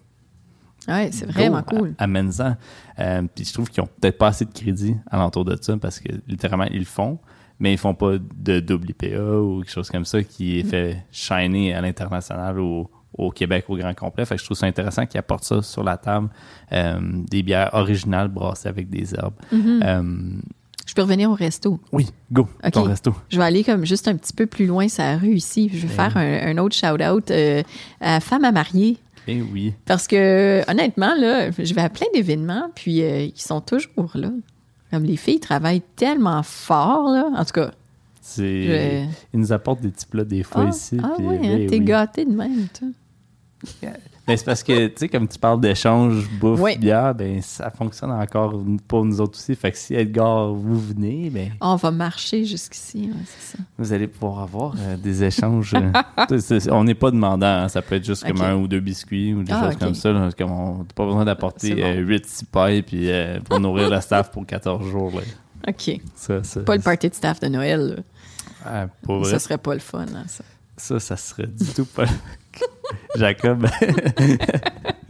[0.88, 1.94] Ouais, c'est vraiment cool.
[1.98, 2.56] Amène-en.
[2.98, 5.98] Euh, puis je trouve qu'ils ont peut-être pas assez de crédit alentour de ça parce
[5.98, 7.18] que littéralement ils le font,
[7.58, 11.04] mais ils font pas de double IPA ou quelque chose comme ça qui est fait
[11.10, 14.26] shiner à l'international ou au Québec au grand complet.
[14.26, 16.28] Fait que je trouve ça intéressant qu'ils apportent ça sur la table,
[16.72, 16.98] euh,
[17.30, 19.34] des bières originales brassées avec des herbes.
[19.52, 19.80] Mm-hmm.
[19.84, 20.40] Euh,
[20.86, 21.80] Je peux revenir au resto.
[21.92, 22.72] oui, go, Ok.
[22.72, 23.14] ton resto.
[23.30, 25.70] Je vais aller comme juste un petit peu plus loin sur la rue ici.
[25.72, 27.62] Je vais faire un, un autre shout-out euh,
[28.00, 28.98] à Femmes à marier.
[29.26, 29.72] Eh oui.
[29.86, 34.30] Parce que, honnêtement, là, je vais à plein d'événements, puis euh, ils sont toujours là.
[34.90, 37.30] Comme les filles travaillent tellement fort, là.
[37.34, 37.70] En tout cas,
[38.20, 38.64] C'est...
[38.66, 40.98] Je- Ils nous apportent des petits plats des fois ah, ici.
[41.02, 41.84] ah puis, ouais, eh hein, t'es oui.
[41.84, 42.88] gâté de même, toi.
[44.26, 46.78] Mais c'est parce que, tu sais, comme tu parles d'échange bouffe, Oui.
[46.78, 49.54] bière, ben ça fonctionne encore pour nous autres aussi.
[49.54, 53.62] Fait que si Edgar, vous venez, ben On va marcher jusqu'ici, c'est ça.
[53.76, 55.74] vous allez pouvoir avoir euh, des échanges.
[55.74, 55.92] euh,
[56.70, 59.42] on n'est pas demandant, hein, ça peut être juste comme un ou deux biscuits ou
[59.42, 60.10] des Ah, choses comme ça.
[60.12, 60.30] là.
[60.36, 61.82] Comme on n'a pas besoin d'apporter C'est bon.
[61.82, 65.12] euh, 8 six pailles puis, euh, pour nourrir le staff pour 14 jours.
[65.14, 65.20] là.
[65.68, 66.00] OK.
[66.14, 68.02] Ça, ça, Pas le party de staff de Noël, là.
[68.64, 70.44] Ah, pour vrai, Ça serait pas le fun, hein, ça.
[70.76, 72.04] Ça, ça serait du tout pas.
[73.16, 73.66] Jacob,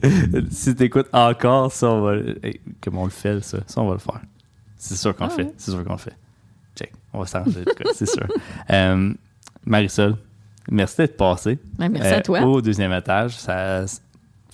[0.51, 2.17] si t'écoutes encore, ça, on va.
[2.43, 4.21] hey, Comme on le fait, ça, ça, on va le faire.
[4.77, 5.43] C'est sûr qu'on Ah le fait.
[5.45, 5.55] ouais?
[5.57, 6.17] C'est sûr qu'on le fait.
[6.77, 6.93] Check.
[7.13, 7.65] On va s'arranger,
[7.95, 8.27] c'est sûr.
[8.71, 9.13] Euh,
[9.65, 10.17] Marisol,
[10.71, 11.59] merci d'être passée.
[11.79, 12.41] Ouais, merci à Euh, toi.
[12.43, 13.85] Au deuxième étage, ça,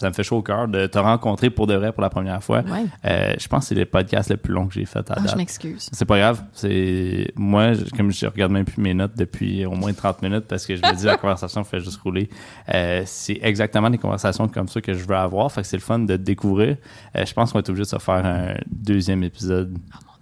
[0.00, 2.42] ça me fait chaud au cœur de te rencontrer pour de vrai pour la première
[2.42, 2.60] fois.
[2.62, 2.86] Ouais.
[3.04, 5.20] Euh, je pense que c'est le podcast le plus long que j'ai fait à Ah,
[5.20, 5.30] date.
[5.32, 5.88] je m'excuse.
[5.92, 6.42] C'est pas grave.
[6.52, 10.46] C'est moi, je- comme je regarde même plus mes notes depuis au moins 30 minutes
[10.48, 12.30] parce que je me dis la conversation fait juste rouler.
[12.74, 15.52] Euh, c'est exactement des conversations comme ça que je veux avoir.
[15.52, 16.76] Fait que c'est le fun de te découvrir.
[17.16, 19.76] Euh, je pense qu'on va être obligé de se faire un deuxième épisode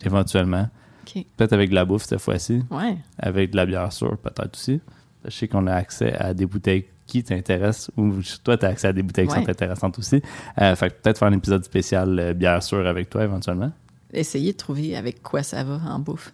[0.04, 0.68] éventuellement.
[1.06, 1.24] OK.
[1.36, 2.96] Peut-être avec de la bouffe cette fois-ci, Ouais.
[3.18, 4.80] avec de la bière sûre peut-être aussi.
[5.24, 8.12] Je sais qu'on a accès à des bouteilles qui t'intéressent ou
[8.44, 9.42] toi tu as accès à des bouteilles qui Ouais.
[9.42, 10.22] sont intéressantes aussi.
[10.60, 13.72] Euh, fait peut-être faire un épisode spécial euh, bière sûre avec toi éventuellement.
[14.12, 16.32] Essayez de trouver avec quoi ça va en bouffe.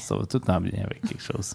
[0.00, 1.52] Ça va tout en bien avec quelque chose.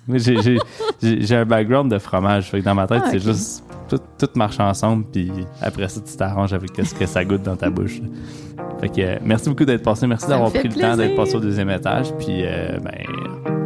[1.02, 2.52] J'ai- un background de fromage.
[2.52, 3.64] Fait que dans ma tête, Ah, c'est juste.
[3.90, 5.06] Tout, tout marche ensemble.
[5.12, 8.00] Puis après ça, tu t'arranges avec ce que ça goûte dans ta bouche.
[8.80, 10.06] Fait que euh, merci beaucoup d'être passé.
[10.06, 12.14] Merci d'avoir pris le temps d'être passé au deuxième étage.
[12.20, 12.94] Puis euh, ben,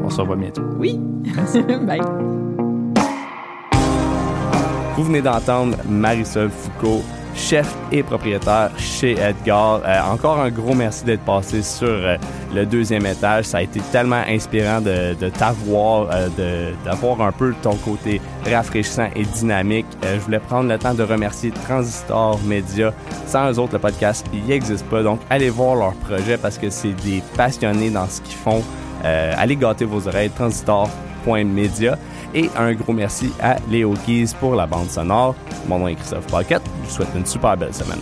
[0.05, 0.63] on se revoit bientôt.
[0.77, 0.97] Oui.
[1.85, 2.46] Bye.
[4.97, 7.03] Vous venez d'entendre Marisol Foucault,
[7.35, 9.79] chef et propriétaire chez Edgar.
[9.85, 12.17] Euh, encore un gros merci d'être passé sur euh,
[12.51, 13.45] le deuxième étage.
[13.45, 18.19] Ça a été tellement inspirant de, t'avoir, euh, d'avoir un peu ton côté
[18.51, 19.85] rafraîchissant et dynamique.
[20.01, 22.91] Je voulais prendre le temps de remercier Transistor Media.
[23.27, 25.03] Sans eux autres, le podcast n'existe pas.
[25.03, 28.63] Donc, allez voir leur projet parce que c'est des passionnés dans ce qu'ils font.
[29.03, 31.99] Allez gâter vos oreilles, transistor.media.
[32.33, 35.35] Et un gros merci à Léo Keys pour la bande sonore.
[35.67, 36.63] Mon nom est Christophe Paquette.
[36.83, 38.01] Je vous souhaite une super belle semaine.